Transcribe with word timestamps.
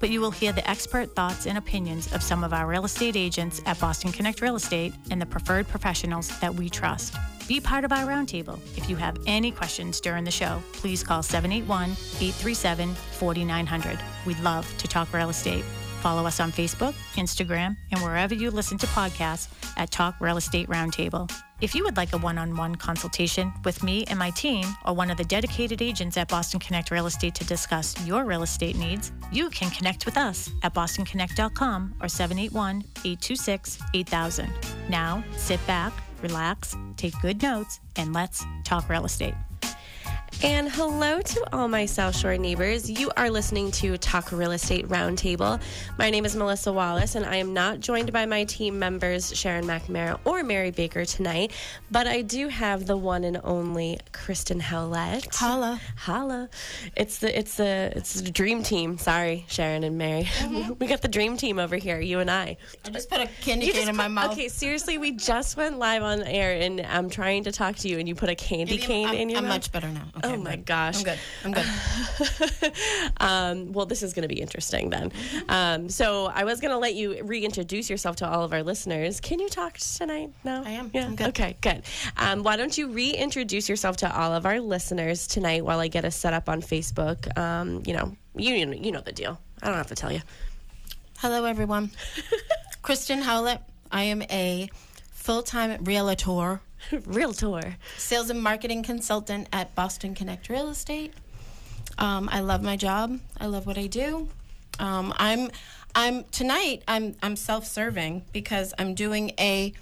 but 0.00 0.10
you 0.10 0.20
will 0.20 0.30
hear 0.30 0.52
the 0.52 0.68
expert 0.68 1.14
thoughts 1.14 1.46
and 1.46 1.58
opinions 1.58 2.12
of 2.12 2.22
some 2.22 2.44
of 2.44 2.52
our 2.52 2.66
real 2.66 2.84
estate 2.84 3.16
agents 3.16 3.60
at 3.66 3.78
Boston 3.80 4.12
Connect 4.12 4.40
Real 4.40 4.56
Estate 4.56 4.94
and 5.10 5.20
the 5.20 5.26
preferred 5.26 5.68
professionals 5.68 6.28
that 6.40 6.54
we 6.54 6.68
trust. 6.68 7.16
Be 7.48 7.60
part 7.60 7.84
of 7.84 7.92
our 7.92 8.06
roundtable. 8.06 8.58
If 8.76 8.90
you 8.90 8.96
have 8.96 9.16
any 9.26 9.52
questions 9.52 10.00
during 10.00 10.24
the 10.24 10.30
show, 10.30 10.62
please 10.72 11.02
call 11.02 11.22
781 11.22 11.90
837 11.92 12.94
4900. 12.94 13.98
We'd 14.26 14.40
love 14.40 14.66
to 14.78 14.88
talk 14.88 15.12
real 15.12 15.30
estate. 15.30 15.64
Follow 16.06 16.24
us 16.24 16.38
on 16.38 16.52
Facebook, 16.52 16.94
Instagram, 17.16 17.76
and 17.90 18.00
wherever 18.00 18.32
you 18.32 18.52
listen 18.52 18.78
to 18.78 18.86
podcasts 18.86 19.48
at 19.76 19.90
Talk 19.90 20.14
Real 20.20 20.36
Estate 20.36 20.68
Roundtable. 20.68 21.28
If 21.60 21.74
you 21.74 21.82
would 21.82 21.96
like 21.96 22.12
a 22.12 22.18
one 22.18 22.38
on 22.38 22.54
one 22.54 22.76
consultation 22.76 23.52
with 23.64 23.82
me 23.82 24.04
and 24.04 24.16
my 24.16 24.30
team, 24.30 24.64
or 24.84 24.94
one 24.94 25.10
of 25.10 25.16
the 25.16 25.24
dedicated 25.24 25.82
agents 25.82 26.16
at 26.16 26.28
Boston 26.28 26.60
Connect 26.60 26.92
Real 26.92 27.06
Estate 27.06 27.34
to 27.34 27.44
discuss 27.44 27.96
your 28.06 28.24
real 28.24 28.44
estate 28.44 28.76
needs, 28.76 29.10
you 29.32 29.50
can 29.50 29.68
connect 29.72 30.06
with 30.06 30.16
us 30.16 30.48
at 30.62 30.74
bostonconnect.com 30.74 31.96
or 32.00 32.06
781 32.06 32.84
826 33.04 33.80
8000. 33.92 34.52
Now, 34.88 35.24
sit 35.32 35.58
back, 35.66 35.92
relax, 36.22 36.76
take 36.96 37.20
good 37.20 37.42
notes, 37.42 37.80
and 37.96 38.12
let's 38.12 38.44
talk 38.62 38.88
real 38.88 39.06
estate. 39.06 39.34
And 40.42 40.68
hello 40.70 41.20
to 41.22 41.48
all 41.52 41.66
my 41.66 41.86
South 41.86 42.14
Shore 42.14 42.36
neighbors. 42.36 42.90
You 42.90 43.10
are 43.16 43.30
listening 43.30 43.70
to 43.72 43.96
Talk 43.96 44.30
Real 44.32 44.52
Estate 44.52 44.86
Roundtable. 44.86 45.60
My 45.98 46.10
name 46.10 46.26
is 46.26 46.36
Melissa 46.36 46.72
Wallace, 46.72 47.14
and 47.14 47.24
I 47.24 47.36
am 47.36 47.54
not 47.54 47.80
joined 47.80 48.12
by 48.12 48.26
my 48.26 48.44
team 48.44 48.78
members 48.78 49.34
Sharon 49.36 49.64
McNamara 49.64 50.20
or 50.26 50.42
Mary 50.42 50.70
Baker 50.70 51.06
tonight, 51.06 51.52
but 51.90 52.06
I 52.06 52.20
do 52.20 52.48
have 52.48 52.86
the 52.86 52.98
one 52.98 53.24
and 53.24 53.40
only 53.44 53.98
Kristen 54.12 54.60
Howlett. 54.60 55.34
Holla. 55.34 55.80
Holla. 55.96 56.50
It's 56.94 57.18
the 57.18 57.36
it's 57.36 57.56
the 57.56 57.92
it's 57.96 58.20
the 58.20 58.30
dream 58.30 58.62
team. 58.62 58.98
Sorry, 58.98 59.46
Sharon 59.48 59.84
and 59.84 59.96
Mary. 59.96 60.24
Mm-hmm. 60.24 60.74
we 60.78 60.86
got 60.86 61.00
the 61.00 61.08
dream 61.08 61.38
team 61.38 61.58
over 61.58 61.76
here, 61.76 61.98
you 61.98 62.20
and 62.20 62.30
I. 62.30 62.58
I 62.84 62.90
just 62.90 63.08
put 63.08 63.20
a 63.20 63.26
candy 63.40 63.66
You 63.66 63.72
cane 63.72 63.88
in 63.88 63.96
my 63.96 64.04
put- 64.04 64.12
mouth. 64.12 64.32
Okay, 64.32 64.48
seriously, 64.48 64.98
we 64.98 65.12
just 65.12 65.56
went 65.56 65.78
live 65.78 66.02
on 66.02 66.22
air, 66.22 66.52
and 66.60 66.82
I'm 66.82 67.08
trying 67.08 67.44
to 67.44 67.52
talk 67.52 67.76
to 67.76 67.88
you, 67.88 67.98
and 67.98 68.06
you 68.06 68.14
put 68.14 68.28
a 68.28 68.34
candy 68.34 68.74
Maybe 68.74 68.82
cane 68.86 69.08
I'm, 69.08 69.14
in 69.14 69.30
your 69.30 69.40
mouth. 69.40 69.50
I'm 69.50 69.56
much 69.56 69.72
better 69.72 69.88
now. 69.88 70.02
Okay, 70.18 70.25
Oh 70.26 70.32
I'm 70.34 70.42
my 70.44 70.56
good. 70.56 70.66
gosh. 70.66 70.98
I'm 70.98 71.04
good. 71.04 71.18
I'm 71.44 71.52
good. 71.52 72.72
um, 73.20 73.72
well, 73.72 73.86
this 73.86 74.02
is 74.02 74.12
going 74.12 74.22
to 74.22 74.34
be 74.34 74.40
interesting 74.40 74.90
then. 74.90 75.12
Um, 75.48 75.88
so 75.88 76.26
I 76.26 76.44
was 76.44 76.60
going 76.60 76.72
to 76.72 76.78
let 76.78 76.94
you 76.94 77.22
reintroduce 77.22 77.88
yourself 77.90 78.16
to 78.16 78.28
all 78.28 78.42
of 78.42 78.52
our 78.52 78.62
listeners. 78.62 79.20
Can 79.20 79.40
you 79.40 79.48
talk 79.48 79.78
tonight? 79.78 80.30
No, 80.44 80.62
I 80.64 80.70
am. 80.70 80.90
Yeah. 80.92 81.06
I'm 81.06 81.16
good. 81.16 81.28
Okay, 81.28 81.56
good. 81.60 81.82
Um, 82.16 82.42
why 82.42 82.56
don't 82.56 82.76
you 82.76 82.88
reintroduce 82.88 83.68
yourself 83.68 83.98
to 83.98 84.14
all 84.20 84.32
of 84.34 84.46
our 84.46 84.60
listeners 84.60 85.26
tonight 85.26 85.64
while 85.64 85.80
I 85.80 85.88
get 85.88 86.04
us 86.04 86.16
set 86.16 86.32
up 86.34 86.48
on 86.48 86.60
Facebook? 86.62 87.36
Um, 87.38 87.82
you 87.86 87.92
know, 87.94 88.16
you 88.34 88.54
you 88.54 88.92
know 88.92 89.00
the 89.00 89.12
deal. 89.12 89.38
I 89.62 89.66
don't 89.68 89.76
have 89.76 89.86
to 89.88 89.94
tell 89.94 90.12
you. 90.12 90.20
Hello, 91.18 91.44
everyone. 91.44 91.90
Kristen 92.82 93.22
Howlett. 93.22 93.60
I 93.90 94.02
am 94.04 94.22
a 94.22 94.68
full-time 95.12 95.84
realtor, 95.84 96.60
Realtor. 97.06 97.76
sales 97.96 98.30
and 98.30 98.42
marketing 98.42 98.82
consultant 98.82 99.48
at 99.52 99.74
Boston 99.74 100.14
Connect 100.14 100.48
Real 100.48 100.68
Estate. 100.68 101.12
Um, 101.98 102.28
I 102.30 102.40
love 102.40 102.62
my 102.62 102.76
job. 102.76 103.18
I 103.40 103.46
love 103.46 103.66
what 103.66 103.78
I 103.78 103.86
do. 103.86 104.28
Um, 104.78 105.14
I'm, 105.16 105.50
I'm 105.94 106.24
tonight. 106.24 106.82
I'm, 106.86 107.16
I'm 107.22 107.36
self-serving 107.36 108.24
because 108.32 108.74
I'm 108.78 108.94
doing 108.94 109.32
a 109.38 109.72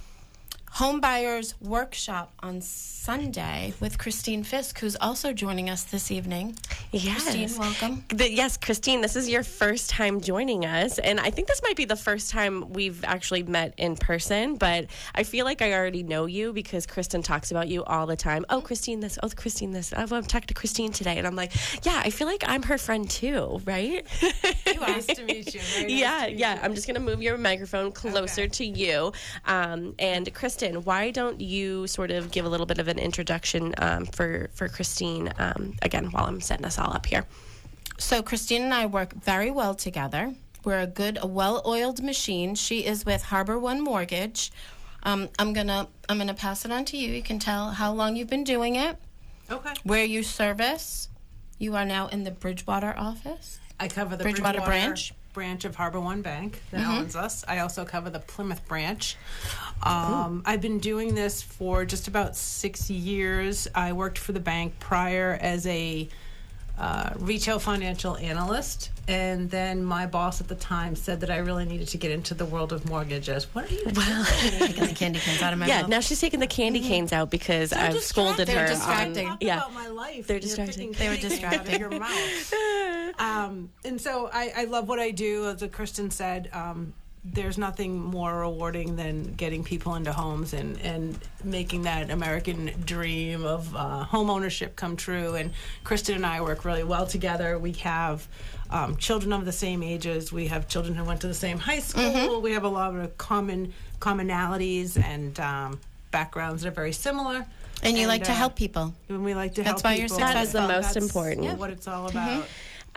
home 0.73 1.01
buyers 1.01 1.55
workshop 1.61 2.33
on 2.41 2.61
Sunday 2.61 3.75
with 3.81 3.99
Christine 3.99 4.43
Fisk, 4.45 4.81
who's 4.81 4.97
also 4.97 5.33
joining 5.33 5.71
us 5.71 5.85
this 5.85 6.11
evening. 6.11 6.57
Yes. 6.95 7.25
Christine, 7.25 7.59
welcome. 7.59 8.05
The- 8.09 8.31
yes, 8.33 8.57
Christine, 8.57 9.01
this 9.01 9.17
is 9.17 9.29
your 9.29 9.43
first 9.43 9.91
time 9.91 10.21
joining 10.21 10.65
us. 10.65 10.99
And 11.01 11.19
I 11.19 11.31
think 11.31 11.49
this 11.49 11.61
might 11.63 11.75
be 11.77 11.85
the 11.87 11.97
first 11.97 12.31
time 12.31 12.73
we've 12.73 13.03
actually 13.05 13.43
met 13.43 13.75
in 13.79 13.97
person, 13.97 14.55
but 14.55 14.87
I 15.13 15.25
feel 15.25 15.45
like 15.45 15.61
I 15.61 15.73
already 15.73 16.05
know 16.05 16.27
you 16.27 16.53
because 16.53 16.87
Kristen 16.87 17.21
talks 17.21 17.51
about 17.51 17.67
you 17.67 17.83
all 17.85 18.07
the 18.07 18.15
time. 18.15 18.47
Oh, 18.49 18.61
Christine, 18.61 19.01
this. 19.01 19.19
Oh, 19.25 19.29
Christine, 19.29 19.73
this. 19.73 19.93
Oh, 19.97 20.03
I'm 20.03 20.23
talking 20.23 20.47
to 20.47 20.55
Christine 20.55 20.93
today. 20.93 21.19
And 21.19 21.27
I'm 21.27 21.35
like, 21.35 21.53
yeah, 21.85 22.01
I 22.05 22.11
feel 22.11 22.29
like 22.29 22.45
I'm 22.47 22.63
her 22.63 22.79
friend 22.79 23.11
too, 23.11 23.61
right? 23.65 24.07
Nice 24.81 25.07
to 25.07 25.25
meet 25.25 25.53
you. 25.53 25.61
Nice 25.61 25.85
yeah, 25.89 26.27
meet 26.27 26.39
yeah. 26.39 26.55
you. 26.55 26.61
I'm 26.63 26.75
just 26.77 26.87
going 26.87 26.95
to 26.95 27.01
move 27.01 27.21
your 27.21 27.37
microphone 27.37 27.91
closer 27.91 28.43
Okay. 28.43 28.49
to 28.49 28.65
you. 28.67 29.13
Um, 29.47 29.95
and 29.99 30.33
Kristen, 30.33 30.85
why 30.85 31.11
don't 31.11 31.41
you 31.41 31.89
sort 31.89 32.13
of 32.13 32.31
give 32.31 32.45
a 32.45 32.49
little 32.49 32.67
bit 32.67 32.79
of 32.79 32.87
an 32.87 33.01
introduction 33.01 33.75
um, 33.79 34.07
for, 34.07 34.51
for 34.55 34.69
Christine 34.69 35.33
um, 35.39 35.75
again 35.83 36.07
while 36.13 36.27
I'm 36.27 36.41
setting 36.41 36.65
us 36.67 36.79
all 36.85 36.93
up 36.95 37.07
here? 37.07 37.25
So 37.99 38.23
Christine 38.23 38.63
and 38.63 38.75
I 38.75 38.87
work 38.87 39.13
very 39.15 39.51
well 39.51 39.75
together. 39.75 40.35
We're 40.65 40.81
a 40.81 40.87
good, 40.87 41.19
a 41.21 41.27
well-oiled 41.27 42.03
machine. 42.03 42.55
She 42.55 42.85
is 42.85 43.05
with 43.05 43.23
Harbor 43.23 43.59
One 43.59 43.81
Mortgage. 43.83 44.51
Um, 45.03 45.29
I'm 45.39 45.53
gonna, 45.53 45.89
I'm 46.09 46.19
gonna 46.19 46.35
pass 46.35 46.65
it 46.65 46.73
on 46.73 46.85
to 46.87 46.97
you. 46.97 47.13
You 47.13 47.23
can 47.23 47.39
tell 47.39 47.71
how 47.71 47.93
long 47.93 48.17
you've 48.17 48.31
been 48.31 48.45
doing 48.45 48.77
it, 48.77 48.97
Okay. 49.51 49.73
where 49.85 50.05
you 50.05 50.23
service. 50.23 51.09
You 51.59 51.77
are 51.77 51.85
now 51.85 52.09
in 52.09 52.25
the 52.25 52.31
Bridgewater 52.31 52.95
office. 52.97 53.61
I 53.79 53.89
cover 53.89 54.17
the 54.17 54.25
Bridgewater 54.25 54.59
Bridgewater, 54.59 54.71
branch? 54.71 55.13
branch 55.35 55.65
of 55.65 55.75
Harbor 55.77 56.01
One 56.01 56.23
Bank 56.23 56.61
that 56.71 56.87
owns 56.87 57.15
us. 57.17 57.45
I 57.47 57.59
also 57.59 57.85
cover 57.85 58.09
the 58.09 58.21
Plymouth 58.21 58.67
branch. 58.67 59.17
Um, 59.83 60.43
I've 60.47 60.61
been 60.61 60.79
doing 60.79 61.15
this 61.15 61.43
for 61.43 61.85
just 61.85 62.09
about 62.09 62.37
six 62.37 62.89
years. 62.89 63.69
I 63.75 63.93
worked 63.93 64.17
for 64.19 64.33
the 64.33 64.41
bank 64.41 64.79
prior 64.81 65.39
as 65.41 65.67
a 65.67 66.09
uh, 66.79 67.11
retail 67.19 67.59
financial 67.59 68.17
analyst, 68.17 68.91
and 69.07 69.49
then 69.51 69.85
my 69.85 70.07
boss 70.07 70.41
at 70.41 70.49
the 70.49 70.55
time 70.57 70.97
said 70.97 71.21
that 71.21 71.31
I 71.31 71.37
really 71.37 71.65
needed 71.65 71.89
to 71.89 71.99
get 71.99 72.11
into 72.11 72.35
the 72.35 72.45
world 72.45 72.73
of 72.73 72.89
mortgages. 72.89 73.45
What 73.55 73.71
are 73.71 73.75
you? 73.75 73.85
well, 73.95 74.25
Taking 74.59 74.87
the 74.87 74.95
candy 74.95 75.19
canes 75.21 75.41
out 75.43 75.53
of 75.53 75.59
my 75.61 75.67
Yeah, 75.67 75.83
mouth. 75.83 75.91
now 75.91 76.01
she's 76.01 76.21
taking 76.21 76.41
the 76.41 76.47
candy 76.49 76.81
canes 76.81 77.13
out 77.13 77.31
because 77.31 77.73
I've 77.73 78.01
scolded 78.01 78.49
her. 78.49 78.55
They're 78.55 78.67
distracting. 78.69 79.27
On, 79.27 79.33
Talk 79.33 79.43
yeah, 79.43 79.59
about 79.59 79.73
my 79.75 79.89
life. 79.89 80.27
They're 80.27 80.41
distracting. 80.41 80.93
They 80.93 81.09
were 81.09 81.15
candy 81.17 81.29
canes 81.29 81.45
out 81.45 81.55
of 81.55 81.65
distracting. 81.67 81.81
Your 81.81 82.01
mouth. 82.01 82.55
um, 83.21 83.71
and 83.85 84.01
so 84.01 84.29
I, 84.33 84.53
I 84.57 84.65
love 84.65 84.89
what 84.89 84.99
I 84.99 85.11
do. 85.13 85.49
As 85.49 85.63
Kristen 85.71 86.11
said, 86.11 86.51
um, 86.53 86.93
there's 87.25 87.57
nothing 87.57 87.99
more 87.99 88.41
rewarding 88.41 88.97
than 88.97 89.33
getting 89.33 89.65
people 89.65 89.95
into 89.95 90.13
homes 90.13 90.53
and, 90.53 90.79
and 90.83 91.19
making 91.43 91.83
that 91.83 92.11
American 92.11 92.71
dream 92.85 93.45
of 93.47 93.75
uh, 93.75 94.05
home 94.05 94.29
ownership 94.29 94.77
come 94.77 94.95
true. 94.95 95.35
And 95.35 95.51
Kristen 95.85 96.17
and 96.17 96.27
I 96.27 96.43
work 96.43 96.65
really 96.67 96.85
well 96.85 97.07
together. 97.07 97.59
We 97.59 97.73
have 97.73 98.29
um, 98.69 98.97
children 98.99 99.33
of 99.33 99.47
the 99.47 99.53
same 99.53 99.83
ages. 99.83 100.33
We 100.33 100.49
have 100.49 100.69
children 100.69 100.95
who 100.95 101.05
went 101.05 101.23
to 101.23 101.27
the 101.27 101.35
same 101.35 101.59
high 101.59 101.79
school. 101.79 102.43
We 102.43 102.53
have 102.53 102.65
a 102.65 102.69
lot 102.69 102.95
of 102.95 103.17
common 103.17 103.73
commonalities 104.01 105.03
and 105.03 105.39
um, 105.41 105.81
backgrounds 106.11 106.63
that 106.63 106.69
are 106.69 106.73
very 106.73 106.93
similar. 106.93 107.47
and 107.83 107.97
you 107.97 108.07
like 108.07 108.25
to 108.25 108.33
uh, 108.33 108.35
help 108.35 108.55
people. 108.55 108.95
and 109.09 109.25
we 109.25 109.35
like 109.35 109.55
to 109.55 109.63
That's 109.63 109.81
help 109.81 109.85
why 109.85 109.95
you're 109.95 110.09
people. 110.09 110.19
successful. 110.19 110.35
That 110.35 110.43
is 110.47 110.53
the 110.53 110.61
most 110.61 110.95
That's 110.95 110.97
important. 110.97 111.59
What 111.59 111.71
it's 111.71 111.89
all 111.89 112.07
about. 112.07 112.45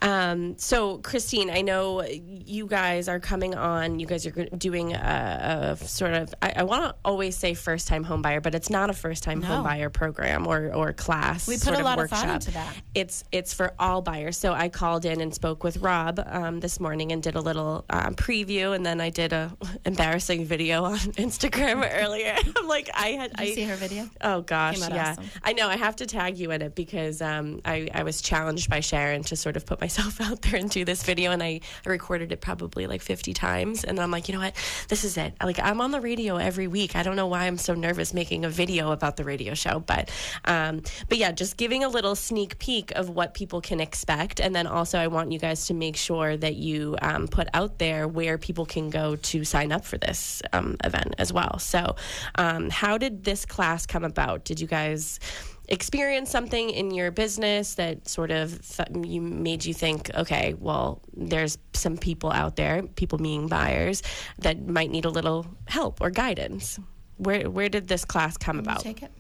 Um, 0.02 0.58
so, 0.58 0.98
Christine, 1.00 1.50
I 1.50 1.62
know 1.62 2.04
you 2.04 2.68
guys 2.68 3.08
are 3.08 3.20
coming 3.20 3.56
on. 3.56 4.00
You 4.00 4.06
guys 4.06 4.26
are 4.26 4.32
doing 4.32 4.94
a, 4.94 5.78
a 5.80 5.86
sort 5.86 6.14
of, 6.14 6.34
I, 6.42 6.54
I 6.58 6.64
want 6.64 6.84
to 6.84 6.96
always 7.04 7.36
say 7.36 7.54
first 7.54 7.88
time 7.88 8.06
homebuyer, 8.06 8.42
but 8.42 8.56
it's 8.56 8.70
not 8.70 8.90
a 8.90 8.94
first 8.94 9.24
time 9.24 9.42
home 9.42 9.64
buyer 9.64 9.90
program 9.90 10.48
or, 10.48 10.74
or 10.74 10.94
class. 10.94 11.48
We 11.48 11.58
put 11.58 11.80
a 11.80 11.84
lot 11.84 11.94
of 11.94 12.04
workshop. 12.04 12.20
thought 12.20 12.36
into 12.36 12.52
that. 12.52 12.76
It's, 12.94 13.24
it's 13.32 13.54
for 13.54 13.74
all 13.80 14.02
buyers. 14.02 14.38
So, 14.38 14.54
I 14.54 14.70
called 14.70 15.06
in 15.06 15.22
and 15.22 15.34
spoke 15.34 15.64
with 15.64 15.78
Rob 15.78 16.20
um, 16.26 16.60
this 16.60 16.80
morning 16.80 17.12
and 17.12 17.22
did 17.22 17.36
a 17.36 17.42
little 17.42 17.86
um, 17.90 18.16
preview. 18.16 18.76
And 18.76 18.86
then 18.86 19.02
I 19.02 19.10
did 19.10 19.34
a 19.34 19.56
embarrassing 19.86 20.46
video 20.46 20.84
on 20.84 20.98
Instagram 21.18 21.88
earlier. 22.02 22.36
I'm 22.56 22.68
like, 22.68 22.90
I 22.94 23.10
had, 23.10 23.34
Did 23.34 23.46
you 23.48 23.52
I, 23.52 23.56
see 23.56 23.64
her 23.64 23.76
video? 23.76 24.10
Oh 24.22 24.42
gosh, 24.42 24.80
yeah. 24.80 25.12
awesome. 25.12 25.26
I 25.44 25.54
know. 25.54 25.68
I 25.68 25.78
have 25.78 25.96
to 25.98 26.06
tag 26.06 26.38
you 26.38 26.52
in 26.52 26.62
it 26.62 26.76
because 26.76 27.22
um, 27.22 27.62
I, 27.66 27.90
I 27.94 28.04
was 28.04 28.22
challenged 28.22 28.70
by 28.70 28.80
Sharon 28.80 29.24
to 29.24 29.36
sort 29.36 29.58
of 29.58 29.66
put 29.66 29.80
myself 29.88 30.20
out 30.30 30.42
there 30.42 30.60
and 30.60 30.70
do 30.70 30.84
this 30.84 31.04
video, 31.04 31.32
and 31.32 31.42
I, 31.42 31.62
I 31.86 31.90
recorded 31.90 32.34
it 32.34 32.42
probably 32.42 32.88
like 32.88 33.02
50 33.02 33.34
times, 33.34 33.86
and 33.86 34.00
I'm 34.02 34.12
like, 34.12 34.28
you 34.28 34.34
know 34.34 34.42
what, 34.42 34.54
this 34.90 35.06
is 35.06 35.16
it. 35.16 35.34
Like 35.42 35.60
I'm 35.60 35.80
on 35.80 35.92
the 35.92 36.02
radio 36.02 36.36
every 36.36 36.68
week. 36.68 36.94
I 36.96 37.04
don't 37.04 37.16
know 37.16 37.28
why 37.28 37.46
I'm 37.46 37.58
so 37.58 37.74
nervous 37.74 38.14
making 38.14 38.44
a 38.44 38.50
video 38.50 38.92
about 38.92 39.16
the 39.16 39.24
radio 39.24 39.54
show, 39.54 39.80
but 39.80 40.12
um, 40.44 40.82
but 41.08 41.18
yeah, 41.18 41.32
just 41.32 41.56
giving 41.56 41.86
a 41.86 41.88
little 41.88 42.16
sneak 42.16 42.60
peek 42.60 42.92
of 42.92 43.10
what 43.10 43.34
people 43.34 43.62
can 43.62 43.80
expect, 43.80 44.42
and 44.42 44.54
then 44.54 44.68
also 44.68 45.00
I 45.00 45.08
want 45.08 45.32
you 45.32 45.40
guys 45.40 45.68
to 45.68 45.74
make 45.74 45.96
sure 45.96 46.36
that 46.36 46.56
you 46.56 46.98
um, 47.02 47.30
put 47.30 47.48
out 47.54 47.80
there 47.80 48.10
where 48.10 48.38
people 48.38 48.66
can 48.66 48.90
go 48.90 49.16
to 49.16 49.46
sign 49.46 49.72
up 49.72 49.86
for 49.86 49.98
this 49.98 50.42
um, 50.52 50.76
event 50.84 51.16
as 51.18 51.32
well. 51.32 51.60
So, 51.60 51.96
um, 52.36 52.70
how 52.70 52.98
did 52.98 53.24
this 53.24 53.46
class 53.46 53.86
come 53.86 54.04
about? 54.04 54.44
Did 54.44 54.60
you 54.60 54.68
guys 54.68 55.22
experience 55.68 56.30
something 56.30 56.70
in 56.70 56.92
your 56.92 57.12
business 57.12 57.76
that 57.76 58.08
sort 58.08 58.32
of 58.32 58.62
th- 58.68 58.90
you 59.06 59.22
made 59.22 59.66
you 59.66 59.74
think, 59.74 60.10
okay, 60.16 60.54
well, 60.60 61.02
there's 61.14 61.58
some 61.74 61.98
people 61.98 62.32
out 62.32 62.56
there, 62.56 62.84
people 62.84 63.18
being 63.18 63.48
buyers, 63.48 64.02
that 64.40 64.68
might 64.68 64.90
need 64.90 65.06
a 65.06 65.10
little 65.10 65.46
help 65.68 66.02
or 66.02 66.10
guidance? 66.10 66.80
Where 67.18 67.50
where 67.50 67.70
did 67.70 67.88
this 67.88 68.06
class 68.06 68.38
come 68.38 68.60
about? 68.60 68.82
Take 68.82 69.04
it. 69.04 69.12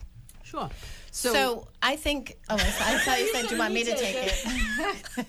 Sure. 0.43 0.69
So, 1.11 1.67
I 1.81 1.95
think. 1.95 2.37
Oh, 2.47 2.55
I, 2.55 2.59
I 2.59 2.97
thought 2.99 3.19
you 3.19 3.33
said 3.33 3.49
you 3.49 3.57
want 3.57 3.73
me 3.73 3.83
to 3.83 3.95
take 3.97 4.15
it. 4.17 4.45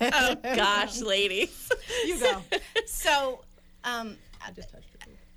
oh 0.13 0.35
gosh, 0.55 1.01
ladies. 1.01 1.69
you 2.07 2.21
go. 2.21 2.43
So, 2.87 3.43
um, 3.85 4.17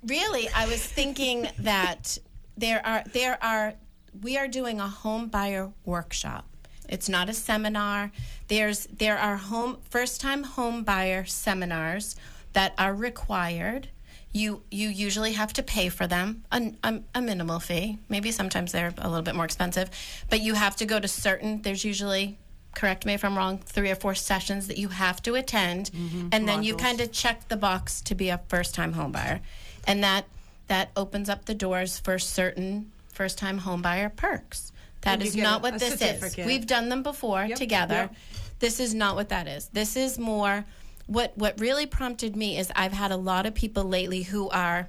really, 0.04 0.48
I 0.54 0.66
was 0.66 0.84
thinking 0.84 1.48
that 1.60 2.18
there 2.56 2.84
are 2.84 3.02
there 3.12 3.42
are 3.42 3.74
we 4.20 4.36
are 4.36 4.48
doing 4.48 4.80
a 4.80 4.88
home 4.88 5.28
buyer 5.28 5.70
workshop. 5.84 6.46
It's 6.88 7.08
not 7.08 7.28
a 7.28 7.32
seminar. 7.32 8.12
There's 8.48 8.86
there 8.86 9.18
are 9.18 9.36
home 9.36 9.78
first 9.88 10.20
time 10.20 10.42
home 10.42 10.84
buyer 10.84 11.24
seminars 11.24 12.16
that 12.52 12.74
are 12.76 12.94
required. 12.94 13.88
You 14.32 14.62
you 14.70 14.88
usually 14.88 15.32
have 15.32 15.52
to 15.54 15.62
pay 15.62 15.88
for 15.88 16.06
them 16.06 16.44
a, 16.50 16.72
a, 16.82 17.00
a 17.14 17.22
minimal 17.22 17.60
fee. 17.60 17.98
Maybe 18.08 18.30
sometimes 18.30 18.72
they're 18.72 18.94
a 18.98 19.08
little 19.08 19.22
bit 19.22 19.34
more 19.34 19.44
expensive, 19.44 19.90
but 20.28 20.40
you 20.40 20.54
have 20.54 20.76
to 20.76 20.84
go 20.84 20.98
to 20.98 21.08
certain. 21.08 21.62
There's 21.62 21.84
usually 21.84 22.38
correct 22.74 23.04
me 23.04 23.12
if 23.12 23.24
I'm 23.24 23.36
wrong, 23.36 23.58
three 23.58 23.90
or 23.90 23.94
four 23.94 24.14
sessions 24.14 24.66
that 24.68 24.78
you 24.78 24.88
have 24.88 25.20
to 25.22 25.34
attend, 25.34 25.90
mm-hmm. 25.90 26.28
and 26.32 26.48
then 26.48 26.62
you 26.62 26.74
kind 26.74 27.02
of 27.02 27.12
check 27.12 27.48
the 27.48 27.56
box 27.56 28.00
to 28.02 28.14
be 28.14 28.30
a 28.30 28.40
first 28.48 28.74
time 28.74 28.94
home 28.94 29.12
buyer, 29.12 29.40
and 29.86 30.02
that 30.04 30.26
that 30.68 30.90
opens 30.96 31.28
up 31.28 31.44
the 31.44 31.54
doors 31.54 31.98
for 31.98 32.18
certain 32.18 32.91
first 33.12 33.38
time 33.38 33.58
home 33.58 33.82
buyer 33.82 34.08
perks. 34.08 34.72
That 35.02 35.14
And 35.14 35.22
is 35.22 35.36
not 35.36 35.60
a- 35.60 35.62
what 35.62 35.74
a 35.76 35.78
this 35.78 36.00
is. 36.00 36.36
We've 36.36 36.66
done 36.66 36.88
them 36.88 37.02
before 37.02 37.44
Yep, 37.44 37.58
together. 37.58 37.94
yep. 37.94 38.14
This 38.60 38.78
is 38.80 38.94
not 38.94 39.16
what 39.16 39.28
that 39.30 39.46
is. 39.48 39.68
This 39.72 39.96
is 39.96 40.18
more 40.18 40.64
what 41.06 41.36
what 41.36 41.58
really 41.60 41.84
prompted 41.86 42.36
me 42.36 42.56
is 42.58 42.70
I've 42.76 42.92
had 42.92 43.10
a 43.10 43.16
lot 43.16 43.44
of 43.44 43.54
people 43.54 43.82
lately 43.84 44.22
who 44.22 44.48
are 44.50 44.88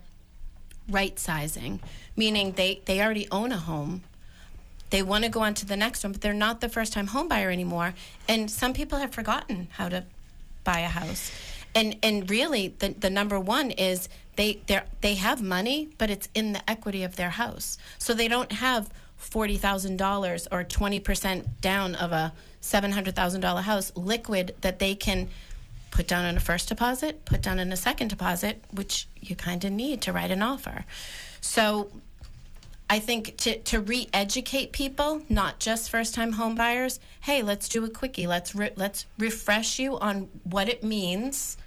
right 0.88 1.18
sizing, 1.18 1.80
meaning 2.16 2.52
they 2.54 2.82
they 2.86 3.02
already 3.02 3.28
own 3.32 3.52
a 3.52 3.58
home. 3.58 4.04
They 4.92 5.02
want 5.02 5.24
to 5.24 5.30
go 5.32 5.42
on 5.42 5.56
to 5.56 5.66
the 5.66 5.76
next 5.76 6.04
one, 6.04 6.12
but 6.14 6.22
they're 6.22 6.34
not 6.36 6.62
the 6.62 6.70
first 6.70 6.94
time 6.94 7.08
home 7.08 7.28
buyer 7.28 7.50
anymore. 7.50 7.96
And 8.28 8.50
some 8.52 8.74
people 8.74 9.00
have 9.00 9.12
forgotten 9.12 9.70
how 9.72 9.90
to 9.90 10.04
buy 10.64 10.82
a 10.82 10.88
house. 10.88 11.32
And 11.76 11.98
and 12.04 12.30
really 12.30 12.76
the, 12.80 12.90
the 12.90 13.10
number 13.10 13.40
one 13.40 13.72
is 13.72 14.08
they 14.36 14.62
they 15.02 15.16
have 15.16 15.42
money, 15.42 15.90
but 15.98 16.10
it's 16.10 16.30
in 16.34 16.54
the 16.54 16.70
equity 16.70 17.04
of 17.04 17.16
their 17.16 17.32
house. 17.32 17.78
So 17.98 18.14
they 18.14 18.28
don't 18.28 18.52
have 18.52 18.90
forty 19.18 19.58
thousand 19.58 19.98
dollars 19.98 20.48
or 20.52 20.64
twenty 20.64 21.00
percent 21.00 21.62
down 21.62 21.96
of 21.96 22.12
a 22.12 22.34
seven 22.62 22.92
hundred 22.92 23.16
thousand 23.16 23.42
dollar 23.42 23.62
house 23.62 23.92
liquid 23.96 24.56
that 24.62 24.80
they 24.80 24.96
can 24.96 25.30
put 25.90 26.08
down 26.08 26.26
in 26.26 26.38
a 26.38 26.40
first 26.40 26.70
deposit, 26.70 27.26
put 27.26 27.42
down 27.42 27.60
in 27.60 27.72
a 27.72 27.78
second 27.78 28.10
deposit, 28.10 28.64
which 28.72 29.08
you 29.22 29.36
kind 29.36 29.64
of 29.66 29.72
need 29.72 30.02
to 30.02 30.12
write 30.12 30.32
an 30.32 30.42
offer. 30.42 30.86
So 31.42 31.92
I 32.90 33.00
think 33.00 33.38
to, 33.38 33.58
to 33.60 33.80
re-educate 33.80 34.72
people, 34.72 35.22
not 35.30 35.60
just 35.60 35.90
first-time 35.90 36.34
home 36.34 36.56
buyers. 36.56 37.00
Hey, 37.22 37.42
let's 37.42 37.70
do 37.70 37.84
a 37.86 37.90
quickie. 37.90 38.28
Let's 38.28 38.54
re- 38.54 38.74
let's 38.76 39.06
refresh 39.18 39.80
you 39.80 39.98
on 40.00 40.30
what 40.44 40.68
it 40.68 40.84
means. 40.84 41.58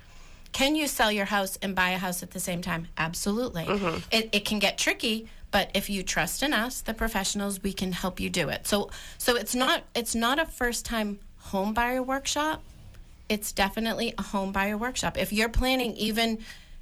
Can 0.57 0.75
you 0.75 0.87
sell 0.87 1.13
your 1.13 1.27
house 1.27 1.59
and 1.61 1.75
buy 1.75 1.91
a 1.91 1.99
house 1.99 2.23
at 2.23 2.31
the 2.31 2.41
same 2.41 2.63
time? 2.63 2.89
Absolutely. 2.97 3.65
Mm-hmm. 3.65 3.99
It, 4.11 4.31
it 4.33 4.45
can 4.47 4.59
get 4.59 4.79
tricky, 4.79 5.29
but 5.51 5.71
if 5.75 5.91
you 5.91 6.03
trust 6.03 6.43
in 6.43 6.55
us, 6.55 6.81
the 6.81 6.95
professionals, 6.95 7.63
we 7.63 7.75
can 7.75 7.93
help 7.93 8.19
you 8.21 8.31
do 8.31 8.49
it. 8.49 8.67
So 8.67 8.89
so 9.19 9.37
it's 9.37 9.55
not 9.55 9.83
it's 9.95 10.15
not 10.15 10.39
a 10.39 10.47
first-time 10.47 11.19
home 11.37 11.75
buyer 11.75 12.03
workshop. 12.03 12.63
It's 13.29 13.53
definitely 13.53 14.15
a 14.17 14.23
home 14.23 14.51
buyer 14.51 14.79
workshop. 14.79 15.19
If 15.19 15.31
you're 15.31 15.51
planning 15.51 15.95
even 15.97 16.39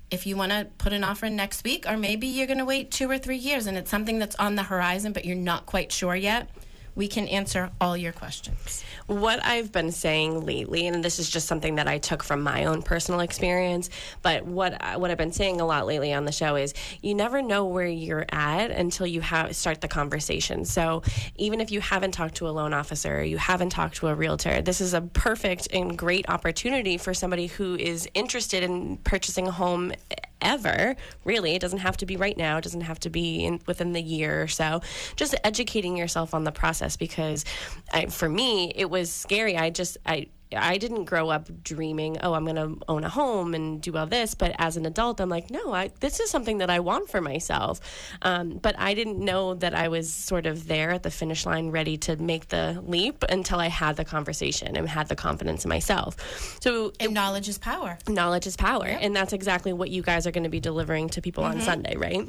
if 0.08 0.24
you 0.24 0.36
want 0.36 0.52
to 0.52 0.68
put 0.78 0.92
an 0.92 1.02
offer 1.02 1.26
in 1.26 1.34
next 1.34 1.64
week, 1.64 1.84
or 1.88 1.96
maybe 1.96 2.28
you're 2.28 2.46
going 2.46 2.60
to 2.60 2.64
wait 2.64 2.92
two 2.92 3.10
or 3.10 3.18
three 3.18 3.38
years 3.38 3.66
and 3.66 3.76
it's 3.76 3.90
something 3.90 4.20
that's 4.20 4.36
on 4.36 4.54
the 4.54 4.62
horizon, 4.62 5.12
but 5.12 5.24
you're 5.24 5.34
not 5.34 5.66
quite 5.66 5.90
sure 5.90 6.14
yet, 6.14 6.48
we 6.94 7.08
can 7.08 7.26
answer 7.26 7.72
all 7.80 7.96
your 7.96 8.12
questions. 8.12 8.84
What 9.06 9.44
I've 9.44 9.72
been 9.72 9.92
saying 9.92 10.44
lately, 10.46 10.86
and 10.86 11.04
this 11.04 11.18
is 11.18 11.28
just 11.28 11.46
something 11.46 11.74
that 11.76 11.88
I 11.88 11.98
took 11.98 12.22
from 12.22 12.42
my 12.42 12.64
own 12.64 12.82
personal 12.82 13.20
experience, 13.20 13.90
but 14.22 14.44
what 14.46 14.82
I, 14.82 14.96
what 14.96 15.10
I've 15.10 15.18
been 15.18 15.32
saying 15.32 15.60
a 15.60 15.66
lot 15.66 15.86
lately 15.86 16.12
on 16.12 16.24
the 16.24 16.32
show 16.32 16.56
is 16.56 16.74
you 17.02 17.14
never 17.14 17.42
know 17.42 17.66
where 17.66 17.86
you're 17.86 18.26
at 18.30 18.70
until 18.70 19.06
you 19.06 19.20
have 19.20 19.54
start 19.54 19.80
the 19.80 19.88
conversation. 19.88 20.64
So 20.64 21.02
even 21.36 21.60
if 21.60 21.70
you 21.70 21.80
haven't 21.80 22.12
talked 22.12 22.36
to 22.36 22.48
a 22.48 22.50
loan 22.50 22.72
officer, 22.72 23.22
you 23.22 23.36
haven't 23.36 23.70
talked 23.70 23.96
to 23.96 24.08
a 24.08 24.14
realtor, 24.14 24.62
this 24.62 24.80
is 24.80 24.94
a 24.94 25.00
perfect 25.00 25.68
and 25.72 25.96
great 25.96 26.28
opportunity 26.28 26.96
for 26.96 27.14
somebody 27.14 27.46
who 27.46 27.76
is 27.76 28.08
interested 28.14 28.62
in 28.62 28.96
purchasing 28.98 29.48
a 29.48 29.52
home 29.52 29.92
ever 30.40 30.96
really. 31.24 31.54
It 31.54 31.60
doesn't 31.60 31.80
have 31.80 31.96
to 31.98 32.06
be 32.06 32.16
right 32.16 32.36
now. 32.36 32.58
It 32.58 32.64
doesn't 32.64 32.82
have 32.82 33.00
to 33.00 33.10
be 33.10 33.44
in, 33.44 33.60
within 33.66 33.92
the 33.92 34.02
year 34.02 34.42
or 34.42 34.48
so. 34.48 34.82
Just 35.16 35.34
educating 35.44 35.96
yourself 35.96 36.34
on 36.34 36.44
the 36.44 36.52
process 36.52 36.96
because 36.96 37.44
I, 37.92 38.06
for 38.06 38.28
me 38.28 38.72
it 38.74 38.90
was 38.90 39.10
scary. 39.10 39.56
I 39.56 39.70
just 39.70 39.98
i 40.06 40.26
I 40.56 40.78
didn't 40.78 41.04
grow 41.04 41.30
up 41.30 41.48
dreaming, 41.62 42.18
oh, 42.22 42.34
I'm 42.34 42.44
going 42.44 42.56
to 42.56 42.82
own 42.88 43.04
a 43.04 43.08
home 43.08 43.54
and 43.54 43.80
do 43.80 43.96
all 43.96 44.06
this. 44.06 44.34
But 44.34 44.54
as 44.58 44.76
an 44.76 44.86
adult, 44.86 45.20
I'm 45.20 45.28
like, 45.28 45.50
no, 45.50 45.72
I, 45.72 45.90
this 46.00 46.20
is 46.20 46.30
something 46.30 46.58
that 46.58 46.70
I 46.70 46.80
want 46.80 47.10
for 47.10 47.20
myself. 47.20 47.80
Um, 48.22 48.58
but 48.58 48.74
I 48.78 48.94
didn't 48.94 49.18
know 49.18 49.54
that 49.54 49.74
I 49.74 49.88
was 49.88 50.12
sort 50.12 50.46
of 50.46 50.66
there 50.66 50.90
at 50.90 51.02
the 51.02 51.10
finish 51.10 51.46
line, 51.46 51.70
ready 51.70 51.96
to 51.98 52.16
make 52.16 52.48
the 52.48 52.82
leap 52.86 53.24
until 53.28 53.58
I 53.58 53.68
had 53.68 53.96
the 53.96 54.04
conversation 54.04 54.76
and 54.76 54.88
had 54.88 55.08
the 55.08 55.16
confidence 55.16 55.64
in 55.64 55.68
myself. 55.68 56.16
So 56.60 56.92
And 57.00 57.12
knowledge 57.12 57.48
is 57.48 57.58
power. 57.58 57.98
knowledge 58.08 58.46
is 58.46 58.56
power. 58.56 58.86
And 58.86 59.14
that's 59.14 59.32
exactly 59.32 59.72
what 59.72 59.90
you 59.90 60.02
guys 60.02 60.26
are 60.26 60.30
going 60.30 60.44
to 60.44 60.50
be 60.50 60.60
delivering 60.60 61.08
to 61.10 61.22
people 61.22 61.44
on 61.44 61.60
Sunday, 61.60 61.96
right? 61.96 62.26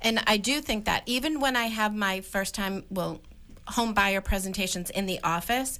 And 0.00 0.22
I 0.26 0.36
do 0.36 0.60
think 0.60 0.84
that 0.84 1.02
even 1.06 1.40
when 1.40 1.56
I 1.56 1.64
have 1.64 1.94
my 1.94 2.20
first 2.20 2.54
time, 2.54 2.84
well, 2.90 3.20
home 3.66 3.94
buyer 3.94 4.20
presentations 4.20 4.90
in 4.90 5.06
the 5.06 5.20
office, 5.24 5.78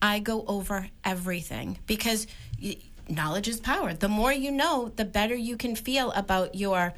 I 0.00 0.18
go 0.18 0.44
over 0.46 0.88
everything 1.04 1.78
because 1.86 2.26
knowledge 3.08 3.48
is 3.48 3.60
power. 3.60 3.94
The 3.94 4.08
more 4.08 4.32
you 4.32 4.50
know, 4.50 4.92
the 4.96 5.04
better 5.04 5.34
you 5.34 5.56
can 5.56 5.76
feel 5.76 6.10
about 6.12 6.54
your 6.54 6.94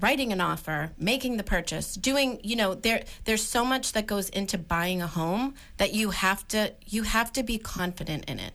writing 0.00 0.32
an 0.32 0.40
offer, 0.40 0.90
making 0.98 1.36
the 1.36 1.42
purchase, 1.42 1.94
doing, 1.94 2.40
you 2.42 2.56
know, 2.56 2.74
there 2.74 3.04
there's 3.24 3.42
so 3.42 3.64
much 3.64 3.92
that 3.92 4.06
goes 4.06 4.28
into 4.30 4.56
buying 4.56 5.02
a 5.02 5.06
home 5.06 5.54
that 5.76 5.92
you 5.92 6.10
have 6.10 6.46
to 6.48 6.72
you 6.86 7.02
have 7.02 7.32
to 7.34 7.42
be 7.42 7.58
confident 7.58 8.24
in 8.26 8.38
it. 8.38 8.52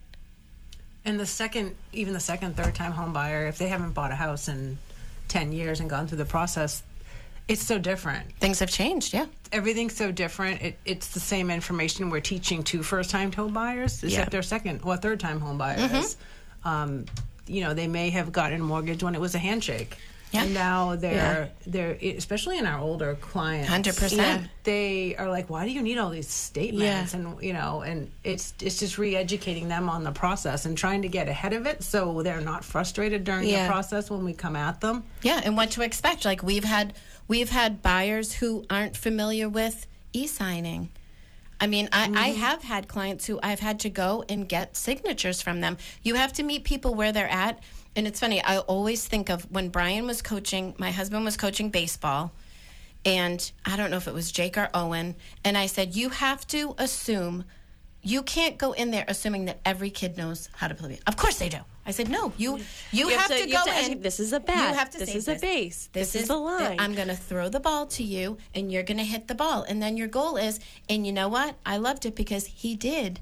And 1.06 1.20
the 1.20 1.26
second, 1.26 1.76
even 1.94 2.14
the 2.14 2.20
second, 2.20 2.58
third 2.58 2.76
time 2.76 2.92
home 2.92 3.14
buyer, 3.14 3.48
if 3.48 3.58
they 3.58 3.68
haven't 3.68 3.92
bought 3.92 4.12
a 4.12 4.16
house 4.16 4.50
in 4.50 4.78
10 5.30 5.54
years 5.54 5.80
and 5.80 5.90
gone 5.90 6.08
through 6.08 6.18
the 6.18 6.26
process, 6.26 6.84
it's 7.48 7.64
so 7.64 7.78
different. 7.78 8.32
Things 8.40 8.60
have 8.60 8.70
changed, 8.70 9.14
yeah. 9.14 9.26
Everything's 9.52 9.96
so 9.96 10.12
different. 10.12 10.62
It, 10.62 10.78
it's 10.86 11.08
the 11.10 11.20
same 11.20 11.50
information 11.50 12.10
we're 12.10 12.20
teaching 12.20 12.64
to 12.64 12.84
first 12.84 13.10
time 13.10 13.32
home 13.32 13.54
buyers, 13.54 14.04
except 14.04 14.12
Yeah. 14.12 14.30
they're 14.30 14.42
second 14.42 14.82
or 14.84 14.98
third 14.98 15.20
time 15.20 15.40
home 15.40 15.58
buyers. 15.58 16.18
Um, 16.66 17.06
you 17.48 17.62
know, 17.62 17.74
they 17.74 17.88
may 17.88 18.10
have 18.10 18.32
gotten 18.32 18.60
a 18.60 18.64
mortgage 18.64 19.04
when 19.04 19.16
it 19.16 19.22
was 19.22 19.34
a 19.36 19.40
handshake. 19.40 19.96
Yeah. 20.32 20.44
And 20.44 20.54
now 20.54 20.98
they're 20.98 21.50
they're 21.66 21.98
especially 22.02 22.58
in 22.58 22.66
our 22.66 22.80
older 22.82 23.16
clients. 23.16 23.70
100%. 23.70 24.18
Yeah. 24.18 24.44
They 24.64 25.16
are 25.16 25.30
like, 25.30 25.50
why 25.50 25.64
do 25.64 25.72
you 25.72 25.82
need 25.82 25.98
all 25.98 26.10
these 26.10 26.28
statements? 26.28 27.14
Yeah. 27.14 27.20
And 27.22 27.42
you 27.42 27.54
know, 27.54 27.80
and 27.82 28.12
it's 28.26 28.54
it's 28.62 28.78
just 28.80 28.98
re-educating 28.98 29.70
them 29.70 29.88
on 29.90 30.04
the 30.04 30.12
process 30.12 30.66
and 30.66 30.78
trying 30.78 31.04
to 31.04 31.08
get 31.08 31.30
ahead 31.30 31.54
of 31.54 31.66
it 31.66 31.82
so 31.82 32.22
they're 32.24 32.42
not 32.42 32.66
frustrated 32.66 33.24
during 33.24 33.48
Yeah. 33.48 33.68
the 33.68 33.72
process 33.72 34.10
when 34.10 34.26
we 34.26 34.34
come 34.34 34.58
at 34.58 34.82
them. 34.82 35.06
Yeah, 35.22 35.40
and 35.46 35.56
what 35.56 35.72
to 35.72 35.82
expect. 35.82 36.26
Like 36.26 36.44
we've 36.44 36.66
had 36.66 36.94
we've 37.28 37.50
had 37.50 37.82
buyers 37.82 38.34
who 38.36 38.66
aren't 38.70 38.96
familiar 38.96 39.50
with 39.50 39.88
e-signing. 40.14 40.90
I 41.60 41.68
mean, 41.68 41.90
I, 41.92 42.04
I 42.04 42.08
mm-hmm. 42.08 42.40
have 42.40 42.64
had 42.64 42.88
clients 42.88 43.26
who 43.26 43.40
I've 43.42 43.60
had 43.60 43.80
to 43.82 43.90
go 43.90 44.24
and 44.30 44.48
get 44.48 44.76
signatures 44.76 45.42
from 45.42 45.62
them. 45.62 45.78
You 46.04 46.16
have 46.16 46.34
to 46.34 46.44
meet 46.44 46.64
people 46.64 46.94
where 46.94 47.12
they're 47.12 47.30
at. 47.30 47.60
And 47.96 48.06
it's 48.06 48.20
funny, 48.20 48.44
I 48.44 48.60
always 48.60 49.08
think 49.08 49.30
of 49.30 49.52
when 49.52 49.70
Brian 49.70 50.06
was 50.06 50.22
coaching, 50.22 50.76
my 50.78 50.92
husband 50.92 51.26
was 51.26 51.36
coaching 51.36 51.72
baseball, 51.72 52.32
and 53.04 53.52
I 53.66 53.76
don't 53.76 53.90
know 53.90 53.98
if 53.98 54.08
it 54.08 54.14
was 54.14 54.32
Jake 54.32 54.56
or 54.56 54.70
Owen, 54.74 55.16
and 55.44 55.58
I 55.58 55.66
said, 55.66 55.96
You 55.96 56.10
have 56.10 56.46
to 56.48 56.76
assume 56.78 57.46
you 58.08 58.24
can't 58.24 58.58
go 58.58 58.72
in 58.72 58.92
there 58.92 59.04
assuming 59.10 59.46
that 59.46 59.60
every 59.66 59.90
kid 59.90 60.18
knows 60.18 60.48
how 60.54 60.70
to 60.70 60.74
play. 60.76 60.98
Of 61.06 61.18
course 61.18 61.40
they 61.40 61.50
do. 61.50 61.58
I 61.86 61.92
said, 61.92 62.10
No, 62.10 62.32
you 62.38 62.58
you, 62.92 63.10
You 63.10 63.18
have, 63.18 63.28
to, 63.28 63.48
you 63.48 63.54
go 63.54 63.66
to 63.66 63.70
ask, 63.70 63.92
in. 63.92 64.02
This 64.02 64.22
is 64.22 64.32
a 64.32 64.40
bat. 64.40 64.72
You 64.72 64.78
have 64.78 64.90
to 64.92 65.00
this 65.00 65.12
say 65.12 65.18
is 65.18 65.28
a 65.28 65.36
base. 65.36 65.90
This, 65.92 66.16
is, 66.16 66.30
the 66.30 66.38
line. 66.38 66.80
I'm 66.80 66.96
going 66.96 67.10
to 67.10 67.16
throw 67.16 67.50
the 67.50 67.60
ball 67.60 67.86
to 67.88 68.04
you, 68.04 68.38
and 68.56 68.72
you're 68.72 68.84
going 68.84 68.98
to 68.98 69.04
hit 69.04 69.28
the 69.28 69.36
ball. 69.36 69.64
And 69.68 69.82
then 69.82 69.98
your 69.98 70.08
goal 70.08 70.38
is, 70.38 70.62
and 70.88 71.06
you 71.06 71.12
know 71.12 71.28
what? 71.28 71.56
I 71.66 71.78
loved 71.78 72.06
it 72.06 72.16
because 72.16 72.46
he 72.46 72.76
did 72.78 73.20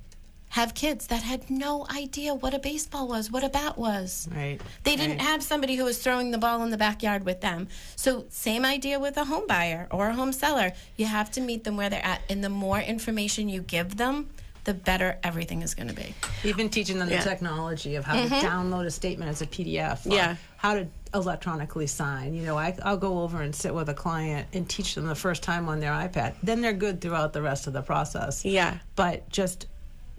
have 0.50 0.76
kids 0.76 1.08
that 1.08 1.24
had 1.24 1.50
no 1.50 1.88
idea 1.90 2.36
what 2.36 2.54
a 2.54 2.60
baseball 2.60 3.08
was, 3.08 3.32
what 3.32 3.44
a 3.44 3.50
bat 3.50 3.80
was. 3.80 4.30
Right. 4.34 4.62
They 4.84 4.96
didn't 4.96 5.20
have 5.20 5.42
somebody 5.42 5.76
who 5.76 5.84
was 5.84 5.98
throwing 5.98 6.30
the 6.30 6.38
ball 6.38 6.64
in 6.64 6.70
the 6.70 6.78
backyard 6.78 7.26
with 7.26 7.42
them. 7.42 7.68
So, 7.96 8.26
same 8.30 8.64
idea 8.64 9.00
with 9.00 9.18
a 9.18 9.26
home 9.26 9.48
buyer 9.48 9.88
or 9.90 10.10
a 10.10 10.14
home 10.14 10.32
seller. 10.32 10.74
You 10.96 11.08
have 11.08 11.32
to 11.32 11.42
meet 11.42 11.64
them 11.64 11.76
where 11.76 11.90
they're 11.90 12.06
at. 12.06 12.22
And 12.30 12.44
the 12.44 12.50
more 12.50 12.80
information 12.80 13.50
you 13.50 13.62
give 13.62 13.98
them, 13.98 14.30
the 14.66 14.74
better 14.74 15.18
everything 15.24 15.62
is 15.62 15.74
going 15.74 15.88
to 15.88 15.94
be. 15.94 16.14
Even 16.44 16.70
teaching 16.70 17.00
them 17.00 17.10
Yeah. 17.10 17.24
the 17.24 17.30
technology 17.30 17.96
of 17.96 18.04
how 18.04 18.16
to 18.16 18.28
mm-hmm. 18.28 18.46
download 18.46 18.86
a 18.86 18.92
statement 18.92 19.30
as 19.30 19.42
a 19.42 19.48
PDF. 19.48 20.02
Yeah. 20.04 20.36
How 20.58 20.74
to 20.74 20.88
electronically 21.14 21.88
sign. 21.88 22.34
You 22.34 22.44
know, 22.44 22.58
I, 22.58 22.76
I'll 22.84 22.98
go 22.98 23.22
over 23.22 23.42
and 23.42 23.56
sit 23.56 23.74
with 23.74 23.90
a 23.90 23.94
client 23.94 24.48
and 24.54 24.68
teach 24.68 24.96
them 24.96 25.06
the 25.06 25.16
first 25.16 25.44
time 25.44 25.70
on 25.70 25.80
their 25.80 25.92
iPad. 25.92 26.34
Then 26.44 26.62
they're 26.62 26.74
good 26.74 27.00
throughout 27.00 27.32
the 27.32 27.42
rest 27.42 27.68
of 27.68 27.74
the 27.74 27.82
process. 27.82 28.44
Yeah. 28.44 28.80
But 28.96 29.30
just 29.30 29.68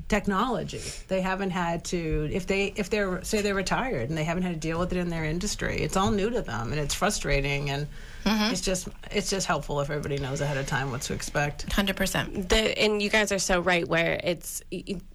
technology 0.08 0.80
they 1.08 1.20
haven't 1.20 1.50
had 1.50 1.84
to 1.84 2.30
if 2.32 2.46
they 2.46 2.72
if 2.76 2.88
they're 2.90 3.24
say 3.24 3.42
they're 3.42 3.56
retired 3.56 4.08
and 4.08 4.16
they 4.16 4.22
haven't 4.22 4.44
had 4.44 4.54
to 4.54 4.60
deal 4.60 4.78
with 4.78 4.92
it 4.92 4.98
in 4.98 5.08
their 5.08 5.24
industry 5.24 5.78
it's 5.80 5.96
all 5.96 6.12
new 6.12 6.30
to 6.30 6.40
them 6.42 6.70
and 6.70 6.80
it's 6.80 6.94
frustrating 6.94 7.70
and 7.70 7.88
Mm-hmm. 8.26 8.50
it's 8.52 8.60
just 8.60 8.88
it's 9.12 9.30
just 9.30 9.46
helpful 9.46 9.80
if 9.80 9.88
everybody 9.88 10.18
knows 10.18 10.40
ahead 10.40 10.56
of 10.56 10.66
time 10.66 10.90
what 10.90 11.02
to 11.02 11.14
expect 11.14 11.68
100%. 11.68 12.48
the, 12.48 12.76
and 12.76 13.00
you 13.00 13.08
guys 13.08 13.30
are 13.30 13.38
so 13.38 13.60
right 13.60 13.86
where 13.86 14.20
it's 14.24 14.62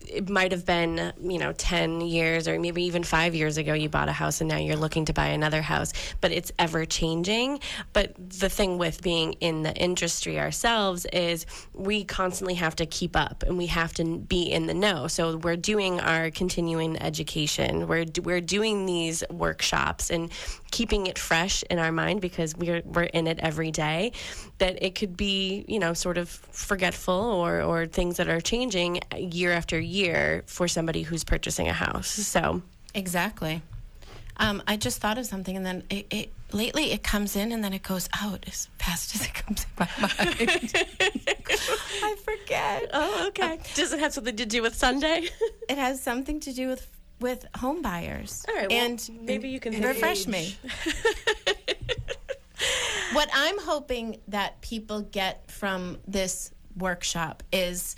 it, 0.07 0.29
might 0.29 0.51
have 0.51 0.65
been 0.65 1.13
you 1.21 1.37
know 1.37 1.53
10 1.53 2.01
years 2.01 2.47
or 2.47 2.59
maybe 2.59 2.83
even 2.83 3.03
5 3.03 3.35
years 3.35 3.57
ago 3.57 3.73
you 3.73 3.89
bought 3.89 4.09
a 4.09 4.13
house 4.13 4.41
and 4.41 4.49
now 4.49 4.57
you're 4.57 4.77
looking 4.77 5.05
to 5.05 5.13
buy 5.13 5.27
another 5.27 5.61
house 5.61 5.93
but 6.21 6.31
it's 6.31 6.51
ever 6.59 6.85
changing. 6.85 7.59
But 7.93 8.13
the 8.17 8.49
thing 8.49 8.77
with 8.77 9.01
being 9.01 9.33
in 9.33 9.63
the 9.63 9.73
industry 9.75 10.39
ourselves 10.39 11.05
is 11.11 11.45
we 11.73 12.03
constantly 12.03 12.55
have 12.55 12.75
to 12.77 12.85
keep 12.85 13.15
up 13.15 13.43
and 13.43 13.57
we 13.57 13.67
have 13.67 13.93
to 13.95 14.17
be 14.19 14.43
in 14.43 14.67
the 14.67 14.73
know. 14.73 15.07
So 15.07 15.37
we're 15.37 15.55
doing 15.55 15.99
our 15.99 16.31
continuing 16.31 17.01
education. 17.01 17.87
We're 17.87 18.05
we're 18.21 18.41
doing 18.41 18.85
these 18.85 19.23
workshops 19.29 20.09
and 20.09 20.31
keeping 20.71 21.07
it 21.07 21.17
fresh 21.17 21.63
in 21.69 21.79
our 21.79 21.91
mind 21.91 22.21
because 22.21 22.55
we're 22.55 22.81
we're 22.85 23.03
in 23.03 23.27
it 23.27 23.39
every 23.39 23.71
day 23.71 24.11
that 24.61 24.81
it 24.81 24.95
could 24.95 25.17
be 25.17 25.65
you 25.67 25.79
know 25.79 25.93
sort 25.93 26.17
of 26.17 26.29
forgetful 26.29 27.13
or 27.43 27.61
or 27.61 27.85
things 27.87 28.17
that 28.17 28.27
are 28.29 28.39
changing 28.41 28.99
year 29.17 29.51
after 29.51 29.77
year 29.79 30.43
for 30.45 30.67
somebody 30.67 31.01
who's 31.01 31.23
purchasing 31.23 31.67
a 31.67 31.73
house 31.73 32.07
so 32.07 32.61
Exactly. 32.93 33.61
Um, 34.37 34.61
I 34.67 34.75
just 34.75 34.99
thought 35.01 35.17
of 35.17 35.25
something, 35.25 35.55
and 35.55 35.65
then 35.65 35.83
it, 35.89 36.05
it 36.09 36.29
lately 36.51 36.91
it 36.91 37.03
comes 37.03 37.35
in, 37.35 37.51
and 37.53 37.63
then 37.63 37.73
it 37.73 37.83
goes 37.83 38.09
out 38.21 38.43
as 38.47 38.67
fast 38.79 39.15
as 39.15 39.21
it 39.25 39.33
comes 39.33 39.63
in 39.65 39.69
my 39.79 39.89
mind. 40.01 40.73
I 42.03 42.15
forget. 42.25 42.89
oh 42.93 43.27
okay 43.27 43.59
does 43.75 43.93
it 43.93 43.99
have 43.99 44.13
something 44.13 44.35
to 44.37 44.45
do 44.45 44.61
with 44.61 44.73
sunday 44.75 45.29
It 45.69 45.77
has 45.77 46.01
something 46.01 46.39
to 46.41 46.51
do 46.53 46.67
with 46.67 46.87
with 47.19 47.45
home 47.55 47.81
buyers. 47.81 48.43
All 48.49 48.55
right, 48.55 48.69
well, 48.69 48.83
and 48.85 49.09
maybe 49.21 49.47
you 49.49 49.59
can 49.59 49.79
refresh 49.79 50.25
me. 50.27 50.57
What 53.13 53.29
I'm 53.33 53.59
hoping 53.59 54.17
that 54.27 54.61
people 54.61 55.01
get 55.01 55.49
from 55.51 55.97
this 56.07 56.51
workshop 56.77 57.43
is 57.51 57.95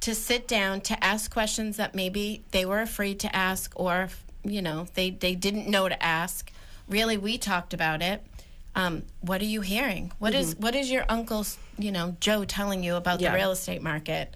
to 0.00 0.14
sit 0.14 0.46
down 0.46 0.80
to 0.82 1.04
ask 1.04 1.30
questions 1.32 1.76
that 1.78 1.94
maybe 1.94 2.44
they 2.52 2.64
were 2.64 2.80
afraid 2.80 3.18
to 3.20 3.34
ask 3.34 3.72
or 3.76 4.08
you 4.44 4.62
know 4.62 4.86
they 4.94 5.10
they 5.10 5.34
didn't 5.34 5.68
know 5.68 5.88
to 5.88 6.02
ask. 6.02 6.50
Really 6.88 7.16
we 7.16 7.38
talked 7.38 7.74
about 7.74 8.02
it. 8.02 8.24
Um, 8.76 9.02
what 9.20 9.40
are 9.40 9.46
you 9.46 9.62
hearing? 9.62 10.12
What 10.18 10.34
is 10.34 10.54
what 10.56 10.74
is 10.74 10.90
your 10.90 11.04
uncle's 11.08 11.58
you 11.78 11.92
know 11.92 12.16
joe 12.20 12.44
telling 12.44 12.82
you 12.84 12.94
about 12.96 13.20
Yeah. 13.20 13.30
the 13.32 13.36
real 13.36 13.50
estate 13.50 13.82
market 13.82 14.34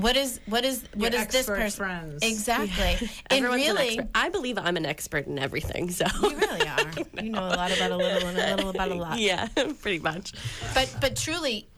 what 0.00 0.16
is 0.16 0.40
what 0.46 0.64
is 0.64 0.84
what 0.94 1.12
Your 1.12 1.20
is 1.22 1.26
this 1.28 1.36
expert 1.48 1.56
person? 1.56 1.78
friends. 1.78 2.22
exactly. 2.22 3.08
And 3.30 3.44
Everyone's 3.44 3.68
an 3.68 3.74
really 3.76 3.98
expert. 3.98 4.10
i 4.14 4.28
believe 4.28 4.58
i'm 4.58 4.76
an 4.76 4.86
expert 4.86 5.26
in 5.26 5.38
everything 5.38 5.90
so. 5.90 6.06
You 6.22 6.36
really 6.36 6.68
are. 6.68 6.92
You 7.22 7.30
know 7.30 7.40
a 7.46 7.54
lot 7.56 7.76
about 7.76 7.90
a 7.90 7.96
little 7.96 8.28
and 8.28 8.38
a 8.38 8.56
little 8.56 8.70
about 8.70 8.90
a 8.90 8.94
lot. 8.94 9.18
Yeah 9.18 9.48
pretty 9.82 9.98
much. 10.00 10.32
But 10.74 10.94
but 11.00 11.16
truly 11.16 11.68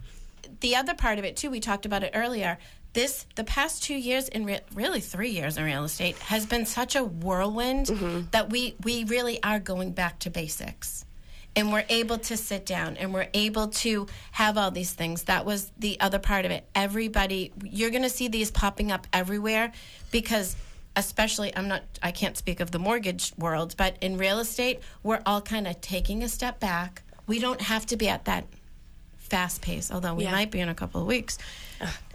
the 0.61 0.77
other 0.77 0.95
part 0.95 1.19
of 1.19 1.25
it 1.25 1.37
too 1.37 1.51
we 1.51 1.61
talked 1.61 1.87
about 1.87 2.03
it 2.03 2.13
earlier 2.15 2.59
this 2.93 3.27
the 3.37 3.45
past 3.45 3.83
two 3.83 3.95
years 3.95 4.29
in 4.29 4.45
re- 4.45 4.61
really 4.75 5.01
three 5.01 5.31
years 5.31 5.57
in 5.57 5.65
real 5.65 5.85
estate 5.85 6.17
has 6.19 6.45
been 6.47 6.67
such 6.67 6.95
a 6.95 7.03
whirlwind 7.03 7.87
mm-hmm. 7.87 8.21
that 8.33 8.51
we 8.51 8.75
we 8.85 9.05
really 9.05 9.43
are 9.43 9.59
going 9.59 9.93
back 9.93 10.19
to 10.21 10.31
basics 10.31 11.05
and 11.55 11.73
we're 11.73 11.85
able 11.89 12.19
to 12.19 12.37
sit 12.37 12.65
down 12.65 12.97
and 12.97 13.13
we're 13.13 13.29
able 13.35 13.69
to 13.69 14.07
have 14.33 14.57
all 14.57 14.71
these 14.71 14.93
things. 14.93 15.25
That 15.25 15.45
was 15.45 15.71
the 15.79 16.01
other 16.01 16.19
part 16.19 16.45
of 16.45 16.51
it. 16.51 16.65
Everybody 16.75 17.53
you're 17.65 17.91
going 17.91 18.03
to 18.03 18.09
see 18.11 18.29
these 18.29 18.51
popping 18.51 18.91
up 18.91 19.07
everywhere 19.13 19.73
because 20.11 20.57
especially 20.95 21.57
i'm 21.57 21.69
not 21.69 21.83
i 22.03 22.11
can't 22.11 22.37
speak 22.37 22.61
of 22.61 22.71
the 22.71 22.79
mortgage 22.79 23.33
world 23.39 23.75
but 23.79 23.97
in 24.03 24.19
real 24.19 24.39
estate 24.41 24.79
we're 25.03 25.23
all 25.25 25.41
kind 25.41 25.67
of 25.67 25.81
taking 25.81 26.23
a 26.23 26.29
step 26.29 26.61
back. 26.61 27.03
We 27.27 27.39
don't 27.39 27.63
have 27.63 27.87
to 27.87 27.97
be 27.97 28.09
at 28.11 28.27
that 28.27 28.45
fast 29.17 29.63
pace 29.63 29.91
although 29.91 30.15
we 30.15 30.25
Yeah. 30.25 30.33
might 30.33 30.51
be 30.51 30.61
in 30.61 30.69
a 30.69 30.75
couple 30.75 31.01
of 31.01 31.07
weeks 31.07 31.39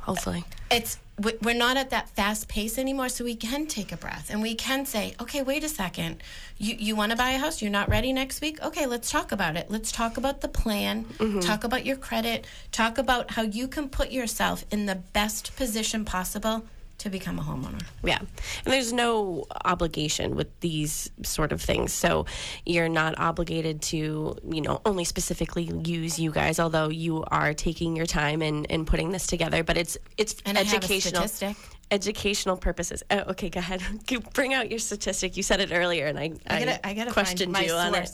hopefully. 0.07 0.43
It's 0.71 0.97
we- 1.19 1.37
we're 1.41 1.55
not 1.55 1.77
at 1.77 1.89
that 1.89 2.09
fast 2.11 2.47
pace 2.47 2.77
anymore 2.77 3.09
so 3.09 3.23
we 3.23 3.35
can 3.35 3.65
take 3.67 3.91
a 3.91 3.97
breath 3.97 4.29
and 4.29 4.41
we 4.41 4.53
can 4.55 4.85
say 4.85 5.15
okay 5.19 5.41
wait 5.43 5.63
a 5.63 5.69
second. 5.69 6.23
You 6.57 6.75
you 6.79 6.95
want 6.95 7.11
to 7.11 7.17
buy 7.17 7.31
a 7.31 7.37
house? 7.37 7.61
You're 7.61 7.71
not 7.71 7.89
ready 7.89 8.11
next 8.13 8.41
week? 8.41 8.61
Okay 8.63 8.85
let's 8.85 9.11
talk 9.11 9.31
about 9.31 9.55
it. 9.57 9.69
Let's 9.69 9.91
talk 9.91 10.17
about 10.17 10.41
the 10.41 10.47
plan. 10.47 11.05
Mm-hmm. 11.05 11.39
Talk 11.39 11.63
about 11.63 11.85
your 11.85 11.97
credit. 11.97 12.45
Talk 12.71 12.97
about 12.97 13.31
how 13.31 13.43
you 13.43 13.67
can 13.67 13.89
put 13.89 14.11
yourself 14.11 14.65
in 14.71 14.85
the 14.85 14.95
best 14.95 15.55
position 15.55 16.05
possible 16.05 16.63
to 17.07 17.11
become 17.17 17.39
a 17.39 17.41
homeowner 17.41 17.81
Yeah. 18.03 18.19
And 18.19 18.73
there's 18.73 18.91
no 18.93 19.45
obligation 19.65 20.35
with 20.35 20.47
these 20.59 21.09
sort 21.23 21.51
of 21.51 21.61
things. 21.61 21.93
So 21.93 22.25
you're 22.65 22.89
not 22.89 23.17
obligated 23.19 23.81
to, 23.93 24.35
you 24.49 24.61
know, 24.61 24.81
only 24.85 25.03
specifically 25.03 25.63
use 25.85 26.19
you 26.19 26.31
guys, 26.31 26.59
although 26.59 26.89
you 26.89 27.23
are 27.31 27.53
taking 27.53 27.95
your 27.95 28.05
time 28.05 28.41
and, 28.41 28.69
and 28.69 28.85
putting 28.85 29.11
this 29.11 29.27
together. 29.27 29.63
But 29.63 29.77
it's 29.77 29.97
it's 30.17 30.35
And 30.45 30.57
I 30.57 30.63
have 30.63 30.73
a 30.73 30.77
educational 30.77 31.27
statistic. 31.27 31.57
educational 31.91 32.57
purposes. 32.57 33.03
Oh, 33.09 33.19
okay, 33.31 33.49
go 33.49 33.59
ahead. 33.59 33.81
Bring 34.33 34.53
out 34.53 34.69
your 34.69 34.79
statistic. 34.79 35.37
You 35.37 35.43
said 35.43 35.59
it 35.61 35.71
earlier 35.71 36.07
and 36.07 36.19
I, 36.19 36.31
I 36.47 36.59
gotta- 36.65 36.87
I 36.87 36.93
gotta 36.93 37.11
questioned 37.11 37.55
you 37.57 37.73
on 37.73 37.95
it. 37.95 38.11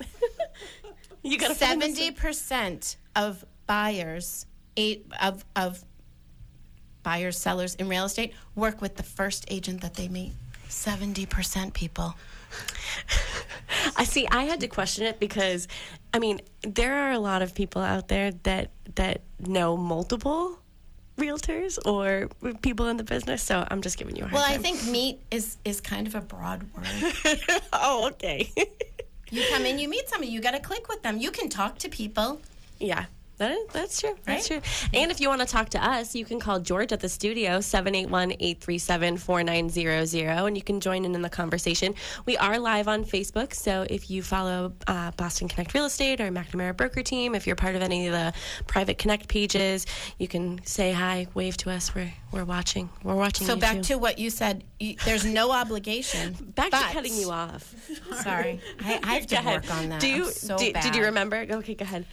you 1.24 1.38
the 1.38 1.54
Seventy 1.56 2.12
percent 2.12 2.98
of 3.16 3.46
buyers, 3.68 4.46
eight 4.78 5.06
of 5.22 5.46
of 5.56 5.84
buyers, 7.04 7.38
sellers 7.38 7.76
in 7.76 7.88
real 7.90 8.06
estate 8.06 8.34
work 8.56 8.82
with 8.82 8.96
the 8.96 9.04
first 9.04 9.46
agent 9.50 9.82
that 9.82 9.96
they 9.96 10.08
meet. 10.08 10.32
Seventy 10.70 11.26
percent 11.26 11.74
people. 11.74 12.16
I 13.98 14.04
see. 14.04 14.28
I 14.28 14.44
had 14.44 14.60
to 14.62 14.68
question 14.68 15.06
it 15.06 15.20
because, 15.20 15.68
I 16.14 16.20
mean, 16.20 16.40
there 16.62 16.94
are 16.94 17.12
a 17.12 17.20
lot 17.20 17.42
of 17.42 17.54
people 17.56 17.82
out 17.82 18.08
there 18.08 18.32
that 18.44 18.72
that 18.96 19.22
know 19.40 19.76
multiple 19.78 20.60
realtors 21.18 21.78
or 21.86 22.28
people 22.62 22.88
in 22.88 22.98
the 22.98 23.04
business. 23.04 23.44
So 23.44 23.66
I'm 23.70 23.82
just 23.82 23.98
giving 23.98 24.16
you 24.16 24.24
a 24.24 24.28
hard 24.28 24.34
Well, 24.34 24.46
I 24.48 24.58
think 24.58 24.86
meet 24.88 25.20
is 25.32 25.58
is 25.66 25.82
kind 25.82 26.08
of 26.08 26.16
a 26.16 26.22
broad 26.22 26.64
word. 26.74 27.32
oh, 27.74 28.08
okay. 28.12 28.52
you 29.30 29.44
come 29.52 29.66
in, 29.66 29.80
you 29.84 29.88
meet 29.90 30.08
somebody, 30.10 30.32
you 30.32 30.42
got 30.42 30.52
to 30.52 30.60
click 30.60 30.88
with 30.90 31.02
them. 31.04 31.18
You 31.18 31.32
can 31.32 31.50
talk 31.50 31.78
to 31.80 31.90
people. 31.90 32.42
yeah. 32.80 33.06
That 33.38 33.52
is, 33.52 33.68
that's 33.74 34.00
true. 34.00 34.16
That's 34.25 34.50
Right? 34.52 34.62
true. 34.62 34.90
And 34.94 35.12
if 35.12 35.20
you 35.20 35.28
want 35.28 35.42
to 35.42 35.48
talk 35.48 35.70
to 35.70 35.84
us, 35.84 36.13
you 36.16 36.24
can 36.24 36.40
call 36.40 36.60
George 36.60 36.92
at 36.94 37.00
the 37.00 37.10
studio, 37.10 37.60
781-837-4900, 37.60 40.48
and 40.48 40.56
you 40.58 40.63
can 40.63 40.80
join 40.80 41.06
in 41.06 41.16
in 41.16 41.22
the 41.22 41.30
conversation. 41.30 41.96
We 42.25 42.38
are 42.38 42.60
live 42.60 42.88
on 42.88 43.04
Facebook, 43.06 43.54
so 43.54 43.86
if 43.90 44.10
you 44.10 44.22
follow 44.24 44.74
uh, 44.88 45.12
Boston 45.18 45.48
Connect 45.48 45.74
Real 45.74 45.86
Estate 45.86 46.22
or 46.22 46.30
McNamara 46.30 46.75
Broker 46.78 47.02
Team, 47.02 47.36
if 47.36 47.48
you're 47.48 47.56
part 47.56 47.75
of 47.75 47.82
any 47.82 48.08
of 48.08 48.13
the 48.13 48.34
private 48.68 48.98
Connect 48.98 49.28
pages, 49.28 49.86
you 50.20 50.28
can 50.28 50.63
say 50.66 50.92
hi, 50.92 51.28
wave 51.34 51.58
to 51.58 51.72
us. 51.72 51.94
We're, 51.96 52.13
we're 52.32 52.46
watching. 52.46 52.90
We're 53.04 53.16
watching 53.16 53.48
So 53.48 53.56
back 53.56 53.78
too. 53.78 53.84
to 53.84 53.98
what 53.98 54.20
you 54.20 54.30
said. 54.30 54.63
There's 55.06 55.25
no 55.25 55.52
obligation. 55.52 56.34
Back 56.56 56.72
to 56.72 56.78
cutting 56.94 57.16
you 57.16 57.32
off. 57.32 57.74
Sorry, 58.22 58.60
I, 58.82 59.00
I 59.04 59.13
have 59.16 59.28
to 59.28 59.42
work 59.46 59.72
on 59.74 59.90
that. 59.90 60.02
Do 60.02 60.08
you, 60.10 60.25
so 60.30 60.58
do- 60.58 60.74
did 60.74 60.96
you 60.96 61.06
remember? 61.06 61.46
Okay, 61.50 61.74
go 61.75 61.84
ahead. 61.84 62.06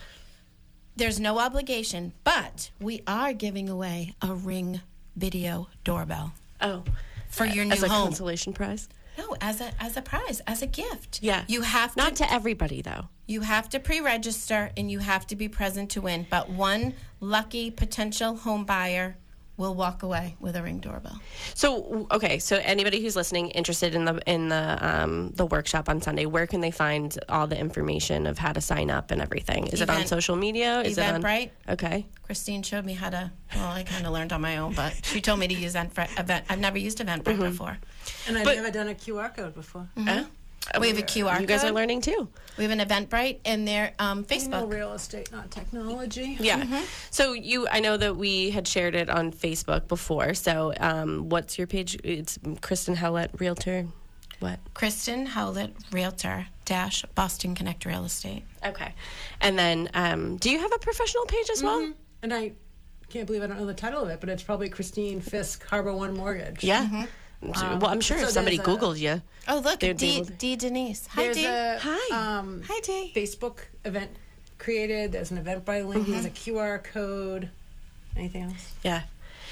There's 0.97 1.21
no 1.21 1.39
obligation, 1.39 2.13
but 2.25 2.71
we 2.81 3.03
are 3.07 3.33
giving 3.33 3.69
away 3.69 4.15
a 4.21 4.35
Ring 4.35 4.81
video 5.17 5.69
doorbell 5.85 6.33
Oh, 6.61 6.85
for 7.29 7.47
your 7.47 7.65
new 7.65 7.73
as 7.73 7.83
a 7.83 7.89
home. 7.89 8.09
consolation 8.09 8.53
prize? 8.53 8.89
No, 9.19 9.35
as 9.41 9.61
a 9.61 9.73
as 9.81 9.97
a 9.97 10.03
prize, 10.03 10.41
as 10.47 10.63
a 10.63 10.67
gift. 10.67 11.21
Yeah. 11.23 11.45
You 11.49 11.63
have 11.63 11.97
Not 11.97 12.17
to 12.17 12.25
to 12.25 12.33
everybody, 12.33 12.83
though. 12.83 13.09
you 13.27 13.41
have 13.43 13.69
to 13.71 13.81
pre-register 13.81 14.71
and 14.77 14.91
you 14.91 14.99
have 14.99 15.27
to 15.29 15.37
be 15.37 15.49
present 15.49 15.91
to 15.91 16.01
win. 16.01 16.27
But 16.29 16.49
one 16.51 16.95
lucky 17.21 17.71
potential 17.71 18.37
home 18.37 18.65
buyer 18.65 19.17
will 19.61 19.75
walk 19.75 20.03
away 20.03 20.35
with 20.41 20.57
a 20.57 20.63
Ring 20.63 20.79
doorbell. 20.81 21.21
So 21.55 22.07
okay, 22.11 22.39
so 22.39 22.57
anybody 22.65 23.01
who's 23.03 23.15
listening 23.15 23.51
interested 23.51 23.95
in 23.95 24.05
the 24.07 24.21
in 24.27 24.49
the 24.49 24.79
um, 24.81 25.31
the 25.37 25.47
workshop 25.47 25.89
on 25.89 26.01
Sunday, 26.01 26.27
where 26.27 26.47
can 26.47 26.61
they 26.61 26.71
find 26.73 27.17
all 27.29 27.47
the 27.47 27.59
information 27.59 28.27
of 28.27 28.39
how 28.39 28.53
to 28.53 28.61
sign 28.61 28.91
up 28.91 29.11
and 29.13 29.21
everything? 29.21 29.67
Is 29.69 29.81
it 29.81 29.91
on 29.91 30.07
social 30.07 30.35
media? 30.37 30.81
Is 30.81 30.99
it 30.99 31.05
on 31.05 31.23
Eventbrite. 31.23 31.51
Okay. 31.69 32.07
Christine 32.25 32.63
showed 32.63 32.85
me 32.85 32.95
how 32.95 33.11
to. 33.11 33.31
Well, 33.55 33.69
I 33.69 33.83
kind 33.83 34.07
of 34.07 34.13
learned 34.13 34.33
on 34.33 34.41
my 34.41 34.57
own, 34.59 34.73
but 34.75 34.95
she 35.05 35.21
told 35.21 35.39
me 35.41 35.49
to 35.49 35.55
use 35.55 35.75
Eventbrite. 35.75 36.19
Event, 36.19 36.45
I've 36.49 36.61
never 36.61 36.79
used 36.79 36.99
Eventbrite 36.99 37.25
Mm-hmm. 37.37 37.43
before. 37.43 37.77
And 38.27 38.39
I've 38.39 38.45
But- 38.45 38.57
never 38.57 38.71
done 38.71 38.89
a 38.89 38.95
QR 38.95 39.35
code 39.37 39.55
before. 39.55 39.89
Uh, 39.97 40.25
We 40.79 40.89
have 40.89 40.99
a 40.99 41.03
QR 41.03 41.33
code. 41.33 41.41
you 41.41 41.47
guys 41.47 41.65
are 41.65 41.73
learning 41.73 42.03
too. 42.03 42.29
We 42.57 42.65
have 42.65 42.79
an 42.79 42.87
Eventbrite 42.87 43.39
and 43.45 43.67
their 43.67 43.93
um, 43.99 44.19
I 44.31 44.37
know 44.37 44.67
Facebook. 44.67 44.73
real 44.73 44.93
estate, 44.93 45.33
not 45.33 45.51
technology. 45.51 46.37
Yeah. 46.39 46.61
Mm-hmm. 46.61 46.85
So 47.11 47.33
you, 47.33 47.67
I 47.69 47.81
know 47.81 47.97
that 47.97 48.17
we 48.17 48.51
had 48.51 48.69
shared 48.69 48.95
it 48.95 49.09
on 49.09 49.33
Facebook 49.33 49.89
before. 49.89 50.35
So 50.35 50.75
um, 50.79 51.29
what's 51.29 51.59
your 51.59 51.67
page? 51.67 51.97
It's 52.05 52.39
Kristen 52.61 52.97
Howlett, 52.97 53.31
Realtor. 53.39 53.87
What? 54.41 54.59
Kristen 54.75 55.27
Howlett, 55.27 55.75
Realtor 55.93 56.47
dash 56.71 57.05
Boston 57.17 57.55
Connect 57.55 57.85
Real 57.85 58.05
Estate. 58.05 58.45
Okay. 58.65 58.95
And 59.41 59.59
then, 59.59 59.91
um, 59.93 60.37
do 60.37 60.51
you 60.51 60.59
have 60.61 60.73
a 60.73 60.79
professional 60.79 61.25
page 61.25 61.51
as 61.51 61.63
well? 61.63 61.81
Mm-hmm. 61.81 61.93
And 62.23 62.33
I 62.33 62.53
can't 63.09 63.27
believe 63.27 63.43
I 63.43 63.49
don't 63.49 63.59
know 63.59 63.67
the 63.67 63.75
title 63.75 64.03
of 64.03 64.09
it, 64.09 64.21
but 64.21 64.29
it's 64.29 64.43
probably 64.43 64.69
Christine 64.69 65.21
Fisk, 65.21 65.67
Harbor 65.67 65.93
One 65.93 66.17
Mortgage. 66.17 66.63
Yeah. 66.63 67.07
Well, 67.43 67.87
I'm 67.87 68.01
sure 68.01 68.19
so 68.19 68.25
if 68.25 68.31
somebody 68.31 68.57
a- 68.59 68.63
Googled 68.63 68.99
you. 68.99 69.23
Oh, 69.49 69.59
look, 69.61 69.81
They'd 69.81 69.97
D, 69.97 70.23
D 70.39 70.57
Denise. 70.57 71.07
Hi, 71.09 71.23
There's 71.25 71.37
D. 71.37 71.45
a 71.47 71.79
Hi. 71.81 72.39
Um, 72.39 72.63
Hi, 72.69 72.81
D. 72.81 73.13
Facebook 73.17 73.59
event 73.85 74.11
created. 74.59 75.13
There's 75.13 75.31
an 75.31 75.39
event 75.39 75.65
by 75.65 75.81
link. 75.83 76.07
There's 76.07 76.27
a 76.27 76.31
Mm-hmm. 76.31 76.57
QR 76.57 76.83
code. 76.85 77.49
Anything 78.17 78.43
else? 78.45 78.73
Yeah. 78.85 79.03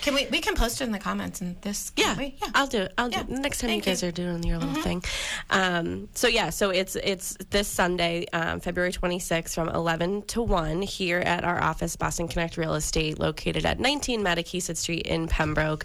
Can 0.02 0.14
we 0.14 0.26
we 0.26 0.40
can 0.40 0.54
post 0.54 0.80
it 0.80 0.84
in 0.84 0.92
the 0.92 0.98
comments 1.00 1.40
and 1.40 1.60
this? 1.62 1.90
Yeah, 1.96 2.16
we? 2.16 2.36
yeah. 2.40 2.50
I'll 2.54 2.68
do 2.68 2.82
it. 2.82 2.92
I'll 2.96 3.08
do 3.08 3.18
it 3.18 3.28
next 3.28 3.58
time 3.60 3.68
Thank 3.70 3.84
you 3.84 3.90
guys 3.90 4.02
you. 4.02 4.08
are 4.10 4.12
doing 4.12 4.44
your 4.44 4.58
little 4.58 4.80
thing. 4.80 5.02
Um, 5.50 6.08
so 6.14 6.28
yeah, 6.28 6.50
so 6.50 6.70
it's 6.70 6.94
it's 6.94 7.36
this 7.50 7.66
Sunday, 7.66 8.26
um, 8.32 8.60
February 8.60 8.92
26th, 8.92 9.54
from 9.54 9.68
11 9.70 10.22
to 10.28 10.42
1 10.42 10.82
here 10.82 11.18
at 11.18 11.42
our 11.42 11.60
office, 11.60 11.96
Boston 11.96 12.28
Connect 12.28 12.56
Real 12.56 12.74
Estate, 12.74 13.18
located 13.18 13.66
at 13.66 13.80
19 13.80 14.22
Mattakeesett 14.22 14.76
Street 14.76 15.04
in 15.06 15.26
Pembroke. 15.26 15.84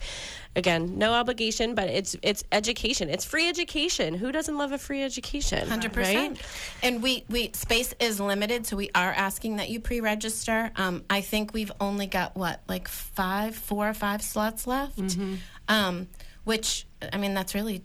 Again, 0.55 0.99
no 0.99 1.13
obligation, 1.13 1.73
but 1.73 1.89
it's 1.89 2.15
it's 2.21 2.43
education. 2.51 3.09
It's 3.09 3.25
free 3.25 3.49
education. 3.49 4.13
Who 4.13 4.31
doesn't 4.31 4.55
love 4.55 4.71
a 4.71 4.77
free 4.77 5.01
education? 5.01 5.67
Hundred 5.67 5.97
right? 5.97 6.05
percent. 6.05 6.41
And 6.83 7.01
we 7.01 7.25
we 7.27 7.51
space 7.53 7.95
is 7.99 8.19
limited, 8.19 8.67
so 8.67 8.77
we 8.77 8.91
are 8.93 9.11
asking 9.11 9.55
that 9.55 9.69
you 9.69 9.79
pre-register. 9.79 10.69
Um, 10.75 11.03
I 11.09 11.21
think 11.21 11.53
we've 11.53 11.71
only 11.81 12.05
got 12.05 12.35
what 12.35 12.61
like 12.67 12.87
five, 12.87 13.55
four 13.55 13.89
or 13.89 13.95
five 13.95 14.21
slots 14.21 14.67
left. 14.67 14.99
Mm-hmm. 14.99 15.35
Um, 15.69 16.07
which 16.43 16.85
I 17.11 17.17
mean, 17.17 17.33
that's 17.33 17.55
really 17.55 17.83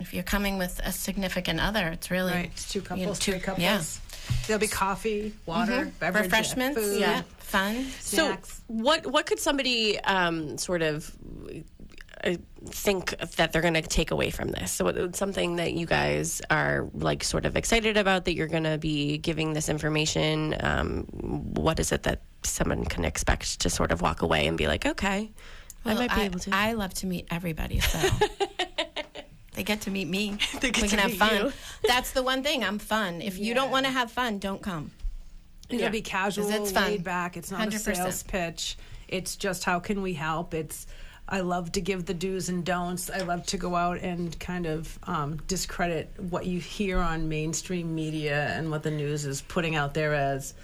if 0.00 0.14
you're 0.14 0.22
coming 0.22 0.56
with 0.56 0.80
a 0.84 0.92
significant 0.92 1.60
other, 1.60 1.88
it's 1.88 2.10
really 2.10 2.32
Right. 2.32 2.50
It's 2.52 2.72
two 2.72 2.78
you 2.78 2.84
know, 2.84 2.88
couples, 2.88 3.18
two- 3.18 3.32
three 3.32 3.40
couples. 3.40 3.62
Yeah. 3.62 3.82
There'll 4.46 4.60
be 4.60 4.68
coffee, 4.68 5.34
water, 5.46 5.90
beverage, 6.00 6.24
Refreshments, 6.24 6.78
food. 6.78 7.00
yeah, 7.00 7.22
fun. 7.38 7.86
Snacks. 8.00 8.48
So, 8.56 8.62
what 8.66 9.06
what 9.06 9.24
could 9.24 9.38
somebody 9.38 9.98
um, 10.00 10.58
sort 10.58 10.82
of 10.82 11.10
think 12.66 13.16
that 13.36 13.52
they're 13.52 13.62
going 13.62 13.74
to 13.74 13.82
take 13.82 14.10
away 14.10 14.30
from 14.30 14.48
this? 14.50 14.72
So, 14.72 14.84
what, 14.84 15.16
something 15.16 15.56
that 15.56 15.72
you 15.72 15.86
guys 15.86 16.40
are 16.50 16.88
like 16.94 17.22
sort 17.24 17.46
of 17.46 17.56
excited 17.56 17.96
about 17.96 18.24
that 18.26 18.34
you're 18.34 18.48
going 18.48 18.64
to 18.64 18.78
be 18.78 19.18
giving 19.18 19.52
this 19.52 19.68
information. 19.68 20.56
Um, 20.60 21.04
what 21.12 21.78
is 21.80 21.92
it 21.92 22.02
that 22.04 22.22
someone 22.42 22.84
can 22.84 23.04
expect 23.04 23.60
to 23.60 23.70
sort 23.70 23.92
of 23.92 24.00
walk 24.02 24.22
away 24.22 24.46
and 24.46 24.56
be 24.58 24.66
like, 24.66 24.86
okay, 24.86 25.30
I 25.84 25.94
might 25.94 26.14
be 26.14 26.22
able 26.22 26.38
to. 26.40 26.50
I 26.54 26.72
love 26.72 26.94
to 26.94 27.06
meet 27.06 27.26
everybody, 27.30 27.80
so 27.80 27.98
they 29.54 29.62
get 29.62 29.82
to 29.82 29.90
meet 29.90 30.08
me. 30.08 30.38
They 30.60 30.70
get 30.70 30.82
we 30.82 30.88
to 30.88 30.96
can 30.96 30.98
have 30.98 31.10
meet 31.10 31.18
fun. 31.18 31.36
you. 31.46 31.52
That's 31.86 32.12
the 32.12 32.22
one 32.22 32.42
thing. 32.42 32.64
I'm 32.64 32.78
fun. 32.78 33.22
If 33.22 33.38
you 33.38 33.54
don't 33.54 33.70
want 33.70 33.86
to 33.86 33.92
have 33.92 34.10
fun, 34.12 34.38
don't 34.38 34.62
come. 34.62 34.90
It'll 35.68 35.82
Yeah. 35.82 35.88
be 35.90 36.00
casual, 36.00 36.48
it's 36.50 36.72
fun. 36.72 36.84
laid 36.84 37.04
back. 37.04 37.36
It's 37.36 37.50
not 37.50 37.60
a 37.60 37.70
100%. 37.70 37.96
sales 37.96 38.22
pitch. 38.22 38.78
It's 39.06 39.36
just 39.36 39.64
how 39.64 39.80
can 39.80 40.00
we 40.02 40.14
help. 40.14 40.54
It's 40.54 40.86
I 41.28 41.40
love 41.40 41.72
to 41.72 41.80
give 41.80 42.06
the 42.06 42.14
do's 42.14 42.48
and 42.48 42.64
don'ts. 42.64 43.10
I 43.10 43.18
love 43.18 43.44
to 43.46 43.58
go 43.58 43.76
out 43.76 43.98
and 43.98 44.38
kind 44.40 44.66
of 44.66 44.98
um, 45.02 45.36
discredit 45.46 46.10
what 46.18 46.46
you 46.46 46.58
hear 46.58 46.98
on 46.98 47.28
mainstream 47.28 47.94
media 47.94 48.48
and 48.56 48.70
what 48.70 48.82
the 48.82 48.90
news 48.90 49.26
is 49.26 49.42
putting 49.42 49.76
out 49.76 49.92
there 49.92 50.14
as. 50.14 50.54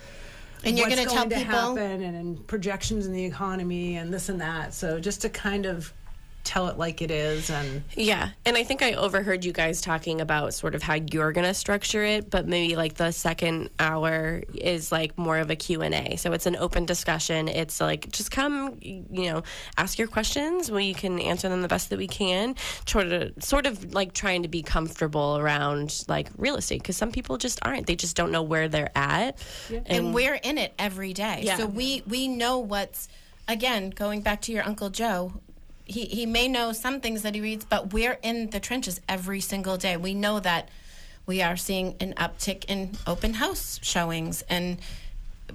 And 0.64 0.78
you're 0.78 0.88
tell 0.88 0.96
going 0.96 1.28
to 1.28 1.36
people- 1.36 1.52
happen 1.52 2.02
and, 2.02 2.16
and 2.16 2.46
projections 2.46 3.04
in 3.04 3.12
the 3.12 3.24
economy 3.24 3.96
and 3.96 4.12
this 4.12 4.30
and 4.30 4.40
that. 4.40 4.72
So 4.72 4.98
just 4.98 5.20
to 5.22 5.28
kind 5.28 5.66
of 5.66 5.92
tell 6.44 6.68
it 6.68 6.78
like 6.78 7.02
it 7.02 7.10
is 7.10 7.50
and 7.50 7.82
Yeah, 7.96 8.30
and 8.44 8.56
I 8.56 8.62
think 8.62 8.82
I 8.82 8.92
overheard 8.92 9.44
you 9.44 9.52
guys 9.52 9.80
talking 9.80 10.20
about 10.20 10.54
sort 10.54 10.74
of 10.74 10.82
how 10.82 10.94
you're 10.94 11.32
going 11.32 11.46
to 11.46 11.54
structure 11.54 12.04
it, 12.04 12.30
but 12.30 12.46
maybe 12.46 12.76
like 12.76 12.94
the 12.94 13.10
second 13.10 13.70
hour 13.78 14.42
is 14.54 14.92
like 14.92 15.16
more 15.18 15.38
of 15.38 15.50
a 15.50 15.56
Q&A. 15.56 16.16
So 16.16 16.32
it's 16.32 16.46
an 16.46 16.56
open 16.56 16.84
discussion. 16.86 17.48
It's 17.48 17.80
like 17.80 18.10
just 18.12 18.30
come, 18.30 18.78
you 18.80 19.32
know, 19.32 19.42
ask 19.76 19.98
your 19.98 20.08
questions. 20.08 20.70
We 20.70 20.94
can 20.94 21.18
answer 21.18 21.48
them 21.48 21.62
the 21.62 21.68
best 21.68 21.90
that 21.90 21.98
we 21.98 22.06
can. 22.06 22.54
Sort 22.86 23.06
of 23.06 23.32
sort 23.42 23.66
of 23.66 23.94
like 23.94 24.12
trying 24.12 24.42
to 24.42 24.48
be 24.48 24.62
comfortable 24.62 25.38
around 25.38 26.04
like 26.08 26.28
real 26.36 26.56
estate 26.56 26.82
because 26.82 26.96
some 26.96 27.10
people 27.10 27.38
just 27.38 27.58
aren't. 27.62 27.86
They 27.86 27.96
just 27.96 28.16
don't 28.16 28.30
know 28.30 28.42
where 28.42 28.68
they're 28.68 28.92
at. 28.94 29.38
and 29.86 30.14
we're 30.14 30.34
in 30.34 30.58
it 30.58 30.74
every 30.78 31.12
day. 31.12 31.40
Yeah. 31.42 31.56
So 31.56 31.66
we 31.66 32.02
we 32.06 32.28
know 32.28 32.58
what's 32.58 33.08
again 33.48 33.90
going 33.90 34.20
back 34.20 34.42
to 34.42 34.52
your 34.52 34.64
uncle 34.64 34.90
Joe. 34.90 35.32
He 35.84 36.06
he 36.06 36.26
may 36.26 36.48
know 36.48 36.72
some 36.72 37.00
things 37.00 37.22
that 37.22 37.34
he 37.34 37.40
reads, 37.40 37.64
but 37.64 37.92
we're 37.92 38.18
in 38.22 38.50
the 38.50 38.60
trenches 38.60 39.00
every 39.08 39.40
single 39.40 39.76
day. 39.76 39.96
We 39.96 40.14
know 40.14 40.40
that 40.40 40.68
we 41.26 41.42
are 41.42 41.56
seeing 41.56 41.96
an 42.00 42.14
uptick 42.14 42.64
in 42.66 42.96
open 43.06 43.34
house 43.34 43.80
showings 43.82 44.42
and 44.48 44.78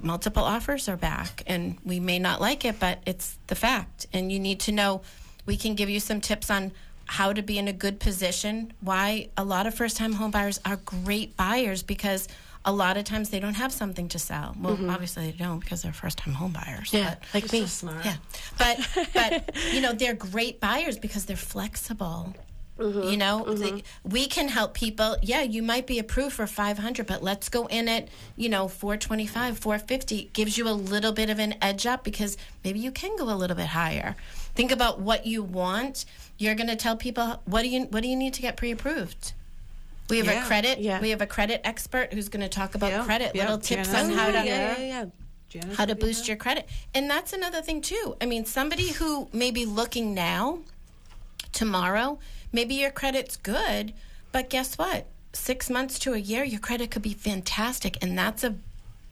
multiple 0.02 0.44
offers 0.44 0.88
are 0.88 0.98
back 0.98 1.44
and 1.48 1.78
we 1.84 2.00
may 2.00 2.20
not 2.20 2.40
like 2.40 2.64
it 2.64 2.80
but 2.80 3.00
it's 3.06 3.38
the 3.48 3.56
fact 3.56 4.08
and 4.14 4.32
you 4.32 4.40
need 4.40 4.60
to 4.60 4.72
know 4.72 5.02
we 5.46 5.58
can 5.58 5.76
give 5.76 5.90
you 5.90 6.00
some 6.00 6.22
tips 6.22 6.50
on 6.50 6.72
how 7.06 7.34
to 7.34 7.42
be 7.42 7.58
in 7.58 7.68
a 7.68 7.74
good 7.74 8.00
position 8.00 8.72
why 8.82 9.28
a 9.36 9.44
lot 9.44 9.68
of 9.68 9.74
first 9.74 9.98
time 9.98 10.14
home 10.14 10.32
buyers 10.32 10.60
are 10.64 10.78
great 10.78 11.36
buyers 11.36 11.84
because 11.84 12.28
a 12.66 12.72
lot 12.74 12.98
of 12.98 13.06
times 13.06 13.30
they 13.30 13.40
don't 13.40 13.56
have 13.56 13.72
something 13.72 14.08
to 14.10 14.20
sell. 14.20 14.56
Well 14.60 14.76
mm-hmm. 14.76 14.90
obviously 14.90 15.32
they 15.32 15.38
don't 15.38 15.60
because 15.60 15.82
they're 15.82 15.94
first 15.94 16.18
time 16.18 16.34
home 16.34 16.52
buyers 16.52 16.94
Yeah, 16.94 17.16
but, 17.32 17.44
like 17.44 17.52
me. 17.52 17.66
smart. 17.66 18.06
yeah. 18.06 18.18
But 18.58 19.10
but 19.14 19.56
you 19.74 19.82
know 19.82 19.94
they're 19.94 20.14
great 20.14 20.60
buyers 20.60 20.98
because 21.00 21.26
they're 21.26 21.38
flexible 21.38 22.36
mm-hmm. 22.78 23.10
you 23.10 23.18
know? 23.18 23.46
The- 23.46 23.66
mm-hmm. 23.66 24.10
we 24.10 24.28
can 24.28 24.50
help 24.50 24.74
people. 24.74 25.18
Yeah 25.22 25.42
you 25.42 25.64
might 25.64 25.88
be 25.88 26.00
approved 26.00 26.34
for 26.36 26.48
500 26.48 27.06
but 27.08 27.24
let's 27.24 27.50
go 27.50 27.66
in 27.68 27.88
at 27.88 28.10
you 28.36 28.50
know 28.50 28.68
425 28.68 29.58
450 29.58 30.30
gives 30.34 30.58
you 30.58 30.68
a 30.68 30.72
little 30.72 31.14
bit 31.14 31.30
of 31.30 31.40
an 31.40 31.56
edge 31.62 31.86
up 31.86 32.04
because 32.04 32.38
maybe 32.64 32.80
you 32.80 32.92
can 32.92 33.16
go 33.16 33.26
a 33.26 33.36
little 33.36 33.56
bit 33.56 33.68
higher. 33.68 34.16
Think 34.56 34.72
about 34.72 35.00
what 35.00 35.26
you 35.26 35.44
want. 35.44 36.04
You're 36.38 36.56
going 36.56 36.68
to 36.68 36.76
tell 36.76 36.98
people 36.98 37.42
what 37.46 37.62
do 37.62 37.70
you 37.70 37.84
what 37.86 38.04
do 38.04 38.10
you 38.10 38.16
need 38.18 38.34
to 38.34 38.42
get 38.42 38.58
pre-approved 38.58 39.34
we 40.10 40.18
have 40.18 40.26
Yeah, 40.26 40.44
a 40.44 40.48
credit 40.48 40.80
yeah. 40.80 41.02
we 41.02 41.10
have 41.12 41.22
a 41.22 41.28
credit 41.28 41.62
expert 41.64 42.14
who's 42.14 42.30
going 42.30 42.42
to 42.42 42.50
talk 42.50 42.76
about 42.76 42.92
Yeah, 42.92 43.06
credit 43.06 43.32
yeah, 43.36 43.44
little 43.44 43.58
tips 43.58 43.92
Janice 43.92 44.12
on 44.12 44.18
how 44.18 44.30
oh, 44.30 44.32
to 44.32 44.38
yeah, 44.38 44.78
yeah, 44.78 44.86
yeah. 44.86 45.06
Janice 45.50 45.78
how 45.78 45.86
to 45.86 45.96
boost 45.96 46.28
your 46.28 46.38
credit. 46.38 46.68
And 46.94 47.10
that's 47.10 47.34
another 47.34 47.62
thing 47.62 47.82
too. 47.82 48.16
I 48.22 48.26
mean, 48.26 48.46
somebody 48.46 48.92
who 48.92 49.28
may 49.34 49.52
be 49.52 49.66
looking 49.66 50.14
now, 50.14 50.60
tomorrow, 51.52 52.20
maybe 52.52 52.76
your 52.76 52.92
credit's 52.92 53.38
good, 53.38 53.94
but 54.32 54.50
guess 54.50 54.78
what? 54.78 55.08
Six 55.34 55.70
months 55.70 56.00
to 56.00 56.14
a 56.14 56.18
year, 56.18 56.44
your 56.44 56.60
credit 56.60 56.92
could 56.92 57.02
be 57.02 57.14
fantastic, 57.14 57.98
and 58.02 58.18
that's 58.18 58.44
a 58.44 58.56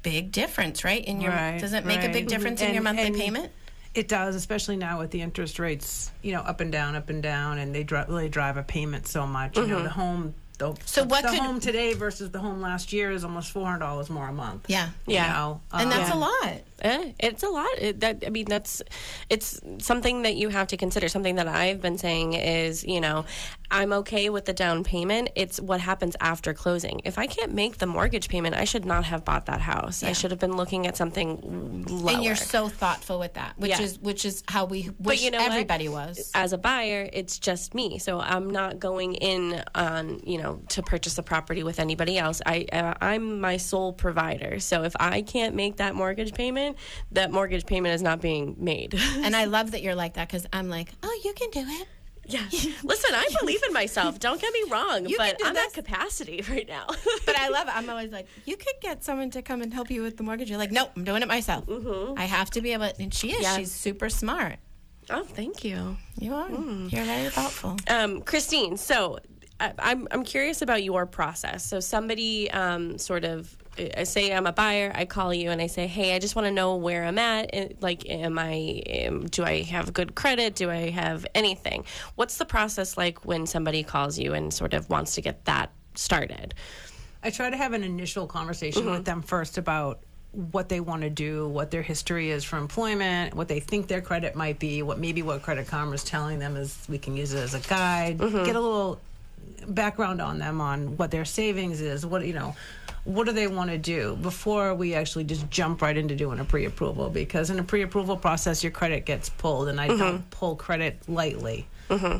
big 0.04 0.32
difference, 0.32 0.84
right? 0.84 1.04
In 1.04 1.22
your 1.22 1.32
Right, 1.32 1.60
does 1.60 1.74
it 1.74 1.86
make 1.86 2.04
a 2.04 2.10
big 2.10 2.28
difference 2.28 2.62
in 2.62 2.74
your 2.74 2.84
monthly 2.84 3.08
and 3.08 3.16
payment? 3.16 3.52
It 3.94 4.08
does, 4.08 4.36
especially 4.36 4.78
now 4.78 5.00
with 5.00 5.10
the 5.12 5.22
interest 5.22 5.58
rates, 5.58 6.12
you 6.22 6.32
know, 6.32 6.42
up 6.42 6.60
and 6.60 6.72
down, 6.72 6.96
up 6.96 7.10
and 7.10 7.22
down, 7.24 7.58
and 7.58 7.74
they 7.74 7.84
dri- 7.84 8.04
really 8.08 8.30
drive 8.30 8.58
a 8.58 8.64
payment 8.64 9.08
so 9.08 9.26
much. 9.26 9.58
You 9.58 9.66
know, 9.66 9.76
mm-hmm. 9.78 9.84
the 9.86 9.90
home, 9.90 10.36
the, 10.58 10.76
So 10.86 11.04
what 11.04 11.24
the 11.24 11.30
could- 11.30 11.40
home 11.40 11.60
today 11.60 11.94
versus 11.94 12.32
the 12.32 12.40
home 12.40 12.62
last 12.62 12.92
year 12.94 13.12
is 13.12 13.24
almost 13.24 13.52
four 13.52 13.66
hundred 13.66 13.80
dollars 13.80 14.10
more 14.10 14.28
a 14.28 14.34
month. 14.34 14.66
Yeah. 14.68 14.90
You 15.06 15.16
Yeah. 15.16 15.32
know? 15.34 15.62
And 15.72 15.92
that's 15.92 16.10
Um, 16.12 16.18
a 16.18 16.22
lot. 16.22 16.54
Eh, 16.82 17.14
it's 17.20 17.44
a 17.44 17.50
lot. 17.50 17.68
It, 17.80 18.00
that 18.02 18.24
I 18.26 18.30
mean, 18.30 18.46
that's 18.46 18.82
it's 19.30 19.60
something 19.80 20.22
that 20.24 20.36
you 20.36 20.50
have 20.50 20.68
to 20.68 20.78
consider. 20.78 21.08
Something 21.08 21.36
that 21.36 21.48
I've 21.48 21.82
been 21.82 21.98
saying 21.98 22.34
is, 22.34 22.84
you 22.84 23.02
know, 23.02 23.26
I'm 23.72 23.92
okay 23.94 24.30
with 24.30 24.46
the 24.46 24.54
down 24.54 24.84
payment. 24.84 25.30
It's 25.36 25.60
what 25.60 25.82
happens 25.82 26.16
after 26.22 26.54
closing. 26.54 27.02
If 27.04 27.18
I 27.18 27.26
can't 27.28 27.54
make 27.54 27.78
the 27.78 27.88
mortgage 27.88 28.30
payment, 28.30 28.56
I 28.56 28.64
should 28.64 28.86
not 28.86 29.06
have 29.06 29.26
bought 29.26 29.48
that 29.48 29.60
house. 29.62 30.04
I 30.04 30.14
should 30.14 30.32
have 30.32 30.40
been 30.40 30.56
looking 30.56 30.86
at 30.88 30.96
something 30.96 31.86
lower. 31.90 32.14
And 32.16 32.24
you're 32.24 32.36
so 32.36 32.70
thoughtful 32.70 33.18
with 33.20 33.34
that, 33.34 33.58
which 33.58 33.72
Yeah. 33.72 33.82
is 33.82 34.00
which 34.00 34.24
is 34.26 34.44
how 34.48 34.66
we 34.66 34.92
wish 35.00 35.24
you 35.24 35.32
know 35.32 35.40
what? 35.40 35.52
everybody 35.52 35.90
was. 35.90 36.32
as 36.36 36.54
a 36.54 36.58
buyer, 36.58 37.10
it's 37.12 37.40
just 37.40 37.74
me. 37.74 37.98
So 37.98 38.20
I'm 38.20 38.50
not 38.50 38.80
going 38.80 39.16
in 39.16 39.64
on, 39.74 40.20
you 40.26 40.38
know, 40.38 40.62
to 40.70 40.84
purchase 40.84 41.18
a 41.18 41.24
property 41.24 41.64
with 41.64 41.80
anybody 41.80 42.18
else. 42.18 42.42
I 42.46 42.68
uh, 42.72 42.94
I'm 43.02 43.42
my 43.42 43.58
sole 43.58 43.94
provider. 43.94 44.60
So 44.60 44.84
if 44.84 44.96
I 45.00 45.22
can't 45.22 45.56
make 45.56 45.78
that 45.78 45.96
mortgage 45.96 46.34
payment, 46.34 46.67
that 47.12 47.32
mortgage 47.32 47.66
payment 47.66 47.94
is 47.96 48.02
not 48.02 48.22
being 48.22 48.56
made. 48.58 48.94
And 49.18 49.36
I 49.36 49.46
love 49.46 49.72
that 49.72 49.82
you're 49.82 49.96
like 49.96 50.14
that 50.16 50.28
because 50.28 50.46
I'm 50.54 50.70
like, 50.70 50.90
oh, 51.04 51.22
you 51.24 51.34
can 51.34 51.50
do 51.50 51.60
it. 51.66 51.88
yeah. 52.26 52.42
Listen, 52.84 53.12
I 53.16 53.28
believe 53.40 53.62
in 53.68 53.74
myself. 53.74 54.20
Don't 54.20 54.40
get 54.42 54.52
me 54.54 54.64
wrong, 54.70 55.06
You 55.08 55.18
but 55.18 55.38
I'm 55.46 55.54
this. 55.54 55.68
at 55.68 55.74
capacity 55.74 56.44
right 56.50 56.68
now. 56.68 56.86
But 57.26 57.38
I 57.40 57.50
love 57.50 57.68
it. 57.68 57.76
I'm 57.76 57.90
always 57.90 58.12
like, 58.12 58.28
you 58.46 58.58
could 58.58 58.76
get 58.82 59.04
someone 59.04 59.30
to 59.32 59.42
come 59.42 59.62
and 59.62 59.74
help 59.74 59.90
you 59.90 60.02
with 60.04 60.18
the 60.18 60.24
mortgage. 60.24 60.50
You're 60.50 60.60
like, 60.60 60.72
nope, 60.72 60.92
I'm 60.96 61.04
doing 61.04 61.22
it 61.22 61.28
myself. 61.28 61.64
I 62.18 62.26
have 62.26 62.50
to 62.52 62.62
be 62.62 62.74
able. 62.74 62.90
To, 62.90 63.02
and 63.02 63.14
she 63.14 63.32
is. 63.32 63.42
Yeah. 63.42 63.58
She's 63.58 63.72
super 63.72 64.10
smart. 64.10 64.58
oh, 65.10 65.24
thank 65.24 65.64
you. 65.64 65.96
You 66.20 66.34
are. 66.36 66.50
You're 66.50 67.06
very 67.06 67.30
thoughtful. 67.30 67.78
Um, 67.88 68.22
Christine, 68.22 68.76
so 68.78 69.20
I, 69.60 69.74
I'm, 69.80 70.08
I'm 70.12 70.24
curious 70.24 70.62
about 70.62 70.84
your 70.84 71.06
process. 71.06 71.66
So 71.66 71.80
somebody 71.80 72.50
um, 72.52 72.98
sort 72.98 73.24
of, 73.24 73.56
I 73.96 74.04
say 74.04 74.34
I'm 74.34 74.46
a 74.48 74.52
buyer, 74.52 74.92
I 74.94 75.06
call 75.06 75.34
you 75.34 75.52
and 75.52 75.62
I 75.62 75.68
say, 75.68 75.88
hey, 75.88 76.16
I 76.16 76.20
just 76.20 76.36
want 76.36 76.48
to 76.48 76.52
know 76.52 76.76
where 76.76 77.04
I'm 77.06 77.18
at. 77.18 77.50
Eh, 77.54 77.70
Like, 77.80 78.10
am 78.10 78.38
I, 78.40 78.54
am, 78.54 79.28
do 79.28 79.44
I 79.44 79.62
have 79.64 79.94
good 79.94 80.16
credit? 80.16 80.56
Do 80.56 80.70
I 80.70 80.90
have 80.90 81.26
anything? 81.36 81.86
What's 82.16 82.38
the 82.38 82.46
process 82.46 82.98
like 82.98 83.26
when 83.26 83.46
somebody 83.46 83.84
calls 83.84 84.18
you 84.18 84.34
and 84.34 84.54
sort 84.54 84.74
of 84.74 84.90
wants 84.90 85.16
to 85.16 85.22
get 85.22 85.46
that 85.46 85.72
started? 85.96 86.54
I 87.24 87.30
try 87.30 87.50
to 87.50 87.58
have 87.58 87.74
an 87.74 87.84
initial 87.84 88.28
conversation 88.28 88.90
with 88.90 89.06
them 89.06 89.22
first 89.22 89.58
about 89.58 90.00
what 90.32 90.70
they 90.70 90.80
want 90.80 91.02
to 91.02 91.10
do, 91.10 91.48
what 91.48 91.72
their 91.72 91.82
history 91.82 92.30
is 92.30 92.44
for 92.44 92.58
employment, 92.58 93.34
what 93.34 93.48
they 93.48 93.60
think 93.60 93.88
their 93.88 94.02
credit 94.02 94.36
might 94.36 94.60
be, 94.60 94.84
what 94.84 95.00
maybe 95.00 95.24
what 95.24 95.42
Credit 95.42 95.66
Karma 95.66 95.94
is 95.94 96.04
telling 96.04 96.38
them 96.38 96.56
is 96.56 96.86
we 96.88 97.00
can 97.00 97.18
use 97.18 97.34
it 97.34 97.40
as 97.40 97.54
a 97.56 97.60
guide. 97.62 98.20
Get 98.20 98.56
a 98.56 98.60
little 98.60 99.00
background 99.68 100.22
on 100.22 100.40
them 100.40 100.62
on 100.62 100.98
what 100.98 101.12
their 101.12 101.26
savings 101.26 101.82
is, 101.82 102.06
what 102.06 102.26
you 102.26 102.34
know, 102.34 102.56
what 103.04 103.26
do 103.26 103.32
they 103.32 103.48
want 103.48 103.70
to 103.70 103.78
do 103.78 104.18
before 104.22 104.74
we 104.76 104.94
actually 104.94 105.24
just 105.24 105.50
jump 105.50 105.82
right 105.82 105.96
into 105.96 106.16
doing 106.16 106.40
a 106.40 106.46
pre-approval? 106.46 107.10
Because 107.10 107.50
in 107.50 107.58
a 107.60 107.64
pre-approval 107.64 108.18
process 108.18 108.64
your 108.64 108.72
credit 108.72 109.06
gets 109.06 109.30
pulled 109.30 109.70
and 109.70 109.80
I 109.80 109.88
don't 109.88 110.30
pull 110.30 110.56
credit 110.56 110.98
lightly. 111.08 111.68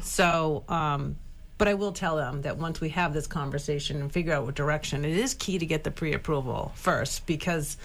So, 0.02 0.64
um, 0.70 1.18
but 1.58 1.68
I 1.68 1.74
will 1.74 1.92
tell 1.92 2.16
them 2.16 2.44
that 2.44 2.58
once 2.58 2.80
we 2.80 2.90
have 2.90 3.14
this 3.14 3.28
conversation 3.28 4.00
and 4.00 4.12
figure 4.12 4.32
out 4.32 4.46
what 4.46 4.56
direction, 4.56 5.04
it 5.04 5.18
is 5.18 5.34
key 5.34 5.58
to 5.58 5.66
get 5.66 5.84
the 5.84 5.92
pre-approval 5.92 6.72
first 6.76 7.26
because 7.26 7.78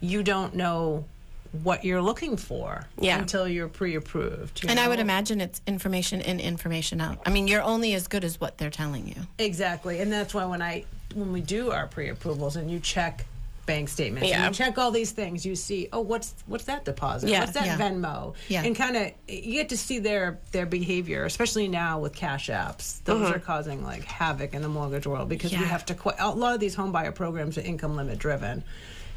you 0.00 0.22
don't 0.22 0.54
know 0.54 1.04
what 1.52 1.84
you're 1.84 2.02
looking 2.02 2.36
for 2.36 2.86
Yeah. 2.98 3.18
until 3.18 3.48
you're 3.48 3.68
pre-approved. 3.68 4.62
you 4.62 4.68
And 4.68 4.78
I 4.78 4.88
would 4.88 5.00
imagine 5.00 5.40
it's 5.40 5.60
information 5.66 6.20
in, 6.20 6.38
information 6.38 7.00
out. 7.00 7.18
I 7.26 7.30
mean, 7.30 7.48
you're 7.48 7.62
only 7.62 7.94
as 7.94 8.06
good 8.06 8.24
as 8.24 8.40
what 8.40 8.58
they're 8.58 8.70
telling 8.70 9.08
you. 9.08 9.16
Exactly, 9.38 10.00
and 10.00 10.12
that's 10.12 10.32
why 10.32 10.44
when 10.44 10.62
I 10.62 10.84
when 11.14 11.32
we 11.32 11.40
do 11.40 11.72
our 11.72 11.88
pre-approvals 11.88 12.54
and 12.54 12.70
you 12.70 12.78
check 12.78 13.26
bank 13.66 13.88
statements 13.88 14.28
Yeah. 14.28 14.46
and 14.46 14.54
you 14.56 14.64
check 14.64 14.78
all 14.78 14.90
these 14.90 15.10
things, 15.10 15.44
you 15.44 15.54
see, 15.54 15.88
oh, 15.92 16.00
what's 16.00 16.34
what's 16.46 16.64
that 16.64 16.84
deposit? 16.84 17.30
Yeah. 17.30 17.40
What's 17.40 17.52
that 17.52 17.66
Yeah. 17.66 17.78
Venmo? 17.78 18.34
Yeah. 18.48 18.62
and 18.64 18.74
kind 18.74 18.96
of 18.96 19.12
you 19.28 19.54
get 19.54 19.68
to 19.70 19.76
see 19.76 19.98
their 19.98 20.38
their 20.52 20.66
behavior, 20.66 21.24
especially 21.24 21.68
now 21.68 21.98
with 21.98 22.14
cash 22.14 22.48
apps. 22.48 23.02
Those 23.04 23.22
mm-hmm. 23.22 23.34
are 23.34 23.38
causing 23.38 23.84
like 23.84 24.04
havoc 24.04 24.54
in 24.54 24.62
the 24.62 24.68
mortgage 24.68 25.06
world 25.06 25.28
because 25.28 25.52
we 25.52 25.58
have 25.58 25.84
to. 25.86 25.94
Qu- 25.94 26.12
a 26.18 26.30
lot 26.30 26.54
of 26.54 26.60
these 26.60 26.74
home 26.74 26.92
buyer 26.92 27.12
programs 27.12 27.58
are 27.58 27.62
income 27.62 27.96
limit 27.96 28.18
driven. 28.18 28.64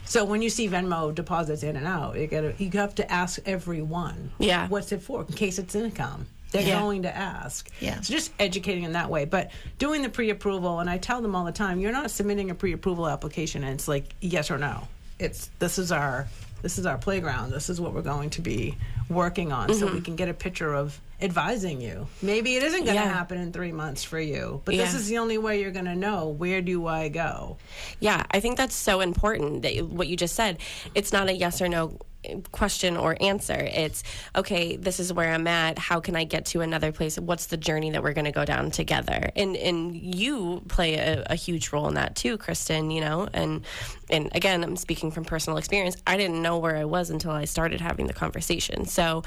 So 0.05 0.25
when 0.25 0.41
you 0.41 0.49
see 0.49 0.67
Venmo 0.67 1.13
deposits 1.13 1.63
in 1.63 1.75
and 1.75 1.87
out, 1.87 2.17
you 2.17 2.27
gotta 2.27 2.53
you 2.57 2.69
have 2.71 2.95
to 2.95 3.11
ask 3.11 3.39
everyone, 3.45 4.31
Yeah. 4.39 4.67
what's 4.67 4.91
it 4.91 5.01
for? 5.01 5.21
In 5.21 5.33
case 5.33 5.57
it's 5.59 5.75
income, 5.75 6.27
they're 6.51 6.61
Yeah. 6.61 6.79
going 6.79 7.03
to 7.03 7.15
ask. 7.15 7.69
Yeah. 7.79 7.99
So 8.01 8.13
just 8.13 8.31
educating 8.39 8.83
in 8.83 8.93
that 8.93 9.09
way. 9.09 9.25
But 9.25 9.51
doing 9.79 10.01
the 10.01 10.09
pre-approval, 10.09 10.79
and 10.79 10.89
I 10.89 10.97
tell 10.97 11.21
them 11.21 11.35
all 11.35 11.45
the 11.45 11.51
time, 11.51 11.79
you're 11.79 11.91
not 11.91 12.11
submitting 12.11 12.51
a 12.51 12.55
pre-approval 12.55 13.07
application, 13.07 13.63
and 13.63 13.73
it's 13.73 13.87
like 13.87 14.13
yes 14.21 14.51
or 14.51 14.57
no. 14.57 14.87
It's 15.19 15.49
this 15.59 15.77
is 15.79 15.91
our 15.91 16.27
this 16.63 16.79
is 16.79 16.87
our 16.87 16.97
playground. 16.97 17.51
This 17.51 17.69
is 17.69 17.79
what 17.79 17.93
we're 17.93 18.01
going 18.01 18.31
to 18.31 18.41
be 18.41 18.75
working 19.09 19.51
on, 19.51 19.71
so 19.73 19.85
we 19.85 19.91
mm-hmm. 19.91 20.01
can 20.03 20.15
get 20.15 20.29
a 20.29 20.33
picture 20.33 20.73
of 20.73 20.99
advising 21.21 21.81
you. 21.81 22.07
Maybe 22.21 22.55
it 22.55 22.63
isn't 22.63 22.85
going 22.85 22.97
to 22.97 23.03
Yeah. 23.03 23.13
happen 23.13 23.37
in 23.37 23.51
three 23.51 23.73
months 23.73 24.03
for 24.03 24.19
you, 24.19 24.61
but 24.65 24.75
this 24.75 24.93
is 24.93 25.07
the 25.07 25.19
only 25.19 25.37
way 25.37 25.61
you're 25.61 25.71
going 25.71 25.85
to 25.85 25.95
know 25.95 26.29
where 26.29 26.61
do 26.61 26.87
I 26.87 27.09
go. 27.09 27.57
Yeah, 27.99 28.23
I 28.31 28.39
think 28.39 28.57
that's 28.57 28.75
so 28.75 29.01
important 29.01 29.61
that 29.61 29.85
what 29.85 30.07
you 30.07 30.17
just 30.17 30.35
said. 30.35 30.57
It's 30.95 31.13
not 31.13 31.27
a 31.27 31.33
yes 31.33 31.61
or 31.61 31.67
no 31.67 31.99
question 32.51 32.97
or 32.97 33.17
answer. 33.21 33.57
It's 33.57 34.03
okay, 34.35 34.75
this 34.75 34.99
is 34.99 35.11
where 35.11 35.33
I'm 35.33 35.47
at. 35.47 35.77
How 35.77 35.99
can 35.99 36.15
I 36.15 36.23
get 36.23 36.45
to 36.47 36.61
another 36.61 36.91
place? 36.91 37.19
What's 37.19 37.47
the 37.47 37.57
journey 37.57 37.91
that 37.91 38.03
we're 38.03 38.13
going 38.13 38.25
to 38.25 38.31
go 38.31 38.45
down 38.45 38.71
together? 38.71 39.31
And 39.35 39.55
and 39.57 39.95
you 39.95 40.61
play 40.67 40.95
a, 40.95 41.23
a 41.29 41.35
huge 41.35 41.71
role 41.71 41.87
in 41.87 41.95
that 41.95 42.15
too, 42.15 42.37
Kristen, 42.37 42.91
you 42.91 43.01
know. 43.01 43.27
And 43.33 43.65
and 44.09 44.29
again, 44.35 44.63
I'm 44.63 44.75
speaking 44.75 45.11
from 45.11 45.25
personal 45.25 45.57
experience. 45.57 45.97
I 46.05 46.17
didn't 46.17 46.41
know 46.41 46.57
where 46.57 46.77
I 46.77 46.85
was 46.85 47.09
until 47.09 47.31
I 47.31 47.45
started 47.45 47.81
having 47.81 48.07
the 48.07 48.13
conversation. 48.13 48.85
So, 48.85 49.23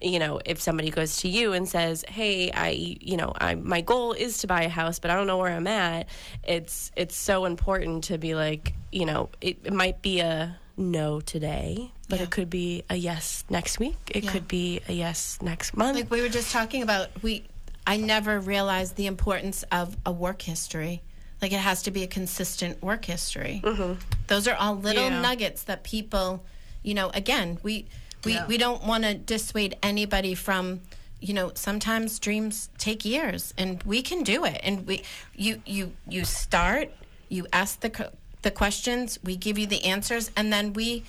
you 0.00 0.18
know, 0.18 0.40
if 0.44 0.60
somebody 0.60 0.90
goes 0.90 1.18
to 1.18 1.28
you 1.28 1.52
and 1.52 1.68
says, 1.68 2.04
"Hey, 2.08 2.50
I, 2.50 2.70
you 2.70 3.16
know, 3.16 3.32
I 3.38 3.54
my 3.54 3.80
goal 3.80 4.12
is 4.12 4.38
to 4.38 4.46
buy 4.46 4.62
a 4.62 4.68
house, 4.68 4.98
but 4.98 5.10
I 5.10 5.14
don't 5.14 5.26
know 5.26 5.38
where 5.38 5.52
I'm 5.52 5.66
at," 5.66 6.08
it's 6.44 6.90
it's 6.96 7.16
so 7.16 7.44
important 7.44 8.04
to 8.04 8.18
be 8.18 8.34
like, 8.34 8.74
you 8.92 9.06
know, 9.06 9.30
it, 9.40 9.58
it 9.64 9.72
might 9.72 10.02
be 10.02 10.20
a 10.20 10.58
no 10.76 11.20
today, 11.20 11.92
but 12.10 12.18
Yeah. 12.18 12.24
it 12.24 12.30
could 12.30 12.50
be 12.50 12.82
a 12.90 12.96
yes 12.96 13.44
next 13.48 13.78
week. 13.78 13.96
It 14.10 14.24
Yeah. 14.24 14.32
could 14.32 14.46
be 14.48 14.80
a 14.88 14.92
yes 14.92 15.38
next 15.40 15.74
month. 15.76 15.96
Like 15.96 16.10
we 16.10 16.20
were 16.20 16.28
just 16.28 16.50
talking 16.52 16.82
about, 16.82 17.08
we 17.22 17.44
I 17.86 17.96
never 17.96 18.38
realized 18.38 18.96
the 18.96 19.06
importance 19.06 19.64
of 19.72 19.96
a 20.04 20.12
work 20.12 20.42
history. 20.42 21.00
Like 21.40 21.52
it 21.52 21.60
has 21.60 21.82
to 21.84 21.90
be 21.90 22.02
a 22.02 22.06
consistent 22.06 22.82
work 22.82 23.06
history. 23.06 23.62
Mm-hmm. 23.64 23.94
Those 24.26 24.46
are 24.46 24.54
all 24.54 24.76
little 24.76 25.08
Yeah. 25.08 25.20
nuggets 25.20 25.62
that 25.64 25.82
people, 25.82 26.44
you 26.82 26.92
know, 26.94 27.08
again, 27.14 27.58
we 27.62 27.86
we, 28.22 28.38
we 28.46 28.58
don't 28.58 28.84
want 28.84 29.04
to 29.04 29.14
dissuade 29.14 29.78
anybody 29.82 30.34
from 30.34 30.82
you 31.22 31.32
know 31.32 31.52
sometimes 31.54 32.18
dreams 32.18 32.68
take 32.76 33.02
years 33.04 33.54
and 33.56 33.82
we 33.84 34.02
can 34.02 34.22
do 34.22 34.44
it 34.44 34.60
and 34.62 34.86
we 34.86 35.02
you 35.34 35.62
you 35.64 35.92
you 36.06 36.24
start 36.26 36.90
you 37.30 37.46
ask 37.52 37.80
the 37.80 38.10
the 38.42 38.50
questions 38.50 39.18
we 39.24 39.36
give 39.36 39.58
you 39.58 39.66
the 39.66 39.84
answers 39.84 40.30
and 40.36 40.52
then 40.52 40.72
we 40.74 41.02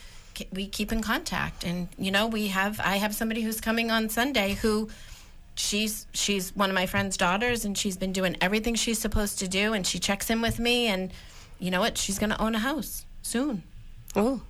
we 0.51 0.67
keep 0.67 0.91
in 0.91 1.01
contact 1.01 1.63
and 1.63 1.87
you 1.97 2.11
know 2.11 2.27
we 2.27 2.47
have 2.47 2.79
i 2.79 2.97
have 2.97 3.13
somebody 3.15 3.41
who's 3.41 3.61
coming 3.61 3.91
on 3.91 4.09
sunday 4.09 4.53
who 4.53 4.89
she's 5.55 6.05
she's 6.13 6.55
one 6.55 6.69
of 6.69 6.75
my 6.75 6.85
friend's 6.85 7.17
daughters 7.17 7.65
and 7.65 7.77
she's 7.77 7.97
been 7.97 8.13
doing 8.13 8.35
everything 8.41 8.75
she's 8.75 8.99
supposed 8.99 9.39
to 9.39 9.47
do 9.47 9.73
and 9.73 9.85
she 9.85 9.99
checks 9.99 10.29
in 10.29 10.41
with 10.41 10.59
me 10.59 10.87
and 10.87 11.11
you 11.59 11.69
know 11.71 11.79
what 11.79 11.97
she's 11.97 12.17
going 12.19 12.29
to 12.29 12.41
own 12.41 12.55
a 12.55 12.59
house 12.59 13.05
soon 13.21 13.61
oh, 14.15 14.41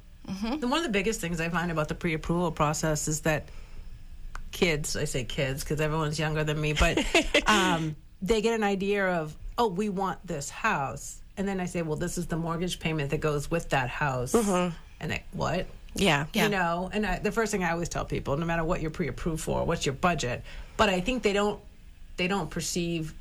And 0.61 0.69
one 0.69 0.77
of 0.79 0.83
the 0.83 0.89
biggest 0.89 1.19
things 1.19 1.41
I 1.41 1.49
find 1.49 1.71
about 1.71 1.87
the 1.87 1.95
pre-approval 1.95 2.51
process 2.51 3.07
is 3.07 3.21
that 3.21 3.45
kids, 4.51 4.95
I 4.95 5.05
say 5.05 5.23
kids 5.23 5.63
because 5.63 5.81
everyone's 5.81 6.19
younger 6.19 6.43
than 6.43 6.59
me, 6.59 6.73
but 6.73 7.03
um, 7.47 7.95
they 8.21 8.41
get 8.41 8.53
an 8.53 8.63
idea 8.63 9.07
of, 9.07 9.35
oh, 9.57 9.67
we 9.67 9.89
want 9.89 10.25
this 10.25 10.49
house. 10.49 11.19
And 11.37 11.47
then 11.47 11.59
I 11.59 11.65
say, 11.65 11.81
well, 11.81 11.95
this 11.95 12.17
is 12.17 12.27
the 12.27 12.37
mortgage 12.37 12.79
payment 12.79 13.09
that 13.11 13.19
goes 13.19 13.49
with 13.49 13.69
that 13.69 13.89
house. 13.89 14.33
And 14.99 15.11
they, 15.11 15.23
what? 15.31 15.65
Yeah. 15.95 16.25
Yeah. 16.33 16.43
You 16.43 16.49
know, 16.49 16.89
and 16.93 17.05
I, 17.05 17.19
the 17.19 17.31
first 17.31 17.51
thing 17.51 17.63
I 17.63 17.71
always 17.71 17.89
tell 17.89 18.05
people, 18.05 18.37
no 18.37 18.45
matter 18.45 18.63
what 18.63 18.81
you're 18.81 18.91
pre-approved 18.91 19.41
for, 19.43 19.65
what's 19.65 19.85
your 19.85 19.93
budget, 19.95 20.43
but 20.77 20.89
I 20.89 21.01
think 21.01 21.23
they 21.23 21.33
don't, 21.33 21.59
they 22.17 22.27
don't 22.27 22.49
perceive, 22.49 23.13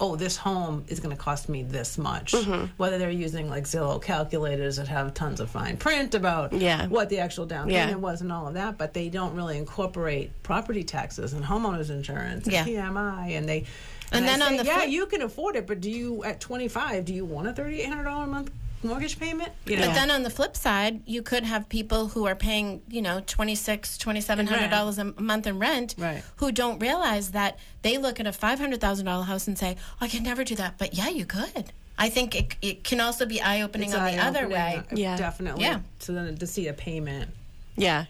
oh, 0.00 0.16
this 0.16 0.36
home 0.36 0.84
is 0.88 1.00
going 1.00 1.14
to 1.16 1.20
cost 1.20 1.48
me 1.48 1.62
this 1.62 1.98
much. 1.98 2.32
Mm-hmm. 2.32 2.66
Whether 2.76 2.98
they're 2.98 3.10
using 3.10 3.48
like 3.48 3.64
Zillow 3.64 4.00
calculators 4.02 4.76
that 4.76 4.88
have 4.88 5.14
tons 5.14 5.40
of 5.40 5.50
fine 5.50 5.76
print 5.76 6.14
about 6.14 6.52
Yeah. 6.52 6.86
what 6.86 7.08
the 7.08 7.18
actual 7.18 7.46
down 7.46 7.68
Yeah. 7.68 7.86
payment 7.86 8.00
was 8.02 8.20
and 8.20 8.30
all 8.32 8.46
of 8.48 8.54
that, 8.54 8.78
but 8.78 8.94
they 8.94 9.08
don't 9.08 9.34
really 9.34 9.58
incorporate 9.58 10.30
property 10.42 10.82
taxes 10.84 11.32
and 11.32 11.44
homeowners 11.44 11.90
insurance 11.90 12.44
and 12.46 12.52
Yeah. 12.52 12.64
PMI, 12.64 13.36
and 13.36 13.48
they. 13.48 13.64
And 14.10 14.24
I 14.24 14.28
then 14.28 14.42
on 14.42 14.48
say, 14.52 14.56
the 14.58 14.64
yeah, 14.64 14.76
flip- 14.78 14.90
you 14.90 15.06
can 15.06 15.22
afford 15.22 15.54
it, 15.56 15.66
but 15.66 15.80
do 15.80 15.90
you 15.90 16.24
at 16.24 16.40
25? 16.40 17.04
Do 17.04 17.12
you 17.12 17.24
want 17.26 17.46
a 17.48 17.52
$3,800 17.52 18.24
a 18.24 18.26
month 18.26 18.50
mortgage 18.82 19.18
payment. 19.18 19.52
You 19.66 19.76
But 19.76 19.94
then 19.94 20.10
on 20.10 20.22
the 20.22 20.30
flip 20.30 20.56
side, 20.56 21.02
you 21.06 21.22
could 21.22 21.44
have 21.44 21.68
people 21.68 22.08
who 22.08 22.26
are 22.26 22.34
paying, 22.34 22.82
you 22.88 23.02
know, 23.02 23.20
twenty 23.26 23.54
six, 23.54 23.98
twenty 23.98 24.20
seven 24.20 24.46
hundred 24.46 24.70
dollars 24.70 24.98
a 24.98 25.04
month 25.20 25.46
in 25.46 25.58
rent, 25.58 25.94
Right. 25.98 26.22
who 26.36 26.52
don't 26.52 26.78
realize 26.78 27.30
that 27.32 27.58
they 27.82 27.98
look 27.98 28.20
at 28.20 28.26
a 28.26 28.32
five 28.32 28.58
hundred 28.58 28.80
thousand 28.80 29.06
dollar 29.06 29.24
house 29.24 29.46
and 29.48 29.58
say, 29.58 29.76
oh, 29.78 29.96
"I 30.02 30.08
can 30.08 30.22
never 30.22 30.44
do 30.44 30.54
that," 30.56 30.78
but 30.78 30.94
yeah, 30.94 31.08
you 31.08 31.24
could. 31.26 31.72
I 32.00 32.08
think 32.10 32.36
it, 32.36 32.54
it 32.62 32.84
can 32.84 33.00
also 33.00 33.26
be 33.26 33.40
eye 33.42 33.60
opening 33.62 33.92
on 33.92 34.04
the 34.04 34.18
other 34.22 34.40
eye-opening, 34.40 34.52
way. 34.52 34.76
uh, 34.92 34.94
Yeah. 34.94 35.16
definitely. 35.16 35.64
Yeah. 35.64 35.80
So 35.98 36.12
then 36.12 36.36
to 36.36 36.46
see 36.46 36.68
a 36.68 36.72
payment. 36.72 37.30
Yeah. 37.76 38.04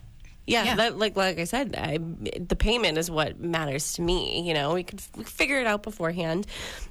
Yeah, 0.48 0.64
Yeah. 0.64 0.76
That, 0.76 0.98
like 0.98 1.14
like 1.16 1.38
I 1.38 1.44
said, 1.44 1.74
I, 1.76 1.98
the 2.38 2.56
payment 2.56 2.96
is 2.96 3.10
what 3.10 3.38
matters 3.38 3.92
to 3.94 4.02
me. 4.02 4.40
You 4.40 4.54
know, 4.54 4.72
we 4.74 4.82
could 4.82 5.00
f- 5.18 5.26
figure 5.28 5.60
it 5.60 5.66
out 5.66 5.82
beforehand, 5.82 6.46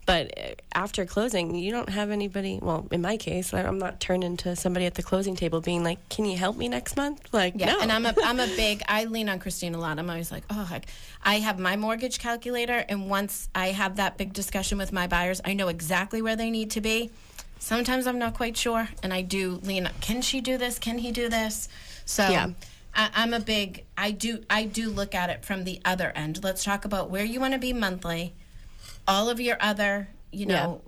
but 0.06 0.38
uh, 0.38 0.42
after 0.76 1.06
closing, 1.06 1.56
you 1.56 1.72
don't 1.72 1.90
have 1.90 2.12
anybody. 2.12 2.60
Well, 2.62 2.88
in 2.92 3.02
my 3.02 3.18
case, 3.18 3.54
I'm 3.54 3.80
not 3.80 4.00
turned 4.00 4.24
into 4.24 4.56
somebody 4.56 4.86
at 4.86 4.94
the 4.94 5.04
closing 5.04 5.36
table 5.36 5.60
being 5.60 5.84
like, 5.84 5.98
"Can 6.10 6.26
you 6.26 6.38
help 6.38 6.56
me 6.56 6.68
next 6.70 6.96
month?" 6.96 7.28
Like, 7.34 7.56
Yeah, 7.58 7.74
no. 7.74 7.80
and 7.82 7.92
I'm 7.92 8.06
a 8.06 8.14
I'm 8.24 8.40
a 8.40 8.48
big 8.48 8.84
I 8.88 9.06
lean 9.06 9.28
on 9.28 9.40
Christine 9.40 9.74
a 9.74 9.80
lot. 9.80 9.98
I'm 9.98 10.10
always 10.10 10.32
like, 10.32 10.44
oh, 10.52 10.64
heck. 10.64 10.86
I 11.24 11.40
have 11.40 11.58
my 11.60 11.76
mortgage 11.78 12.20
calculator, 12.20 12.86
and 12.88 13.10
once 13.10 13.50
I 13.56 13.68
have 13.70 13.96
that 13.96 14.18
big 14.18 14.34
discussion 14.34 14.78
with 14.78 14.94
my 14.94 15.08
buyers, 15.08 15.42
I 15.44 15.54
know 15.56 15.68
exactly 15.68 16.22
where 16.22 16.36
they 16.36 16.52
need 16.52 16.72
to 16.72 16.82
be. 16.82 17.10
Sometimes 17.60 18.06
I'm 18.06 18.20
not 18.20 18.36
quite 18.36 18.56
sure, 18.56 18.88
and 19.02 19.12
I 19.12 19.24
do 19.24 19.60
lean. 19.64 19.90
Can 20.00 20.22
she 20.22 20.42
do 20.42 20.58
this? 20.60 20.78
Can 20.78 21.00
he 21.00 21.12
do 21.12 21.28
this? 21.28 21.68
So 22.06 22.30
Yeah. 22.30 22.50
I, 22.98 23.10
I'm 23.16 23.34
a 23.34 23.40
big. 23.40 23.86
I 23.98 24.12
do 24.12 24.44
I 24.50 24.66
do 24.66 24.90
look 24.90 25.14
at 25.16 25.30
it 25.30 25.46
from 25.46 25.64
the 25.64 25.80
other 25.86 26.12
end. 26.16 26.44
Let's 26.44 26.64
talk 26.64 26.84
about 26.84 27.10
where 27.10 27.24
you 27.24 27.40
want 27.40 27.54
to 27.54 27.60
be 27.60 27.72
monthly, 27.72 28.34
all 29.08 29.30
of 29.30 29.40
your 29.40 29.58
other, 29.62 30.10
you 30.32 30.48
know, 30.48 30.82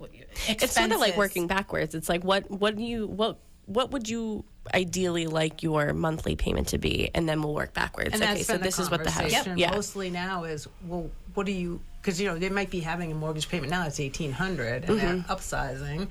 it's 0.48 0.72
sort 0.74 0.90
of 0.92 0.98
like 1.00 1.16
working 1.16 1.46
backwards. 1.46 1.94
It's 1.94 2.08
like 2.08 2.24
what 2.24 2.50
what 2.50 2.76
do 2.76 2.82
you 2.82 3.06
what 3.06 3.38
what 3.66 3.92
would 3.92 4.08
you 4.08 4.44
ideally 4.74 5.26
like 5.26 5.62
your 5.62 5.94
monthly 5.94 6.36
payment 6.36 6.68
to 6.68 6.78
be, 6.78 7.10
and 7.14 7.28
then 7.28 7.40
we'll 7.42 7.54
work 7.54 7.72
backwards. 7.72 8.10
And 8.12 8.22
okay, 8.22 8.34
that's 8.34 8.46
so 8.46 8.54
been 8.54 8.62
this 8.62 8.76
the 8.76 8.82
is 8.82 8.90
what 8.90 9.04
the 9.04 9.10
house. 9.10 9.22
conversation 9.22 9.56
Yeah. 9.58 9.70
mostly 9.70 10.10
now 10.10 10.44
is 10.44 10.68
well, 10.86 11.10
what 11.34 11.46
do 11.46 11.52
you? 11.52 11.80
Because 12.02 12.20
you 12.20 12.26
know 12.28 12.38
they 12.38 12.48
might 12.48 12.70
be 12.70 12.80
having 12.80 13.12
a 13.12 13.14
mortgage 13.14 13.48
payment 13.48 13.70
now. 13.70 13.86
It's 13.86 14.00
eighteen 14.00 14.32
hundred, 14.32 14.84
and 14.88 14.98
they're 14.98 15.14
Mm-hmm. 15.16 15.30
upsizing. 15.32 16.08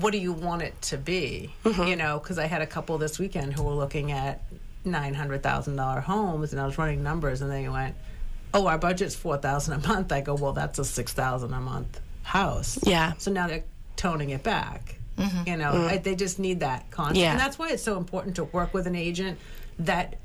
What 0.00 0.12
do 0.12 0.18
you 0.18 0.32
want 0.32 0.62
it 0.62 0.80
to 0.82 0.96
be? 0.96 1.52
Mm-hmm. 1.64 1.82
You 1.84 1.96
know, 1.96 2.18
because 2.18 2.38
I 2.38 2.46
had 2.46 2.62
a 2.62 2.66
couple 2.66 2.96
this 2.98 3.18
weekend 3.18 3.52
who 3.52 3.62
were 3.62 3.74
looking 3.74 4.10
at 4.12 4.40
nine 4.84 5.14
hundred 5.14 5.42
thousand 5.42 5.76
dollar 5.76 6.00
homes, 6.00 6.52
and 6.52 6.60
I 6.60 6.66
was 6.66 6.78
running 6.78 7.02
numbers, 7.02 7.40
and 7.42 7.50
they 7.50 7.68
went, 7.68 7.94
"Oh, 8.54 8.66
our 8.66 8.78
budget's 8.78 9.14
four 9.14 9.36
thousand 9.38 9.74
a 9.84 9.88
month." 9.88 10.12
I 10.12 10.20
go, 10.20 10.34
"Well, 10.34 10.52
that's 10.52 10.78
a 10.78 10.84
six 10.84 11.12
thousand 11.12 11.52
a 11.54 11.60
month 11.60 12.00
house." 12.22 12.78
Yeah. 12.82 13.12
So 13.18 13.30
now 13.30 13.46
they're 13.46 13.64
toning 13.96 14.30
it 14.30 14.42
back. 14.42 14.96
You 15.46 15.56
know, 15.56 15.86
I, 15.86 15.98
they 15.98 16.16
just 16.16 16.40
need 16.40 16.60
that 16.60 16.90
constant, 16.90 17.18
Mm-hmm. 17.18 17.22
Yeah. 17.24 17.30
and 17.32 17.38
that's 17.40 17.56
why 17.56 17.70
it's 17.70 17.82
so 17.82 17.96
important 17.96 18.36
to 18.36 18.44
work 18.44 18.74
with 18.74 18.88
an 18.88 18.96
agent 18.96 19.38
that 19.78 20.16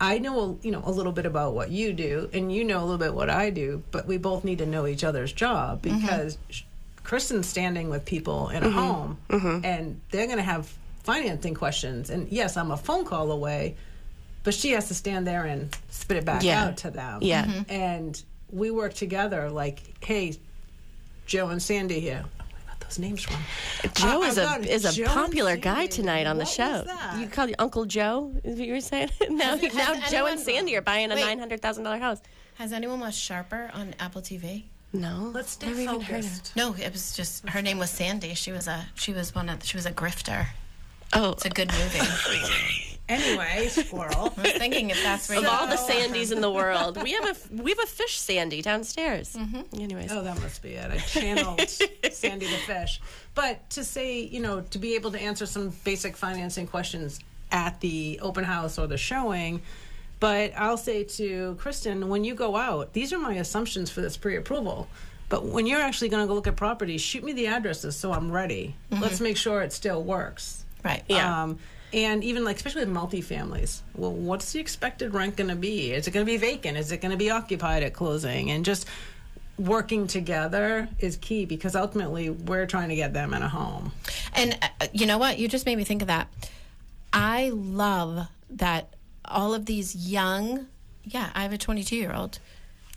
I 0.00 0.18
know, 0.18 0.58
you 0.62 0.70
know, 0.70 0.80
a 0.86 0.90
little 0.90 1.12
bit 1.12 1.26
about 1.26 1.52
what 1.52 1.70
you 1.70 1.92
do, 1.92 2.30
and 2.32 2.50
you 2.50 2.64
know 2.64 2.78
a 2.78 2.84
little 2.86 2.96
bit 2.98 3.12
what 3.12 3.28
I 3.28 3.50
do, 3.50 3.82
but 3.90 4.06
we 4.06 4.16
both 4.16 4.44
need 4.44 4.58
to 4.58 4.66
know 4.66 4.86
each 4.86 5.04
other's 5.04 5.32
job 5.32 5.82
Mm-hmm. 5.82 6.00
because 6.00 6.38
Kristen's 7.02 7.46
standing 7.48 7.90
with 7.90 8.04
people 8.06 8.48
in 8.48 8.62
a 8.62 8.68
Mm-hmm. 8.68 8.78
home, 8.78 9.18
and 9.64 10.00
they're 10.10 10.26
going 10.26 10.38
to 10.38 10.42
have 10.44 10.72
financing 11.12 11.54
questions. 11.54 12.10
And 12.10 12.28
yes, 12.30 12.56
I'm 12.58 12.70
a 12.70 12.76
phone 12.76 13.04
call 13.06 13.32
away, 13.32 13.76
but 14.44 14.52
she 14.52 14.72
has 14.72 14.88
to 14.88 14.94
stand 14.94 15.26
there 15.26 15.44
and 15.46 15.74
spit 15.88 16.18
it 16.18 16.24
back 16.26 16.42
Yeah. 16.42 16.64
out 16.66 16.76
to 16.84 16.90
them. 16.90 17.20
Yeah. 17.22 17.44
Mhm. 17.46 17.64
and 17.70 18.22
we 18.50 18.70
work 18.70 18.92
together. 18.94 19.50
Like, 19.50 19.78
hey, 20.04 20.36
Joe 21.26 21.48
and 21.48 21.62
Sandy 21.62 21.98
here. 22.00 22.24
Oh, 22.40 22.44
I 22.50 22.70
got 22.70 22.80
those 22.80 22.98
names 22.98 23.26
wrong. 23.30 23.42
Joe 23.94 24.22
Uh, 24.22 24.26
is 24.26 24.36
a 24.38 24.74
is 24.76 24.84
a 24.84 24.92
Joe 24.92 25.04
and 25.04 25.12
popular 25.14 25.56
guy 25.56 25.86
tonight 25.86 26.26
on 26.26 26.36
the 26.36 26.44
What 26.44 26.52
show. 26.52 26.84
You 27.18 27.26
call 27.28 27.48
you 27.48 27.54
Uncle 27.58 27.86
Joe? 27.86 28.32
Is 28.44 28.58
what 28.58 28.66
you 28.68 28.74
were 28.74 28.80
saying? 28.82 29.10
now 29.30 29.56
Has- 29.56 29.74
now 29.74 29.94
has 29.94 30.10
Joe 30.12 30.26
and 30.26 30.38
Sandy 30.40 30.76
are 30.76 30.82
buying 30.82 31.10
a 31.10 31.14
Wait. 31.14 31.24
nine 31.24 31.38
hundred 31.38 31.62
thousand 31.62 31.84
dollar 31.84 31.98
house. 31.98 32.20
Has 32.56 32.72
anyone 32.74 33.00
watched 33.00 33.18
Sharper 33.20 33.70
on 33.72 33.94
Apple 33.98 34.20
TV? 34.20 34.64
No, 34.92 35.30
Let's 35.34 35.52
stay 35.52 35.68
never 35.68 35.80
even 35.80 36.00
heard 36.00 36.24
of- 36.24 36.30
focused. 36.30 36.56
No, 36.56 36.74
it 36.74 36.92
was 36.92 37.16
just 37.16 37.48
her 37.48 37.62
name 37.62 37.78
was 37.78 37.90
Sandy. 37.90 38.34
She 38.34 38.52
was 38.52 38.66
a 38.68 38.86
she 38.94 39.12
was 39.14 39.34
one 39.34 39.48
of 39.48 39.64
she 39.64 39.76
was 39.78 39.86
a 39.86 39.92
grifter. 39.92 40.46
Oh, 41.12 41.32
It's 41.32 41.44
a 41.44 41.50
good 41.50 41.70
movie. 41.72 42.00
Anyway, 43.08 43.68
squirrel. 43.68 44.34
I 44.36 44.42
was 44.42 44.52
thinking 44.52 44.90
if 44.90 45.02
that's 45.02 45.30
where 45.30 45.38
of 45.38 45.44
you 45.44 45.48
all 45.50 45.66
the 45.66 45.76
Sandys 45.76 46.30
in 46.30 46.42
the 46.42 46.50
world, 46.50 47.02
we 47.02 47.12
have 47.12 47.24
a 47.24 47.62
we 47.62 47.70
have 47.70 47.78
a 47.82 47.86
fish 47.86 48.18
Sandy 48.18 48.60
downstairs. 48.60 49.34
Mm-hmm. 49.34 49.80
Anyways, 49.80 50.12
Oh, 50.12 50.22
that 50.22 50.38
must 50.42 50.60
be 50.62 50.72
it. 50.74 50.90
I 50.90 50.98
channeled 50.98 51.58
Sandy 52.12 52.44
the 52.44 52.58
fish. 52.58 53.00
But 53.34 53.70
to 53.70 53.82
say, 53.82 54.20
you 54.20 54.40
know, 54.40 54.60
to 54.60 54.78
be 54.78 54.94
able 54.94 55.10
to 55.12 55.18
answer 55.18 55.46
some 55.46 55.70
basic 55.84 56.18
financing 56.18 56.66
questions 56.66 57.18
at 57.50 57.80
the 57.80 58.18
open 58.20 58.44
house 58.44 58.78
or 58.78 58.86
the 58.86 58.98
showing. 58.98 59.62
But 60.20 60.52
I'll 60.54 60.76
say 60.76 61.04
to 61.04 61.54
Kristen, 61.58 62.10
when 62.10 62.24
you 62.24 62.34
go 62.34 62.56
out, 62.56 62.92
these 62.92 63.14
are 63.14 63.18
my 63.18 63.34
assumptions 63.34 63.88
for 63.90 64.02
this 64.02 64.18
pre 64.18 64.36
approval. 64.36 64.86
But 65.30 65.46
when 65.46 65.66
you're 65.66 65.80
actually 65.80 66.10
going 66.10 66.24
to 66.24 66.28
go 66.28 66.34
look 66.34 66.46
at 66.46 66.56
properties, 66.56 67.00
shoot 67.00 67.24
me 67.24 67.32
the 67.32 67.46
addresses 67.46 67.96
so 67.96 68.12
I'm 68.12 68.30
ready. 68.30 68.76
Mm-hmm. 68.90 69.02
Let's 69.02 69.20
make 69.20 69.38
sure 69.38 69.62
it 69.62 69.72
still 69.72 70.02
works. 70.02 70.66
Right. 70.88 71.04
Yeah. 71.08 71.42
Um, 71.42 71.58
and 71.92 72.22
even 72.22 72.44
like, 72.44 72.56
especially 72.56 72.84
with 72.84 72.94
multifamilies, 72.94 73.80
well, 73.94 74.12
what's 74.12 74.52
the 74.52 74.60
expected 74.60 75.14
rent 75.14 75.36
going 75.36 75.48
to 75.48 75.56
be? 75.56 75.92
Is 75.92 76.06
it 76.06 76.10
going 76.10 76.24
to 76.24 76.30
be 76.30 76.36
vacant? 76.36 76.76
Is 76.76 76.92
it 76.92 77.00
going 77.00 77.12
to 77.12 77.16
be 77.16 77.30
occupied 77.30 77.82
at 77.82 77.94
closing? 77.94 78.50
And 78.50 78.64
just 78.64 78.86
working 79.58 80.06
together 80.06 80.88
is 80.98 81.16
key 81.16 81.44
because 81.44 81.74
ultimately 81.74 82.30
we're 82.30 82.66
trying 82.66 82.90
to 82.90 82.94
get 82.94 83.12
them 83.12 83.32
in 83.32 83.42
a 83.42 83.48
home. 83.48 83.92
And 84.34 84.58
uh, 84.62 84.86
you 84.92 85.06
know 85.06 85.18
what? 85.18 85.38
You 85.38 85.48
just 85.48 85.66
made 85.66 85.76
me 85.76 85.84
think 85.84 86.02
of 86.02 86.08
that. 86.08 86.28
I 87.12 87.50
love 87.54 88.28
that 88.50 88.94
all 89.24 89.54
of 89.54 89.66
these 89.66 89.96
young, 89.96 90.66
yeah, 91.04 91.30
I 91.34 91.42
have 91.42 91.52
a 91.52 91.58
22 91.58 91.96
year 91.96 92.12
old. 92.12 92.38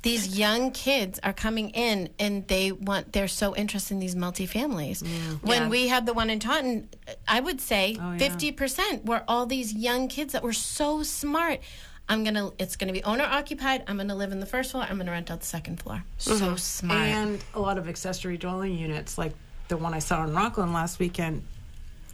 These 0.04 0.38
young 0.38 0.72
kids 0.72 1.20
are 1.22 1.34
coming 1.34 1.70
in 1.72 2.10
and 2.18 2.48
they 2.48 2.72
want, 2.72 3.14
they're 3.14 3.28
so 3.28 3.56
interested 3.56 3.94
in 3.94 4.00
these 4.00 4.16
multifamilies. 4.16 5.04
when 5.44 5.64
Yeah. 5.64 5.70
we 5.70 5.88
had 5.88 6.06
the 6.06 6.14
one 6.14 6.30
in 6.30 6.40
Taunton, 6.40 6.90
I 7.28 7.40
would 7.40 7.62
say 7.62 7.98
oh, 8.00 8.14
yeah. 8.14 8.30
50% 8.30 9.06
were 9.06 9.24
all 9.28 9.46
these 9.46 9.74
young 9.74 10.08
kids 10.08 10.34
that 10.34 10.42
were 10.42 10.54
so 10.54 11.04
smart. 11.04 11.60
I'm 12.10 12.26
gonna. 12.26 12.52
It's 12.60 12.76
gonna 12.76 12.92
be 12.92 13.04
owner 13.04 13.24
occupied. 13.24 13.84
I'm 13.88 13.96
gonna 13.96 14.16
live 14.16 14.34
in 14.34 14.42
the 14.42 14.46
first 14.46 14.72
floor. 14.72 14.86
I'm 14.90 14.98
gonna 14.98 15.12
rent 15.12 15.32
out 15.32 15.40
the 15.40 15.46
second 15.46 15.80
floor. 15.80 16.04
So 16.18 16.34
mm-hmm. 16.34 16.56
smart. 16.58 17.00
And 17.00 17.44
a 17.54 17.60
lot 17.62 17.78
of 17.78 17.88
accessory 17.88 18.38
dwelling 18.38 18.78
units, 18.78 19.18
like 19.18 19.34
the 19.70 19.78
one 19.78 19.94
I 19.94 20.00
saw 20.00 20.24
in 20.26 20.34
Rockland 20.34 20.74
last 20.74 21.00
weekend, 21.00 21.44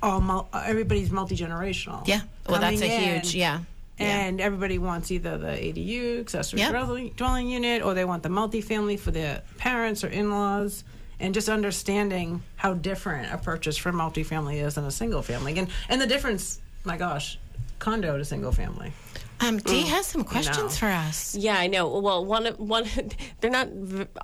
all 0.04 0.22
mul- 0.22 0.50
everybody's 0.54 1.10
multi 1.10 1.36
generational. 1.36 2.08
yeah. 2.08 2.22
Well, 2.48 2.62
that's 2.62 2.82
a 2.82 2.88
huge. 2.88 3.34
Yeah. 3.34 3.62
And 4.00 4.40
everybody 4.40 4.78
wants 4.78 5.10
either 5.12 5.38
the 5.38 5.48
ADU, 5.48 6.20
accessory 6.20 6.60
Yep. 6.60 6.70
dwelling, 6.72 7.14
dwelling 7.16 7.50
unit, 7.50 7.82
or 7.82 7.94
they 7.94 8.06
want 8.06 8.24
the 8.24 8.30
multifamily 8.30 9.00
for 9.00 9.12
their 9.12 9.42
parents 9.58 10.04
or 10.04 10.08
in 10.08 10.30
laws. 10.30 10.84
And 11.20 11.34
just 11.34 11.50
understanding 11.50 12.44
how 12.58 12.76
different 12.76 13.34
a 13.34 13.40
purchase 13.40 13.76
for 13.76 13.92
multifamily 13.92 14.64
is 14.64 14.76
than 14.76 14.86
a 14.86 14.92
single 14.92 15.24
family. 15.24 15.58
And, 15.58 15.68
and 15.90 16.00
the 16.00 16.06
difference, 16.06 16.60
my 16.84 16.96
gosh, 16.96 17.40
condo 17.80 18.18
to 18.20 18.24
single 18.26 18.52
family. 18.52 18.94
Um, 19.40 19.58
Dee 19.60 19.82
has 19.84 20.06
some 20.06 20.24
questions 20.24 20.78
for 20.78 20.88
us. 20.88 21.36
Yeah, 21.36 21.58
I 21.58 21.68
know. 21.68 22.00
Well, 22.00 22.26
one 22.26 22.48
of 22.48 22.60
one, 22.60 22.86
they're 23.40 23.52
not 23.52 23.70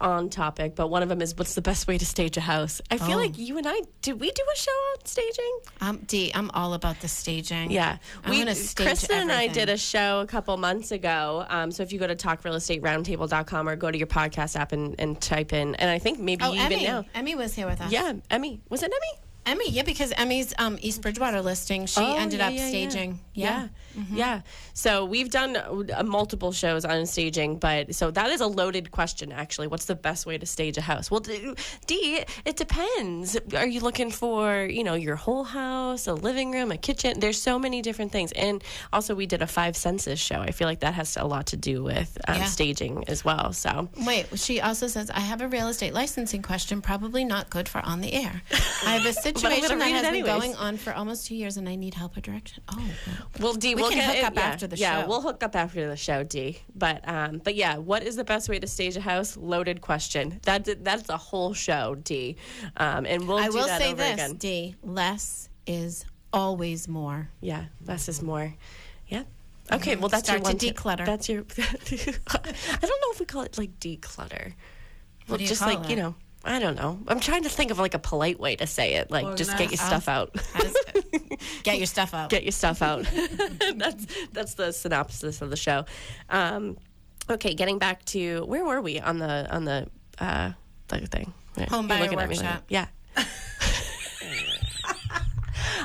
on 0.02 0.30
topic, 0.30 0.76
but 0.76 0.88
one 0.90 1.04
of 1.04 1.10
them 1.10 1.22
is 1.22 1.36
what's 1.36 1.54
the 1.56 1.62
best 1.62 1.88
way 1.88 1.98
to 1.98 2.06
stage 2.06 2.36
a 2.38 2.42
house. 2.42 2.82
I 2.90 2.98
feel 2.98 3.18
Oh. 3.18 3.22
like 3.22 3.38
you 3.38 3.58
and 3.58 3.68
I 3.68 3.82
did 4.02 4.20
we 4.20 4.32
do 4.32 4.44
a 4.54 4.58
show 4.58 4.72
on 4.72 5.06
staging? 5.06 5.60
Um, 5.82 5.98
Dee, 6.08 6.32
I'm 6.34 6.50
all 6.52 6.74
about 6.74 7.00
the 7.02 7.08
staging. 7.08 7.72
Yeah, 7.72 7.98
I'm 8.26 8.54
stage 8.56 8.76
Kristen 8.88 9.18
and 9.22 9.32
I 9.32 9.48
did 9.48 9.70
a 9.70 9.78
show 9.78 10.22
a 10.22 10.28
couple 10.28 10.58
months 10.58 10.92
ago. 10.92 11.46
Um, 11.48 11.72
so 11.72 11.84
if 11.84 11.94
you 11.94 12.00
go 12.00 12.08
to 12.08 12.16
talkrealestateroundtable.com 12.16 13.70
or 13.70 13.76
go 13.76 13.92
to 13.92 13.98
your 13.98 14.08
podcast 14.08 14.56
app 14.60 14.72
and, 14.72 14.96
and 15.00 15.20
type 15.22 15.54
in, 15.54 15.76
and 15.76 15.90
I 15.90 16.00
think 16.00 16.20
maybe 16.20 16.44
Oh, 16.44 16.54
even 16.54 16.74
Emmy. 16.74 16.84
now. 16.86 17.06
Emmy 17.14 17.36
was 17.36 17.54
here 17.54 17.68
with 17.68 17.82
us. 17.82 17.92
Yeah, 17.92 18.14
Emmy. 18.30 18.62
Was 18.70 18.84
it 18.84 18.92
Emmy? 18.92 19.20
Emmy. 19.46 19.70
Yeah, 19.72 19.84
because 19.84 20.14
Emmy's 20.16 20.54
um, 20.58 20.78
East 20.82 21.02
Bridgewater 21.02 21.42
listing, 21.42 21.86
she 21.86 22.00
Oh, 22.00 22.16
ended 22.16 22.40
yeah, 22.40 22.48
up 22.48 22.54
yeah. 22.54 22.68
staging. 22.70 23.20
Yeah. 23.33 23.33
Yeah. 23.34 23.68
Yeah. 24.12 24.42
So 24.74 25.06
we've 25.06 25.30
done 25.30 25.56
uh, 25.56 26.04
multiple 26.04 26.52
shows 26.52 26.86
on 26.86 27.06
staging, 27.06 27.58
but 27.58 27.94
so 27.96 28.12
that 28.12 28.30
is 28.32 28.42
a 28.42 28.48
loaded 28.48 28.92
question, 28.92 29.32
actually. 29.32 29.68
What's 29.68 29.86
the 29.86 29.96
best 29.96 30.26
way 30.26 30.38
to 30.38 30.46
stage 30.46 30.78
a 30.78 30.82
house? 30.82 31.10
Well, 31.12 31.20
D, 31.20 31.54
D, 31.88 32.24
it 32.46 32.56
depends. 32.56 33.38
Are 33.56 33.68
you 33.68 33.82
looking 33.82 34.12
for, 34.12 34.66
you 34.66 34.84
know, 34.84 34.94
your 34.96 35.16
whole 35.16 35.44
house, 35.44 36.08
a 36.08 36.14
living 36.14 36.52
room, 36.52 36.72
a 36.72 36.78
kitchen? 36.78 37.20
There's 37.20 37.42
so 37.42 37.58
many 37.60 37.82
different 37.82 38.12
things. 38.12 38.32
And 38.34 38.64
also, 38.92 39.16
we 39.16 39.26
did 39.26 39.42
a 39.42 39.48
five 39.48 39.76
senses 39.76 40.20
show. 40.20 40.38
I 40.40 40.52
feel 40.52 40.68
like 40.68 40.80
that 40.82 40.94
has 40.94 41.18
a 41.18 41.26
lot 41.26 41.48
to 41.48 41.58
do 41.58 41.84
with 41.84 42.18
um, 42.28 42.38
Yeah. 42.38 42.46
staging 42.46 43.04
as 43.08 43.24
well. 43.26 43.54
So. 43.54 43.90
Wait, 44.06 44.28
she 44.40 44.62
also 44.62 44.88
says, 44.88 45.10
I 45.10 45.20
have 45.20 45.42
a 45.42 45.48
real 45.48 45.68
estate 45.68 45.94
licensing 45.94 46.42
question, 46.42 46.82
probably 46.82 47.24
not 47.26 47.50
good 47.50 47.68
for 47.70 47.80
on 47.82 48.02
the 48.02 48.14
air. 48.14 48.42
I 48.86 48.98
have 48.98 49.06
a 49.06 49.14
situation 49.28 49.80
that 49.80 49.88
has 49.90 50.02
been 50.02 50.14
anyways. 50.16 50.32
going 50.34 50.56
on 50.56 50.78
for 50.78 50.94
almost 50.94 51.28
two 51.28 51.36
years 51.36 51.58
and 51.58 51.68
I 51.70 51.76
need 51.76 51.94
help 51.94 52.18
or 52.18 52.22
direction. 52.22 52.64
Oh, 52.70 52.82
Well, 53.40 53.54
D, 53.54 53.76
We 53.76 53.82
will 53.82 53.90
can 53.90 53.98
get 54.00 54.16
hook 54.18 54.26
up 54.28 54.36
yeah, 54.36 54.42
after 54.42 54.68
the 54.68 54.78
yeah, 54.78 54.92
show. 54.94 55.00
Yeah, 55.00 55.06
we'll 55.08 55.22
hook 55.22 55.44
up 55.44 55.56
after 55.56 55.88
the 55.90 55.98
show, 55.98 56.24
D. 56.24 56.60
But 56.76 57.08
um, 57.08 57.42
but 57.44 57.56
yeah, 57.56 57.78
what 57.78 58.04
is 58.04 58.16
the 58.16 58.24
best 58.24 58.50
way 58.50 58.60
to 58.60 58.68
stage 58.68 58.96
a 58.96 59.02
house? 59.02 59.36
Loaded 59.38 59.82
question. 59.82 60.40
That's 60.44 60.70
that's 60.82 61.10
a 61.10 61.18
whole 61.18 61.54
show, 61.54 61.96
D. 61.96 62.36
Um, 62.78 63.06
and 63.06 63.28
we'll 63.28 63.38
I 63.38 63.48
do 63.48 63.56
will 63.56 63.68
that 63.68 63.82
say 63.82 63.88
over 63.92 63.98
this, 63.98 64.14
again. 64.14 64.36
D. 64.36 64.76
Less 64.84 65.50
is 65.66 66.06
always 66.32 66.88
more. 66.88 67.30
Yeah, 67.42 67.66
less 67.86 68.08
is 68.10 68.22
more. 68.22 68.54
Yeah. 69.08 69.24
Okay, 69.72 69.96
well 69.96 70.10
that's 70.10 70.26
Start 70.26 70.40
your 70.40 70.46
to 70.46 70.50
one 70.52 70.58
tip. 70.58 70.76
declutter. 70.76 71.06
That's 71.06 71.30
your. 71.30 71.46
I 71.58 72.78
don't 72.82 73.02
know 73.02 73.12
if 73.12 73.20
we 73.20 73.26
call 73.26 73.44
it 73.44 73.58
like 73.58 73.80
declutter. 73.80 74.54
Well, 75.28 75.38
do 75.38 75.44
you 75.44 75.50
just 75.50 75.62
call 75.62 75.74
like 75.74 75.88
you 75.90 75.96
it? 75.96 76.00
know, 76.00 76.16
I 76.46 76.60
don't 76.60 76.76
know. 76.76 77.00
I'm 77.08 77.20
trying 77.22 77.44
to 77.44 77.50
think 77.50 77.72
of 77.72 77.80
like 77.80 77.94
a 77.94 78.00
polite 78.00 78.40
way 78.40 78.56
to 78.58 78.68
say 78.68 78.96
it. 78.96 79.10
Like 79.10 79.36
just 79.38 79.52
get 79.52 79.72
your 79.72 79.82
Organize. 79.82 79.88
stuff 79.88 80.08
out. 80.10 80.36
Get 81.64 81.78
your 81.78 81.88
stuff 81.88 82.14
out. 82.14 82.30
get 82.30 82.44
your 82.44 82.52
stuff 82.52 82.82
out. 82.82 83.06
that's 83.76 84.06
that's 84.32 84.54
the 84.54 84.72
synopsis 84.72 85.42
of 85.42 85.50
the 85.50 85.56
show. 85.58 85.86
Um, 86.30 86.78
okay, 87.30 87.54
getting 87.54 87.80
back 87.80 88.04
to 88.06 88.46
where 88.46 88.64
were 88.64 88.82
we 88.82 89.00
on 89.00 89.20
the 89.20 89.48
on 89.54 89.66
the 89.66 89.88
uh, 90.20 90.52
the 90.88 91.00
thing? 91.08 91.34
Home 91.70 91.88
buyer 91.88 92.10
me 92.10 92.16
like 92.16 92.30
workshop. 92.30 92.64
yeah. 92.70 92.88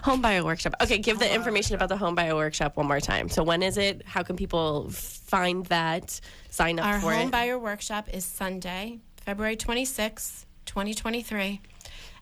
home 0.03 0.21
buyer 0.23 0.44
workshop. 0.44 0.75
Okay, 0.81 0.99
give 0.99 1.18
the 1.18 1.33
information 1.33 1.75
about 1.75 1.88
the 1.88 1.97
home 1.97 2.14
buyer 2.14 2.35
workshop 2.35 2.77
one 2.77 2.87
more 2.87 3.01
time. 3.01 3.29
So 3.29 3.42
when 3.42 3.62
is 3.62 3.77
it? 3.77 4.03
How 4.07 4.23
can 4.23 4.37
people 4.37 4.90
find 4.90 5.66
that? 5.66 6.21
Sign 6.51 6.79
up 6.79 6.87
Our 6.87 7.01
for 7.01 7.12
home 7.12 7.29
it. 7.29 7.33
buyer 7.33 7.59
workshop 7.59 8.09
is 8.12 8.25
Sunday, 8.25 8.99
February 9.25 9.57
26th, 9.57 10.44
2023 10.68 11.61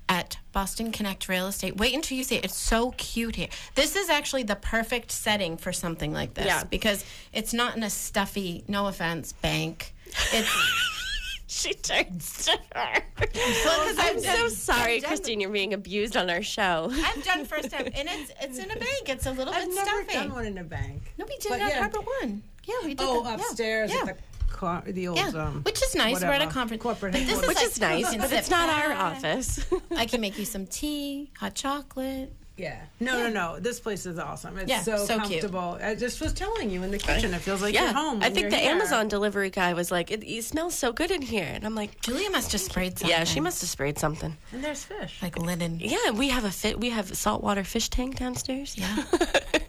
at 0.09 0.39
Boston 0.53 0.93
Connect 0.93 1.29
Real 1.29 1.49
Estate. 1.49 1.77
Wait 1.77 1.93
until 1.93 2.17
you 2.17 2.23
see 2.23 2.37
it. 2.37 2.45
It's 2.45 2.57
so 2.57 2.93
cute 2.93 3.35
here. 3.35 3.49
This 3.75 3.97
is 3.97 4.09
actually 4.09 4.45
the 4.45 4.55
perfect 4.55 5.11
setting 5.11 5.57
for 5.57 5.73
something 5.73 6.13
like 6.13 6.35
this 6.35 6.47
Yeah. 6.47 6.63
because 6.65 7.05
it's 7.33 7.53
not 7.53 7.77
in 7.77 7.83
a 7.83 7.91
stuffy, 7.91 8.63
no 8.69 8.87
offense, 8.87 9.33
bank. 9.33 9.93
It's 10.33 10.49
she 11.49 11.75
turns 11.75 12.45
to 12.47 12.57
her. 12.77 13.03
because 13.19 13.97
I'm 13.99 14.21
so 14.21 14.47
sorry, 14.49 15.01
Christine. 15.01 15.41
You're 15.41 15.51
being 15.51 15.75
abused 15.75 16.17
on 16.17 16.31
our 16.31 16.43
show. 16.43 16.89
I've 16.93 17.25
done 17.25 17.45
first 17.45 17.71
time, 17.73 17.87
and 17.93 18.09
it's 18.09 18.31
it's 18.41 18.59
in 18.59 18.71
a 18.71 18.75
bank. 18.77 19.09
It's 19.09 19.27
a 19.27 19.33
little 19.33 19.53
I've 19.53 19.67
bit 19.67 19.75
never 19.75 20.03
stuffy. 20.05 20.15
done 20.15 20.33
one 20.33 20.47
in 20.47 20.59
a 20.59 20.65
bank. 20.65 21.03
No, 21.19 21.25
we 21.29 21.37
did 21.39 21.49
But 21.49 21.59
it 21.61 21.63
at 21.65 21.71
yeah. 21.71 21.79
Harbor 21.81 21.99
One. 22.23 22.43
Yeah, 22.65 22.75
we 22.85 22.95
did. 22.95 23.01
Oh, 23.01 23.25
that. 23.25 23.41
Upstairs 23.41 23.93
Yeah. 23.93 24.03
at 24.03 24.07
the 24.07 24.17
car, 24.51 24.83
the 24.87 25.09
old 25.09 25.19
Yeah, 25.19 25.29
um, 25.29 25.63
which 25.63 25.83
is 25.83 25.95
nice. 25.95 26.23
We're 26.23 26.29
at 26.29 26.43
a 26.43 26.47
conference. 26.47 26.83
corporate 26.83 27.13
But 27.13 27.21
this 27.21 27.31
headquarters. 27.31 27.49
Which 27.49 27.57
like- 27.57 27.67
is 27.67 27.81
nice, 28.13 28.17
but 28.17 28.33
it's 28.33 28.51
not 28.51 28.69
our 28.69 28.93
office. 28.93 29.65
I 29.97 30.07
can 30.07 30.21
make 30.21 30.39
you 30.39 30.45
some 30.45 30.67
tea, 30.67 31.31
hot 31.39 31.55
chocolate. 31.55 32.33
Yeah. 32.59 32.81
No, 33.01 33.19
no, 33.25 33.29
no. 33.29 33.61
This 33.61 33.81
place 33.81 34.07
is 34.07 34.19
awesome. 34.19 34.57
It's 34.57 34.71
Yeah, 34.71 34.81
so, 34.81 34.97
so 34.97 35.19
cute. 35.21 35.43
comfortable. 35.43 35.79
I 35.79 35.95
just 35.95 36.23
was 36.23 36.33
telling 36.33 36.71
you 36.71 36.83
in 36.83 36.91
the 36.91 36.97
kitchen, 36.97 37.35
it 37.35 37.43
feels 37.43 37.61
like 37.61 37.75
you're 37.75 37.93
home. 37.93 38.23
I 38.23 38.31
think 38.31 38.41
you're 38.41 38.51
the 38.51 38.57
here. 38.57 38.71
Amazon 38.71 39.09
delivery 39.09 39.51
guy 39.51 39.75
was 39.75 39.91
like, 39.91 40.11
it, 40.11 40.25
it 40.25 40.43
smells 40.43 40.75
so 40.75 40.91
good 40.91 41.11
in 41.11 41.21
here. 41.21 41.45
And 41.53 41.67
I'm 41.67 41.75
like, 41.75 42.01
Julia 42.01 42.31
must 42.31 42.53
have 42.53 42.63
sprayed 42.63 42.99
something. 42.99 43.11
yeah, 43.15 43.25
she 43.25 43.41
must 43.41 43.61
have 43.61 43.69
sprayed 43.69 43.99
something. 43.99 44.39
And 44.53 44.65
there's 44.65 44.85
fish. 44.85 45.19
like 45.21 45.37
linen. 45.39 45.81
Yeah, 45.81 46.13
we 46.13 46.31
have 46.31 46.47
a 46.47 46.51
fit. 46.51 46.81
We 46.81 46.89
have 46.89 47.15
saltwater 47.15 47.63
fish 47.63 47.91
tank 47.91 48.17
downstairs. 48.17 48.75
Yeah. 48.79 49.05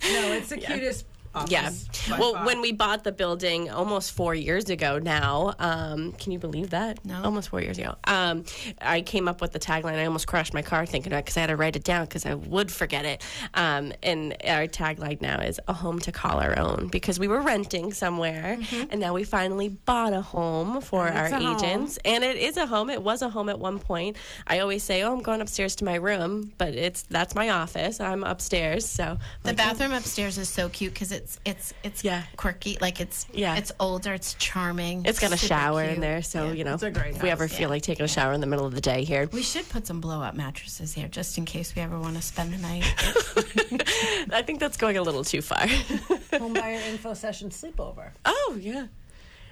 No, 0.10 0.32
it's 0.32 0.48
the 0.48 0.58
cutest 0.58 1.04
office. 1.38 1.88
Yeah. 2.10 2.18
Well, 2.20 2.34
far. 2.34 2.46
when 2.46 2.62
we 2.62 2.72
bought 2.72 3.04
the 3.04 3.12
building 3.12 3.70
almost 3.70 4.12
four 4.12 4.34
years 4.36 4.70
ago 4.70 5.00
now, 5.00 5.54
um, 5.60 6.14
can 6.14 6.32
you 6.32 6.40
believe 6.40 6.70
that? 6.72 7.04
No. 7.06 7.22
Almost 7.24 7.50
four 7.50 7.62
years 7.62 7.78
ago. 7.78 7.96
Um, 8.06 8.44
I 8.82 9.02
came 9.02 9.28
up 9.28 9.42
with 9.42 9.52
the 9.52 9.60
tagline. 9.60 9.96
I 9.96 10.06
almost 10.06 10.28
crashed 10.28 10.54
my 10.54 10.62
car 10.62 10.86
thinking 10.86 11.12
about 11.12 11.20
it 11.20 11.26
because 11.26 11.38
I 11.38 11.42
had 11.42 11.48
to 11.48 11.56
write 11.56 11.76
it 11.76 11.84
down 11.84 12.06
because 12.06 12.26
I 12.26 12.34
would 12.36 12.72
forget 12.72 13.06
it. 13.06 13.24
Um, 13.54 13.94
and 14.04 14.34
our 14.46 14.68
tagline 14.68 15.22
now 15.22 15.40
is 15.42 15.60
a 15.68 15.74
home 15.74 16.00
to 16.02 16.12
call 16.12 16.40
our 16.40 16.58
own 16.58 16.88
because 16.92 17.20
we 17.20 17.28
were 17.28 17.42
renting 17.42 17.94
somewhere 17.94 18.58
and 18.90 19.00
now 19.00 19.14
we 19.14 19.24
finally 19.24 19.70
bought 19.70 20.14
a 20.14 20.22
home 20.22 20.82
for 20.82 21.08
And 21.08 21.18
our 21.18 21.26
it's 21.26 21.34
a 21.34 21.40
home. 21.40 21.56
agents. 21.58 22.00
And 22.06 22.24
it 22.24 22.38
is 22.38 22.58
a 22.58 22.66
home. 22.66 22.90
It 22.90 23.02
was 23.02 23.22
a 23.22 23.30
home 23.30 23.50
at 23.50 23.60
one 23.60 23.80
point. 23.80 24.18
I 24.46 24.60
always 24.60 24.84
say, 24.84 25.04
oh, 25.04 25.14
I'm 25.14 25.22
going 25.22 25.42
upstairs 25.42 25.76
to 25.78 25.86
my 25.86 25.96
room, 25.96 26.52
but 26.58 26.74
it's 26.76 27.04
that's 27.04 27.36
my 27.36 27.50
office. 27.50 28.00
I'm 28.00 28.24
upstairs. 28.24 28.86
So 28.86 29.18
The 29.44 29.50
like, 29.50 29.58
bathroom 29.58 29.92
upstairs 29.94 30.38
is 30.38 30.50
so 30.50 30.70
cute 30.70 30.94
because 30.94 31.12
it's 31.12 31.27
it's 31.28 31.40
it's 31.44 31.74
it's 31.84 32.04
Yeah. 32.06 32.24
quirky. 32.38 32.78
Like 32.80 33.02
it's 33.02 33.26
Yeah. 33.34 33.56
it's 33.58 33.74
older. 33.82 34.14
It's 34.14 34.34
charming. 34.36 35.04
It's 35.06 35.20
got 35.20 35.34
a 35.34 35.38
shower 35.38 35.84
cute. 35.84 35.96
in 35.96 36.02
there, 36.02 36.22
so 36.22 36.52
you 36.52 36.64
know, 36.64 36.76
It's 36.76 36.84
a 36.84 36.92
great 36.92 37.16
if 37.16 37.22
we 37.24 37.30
ever 37.30 37.48
house, 37.48 37.58
feel 37.58 37.68
like 37.70 37.82
taking 37.82 38.06
a 38.06 38.08
shower 38.08 38.32
in 38.32 38.40
the 38.40 38.48
middle 38.48 38.66
of 38.66 38.74
the 38.74 38.80
day 38.82 39.04
here, 39.04 39.28
We 39.34 39.42
should 39.44 39.68
put 39.68 39.86
some 39.86 40.00
blow 40.00 40.22
up 40.22 40.36
mattresses 40.36 40.94
here 40.94 41.10
just 41.10 41.38
in 41.38 41.44
case 41.46 41.76
we 41.76 41.82
ever 41.82 42.00
want 42.00 42.16
to 42.16 42.22
spend 42.22 42.54
the 42.54 42.58
night. 42.60 42.86
I 44.32 44.42
think 44.42 44.60
that's 44.60 44.78
going 44.78 44.98
a 44.98 45.02
little 45.02 45.24
too 45.26 45.42
far. 45.42 45.68
home 46.40 46.54
buyer 46.54 46.80
info 46.90 47.14
session 47.14 47.50
sleepover. 47.50 48.12
oh 48.26 48.58
yeah, 48.60 48.88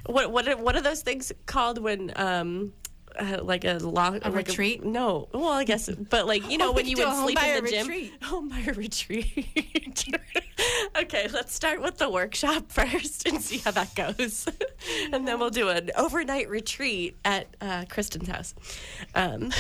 what 0.05 0.31
what 0.31 0.47
are, 0.47 0.57
what 0.57 0.75
are 0.77 0.81
those 0.81 1.01
things 1.01 1.31
called 1.45 1.77
when 1.79 2.13
um. 2.15 2.71
Uh, 3.17 3.43
like 3.43 3.63
a 3.65 3.73
lock, 3.75 4.15
A 4.23 4.30
like 4.30 4.47
retreat? 4.47 4.84
no, 4.84 5.28
well, 5.34 5.49
I 5.49 5.63
guess, 5.63 5.89
but 5.89 6.28
like 6.28 6.49
you 6.51 6.58
know, 6.58 6.69
Oh, 6.69 6.71
when 6.78 6.86
you 6.88 6.97
would 6.97 7.13
sleep 7.23 7.41
in 7.43 7.63
the 7.63 7.69
gym. 7.71 7.88
retreat. 7.88 8.13
Home 8.23 8.49
buyer 8.49 8.73
retreat. 8.73 9.47
okay, 10.97 11.28
let's 11.32 11.54
start 11.54 11.82
with 11.82 11.97
the 11.97 12.10
workshop 12.10 12.71
first 12.71 13.28
and 13.28 13.41
see 13.41 13.58
how 13.60 13.71
that 13.71 13.93
goes, 13.95 14.47
and 15.12 15.28
then 15.28 15.39
we'll 15.39 15.49
do 15.49 15.69
an 15.69 15.91
overnight 15.95 16.49
retreat 16.49 17.17
at 17.25 17.47
uh, 17.62 17.86
Kristen's 17.89 18.28
house. 18.28 18.54
Um, 19.13 19.51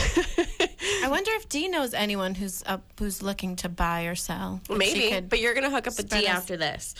I 1.03 1.07
wonder 1.09 1.31
if 1.35 1.47
Dee 1.49 1.67
knows 1.67 1.93
anyone 1.93 2.35
who's 2.35 2.63
up 2.65 2.83
who's 2.99 3.21
looking 3.21 3.55
to 3.57 3.69
buy 3.69 4.03
or 4.03 4.15
sell. 4.15 4.61
Maybe, 4.69 5.19
but 5.21 5.39
you're 5.39 5.53
gonna 5.53 5.69
hook 5.69 5.87
up 5.87 5.97
with 5.97 6.11
us- 6.11 6.25
after 6.25 6.57
this, 6.57 6.95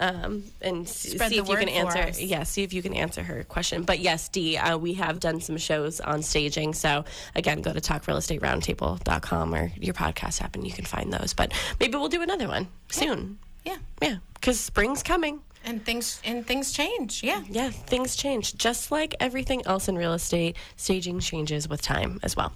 um, 0.00 0.44
and 0.60 0.88
Spread 0.88 1.30
see 1.30 1.38
if 1.38 1.48
you 1.48 1.56
can 1.56 1.68
answer. 1.68 2.22
Yeah, 2.22 2.42
see 2.42 2.62
if 2.62 2.72
you 2.72 2.82
can 2.82 2.94
answer 2.94 3.22
her 3.22 3.44
question. 3.44 3.82
But 3.82 4.00
yes, 4.00 4.28
Dee, 4.28 4.56
uh, 4.56 4.76
we 4.76 4.94
have 4.94 5.20
done 5.20 5.40
some 5.40 5.56
shows 5.56 6.00
on 6.00 6.22
staging. 6.22 6.74
So 6.74 7.04
again, 7.34 7.62
go 7.62 7.72
to 7.72 7.80
talkrealestateroundtable.com 7.80 9.54
or 9.54 9.72
your 9.80 9.94
podcast 9.94 10.42
app, 10.42 10.54
and 10.56 10.66
you 10.66 10.72
can 10.72 10.84
find 10.84 11.12
those. 11.12 11.34
But 11.34 11.52
maybe 11.80 11.96
we'll 11.96 12.08
do 12.08 12.22
another 12.22 12.48
one 12.48 12.68
soon. 12.90 13.38
yeah, 13.64 13.76
Yeah, 14.02 14.16
because 14.34 14.58
spring's 14.60 15.02
coming. 15.02 15.40
And 15.64 15.84
things 15.84 16.20
and 16.24 16.46
things 16.46 16.72
change. 16.72 17.22
Yeah. 17.22 17.42
Yeah, 17.48 17.70
things 17.70 18.16
change. 18.16 18.56
Just 18.56 18.90
like 18.90 19.14
everything 19.20 19.62
else 19.66 19.88
in 19.88 19.96
real 19.96 20.12
estate, 20.12 20.56
staging 20.76 21.20
changes 21.20 21.68
with 21.68 21.82
time 21.82 22.20
as 22.22 22.36
well. 22.36 22.52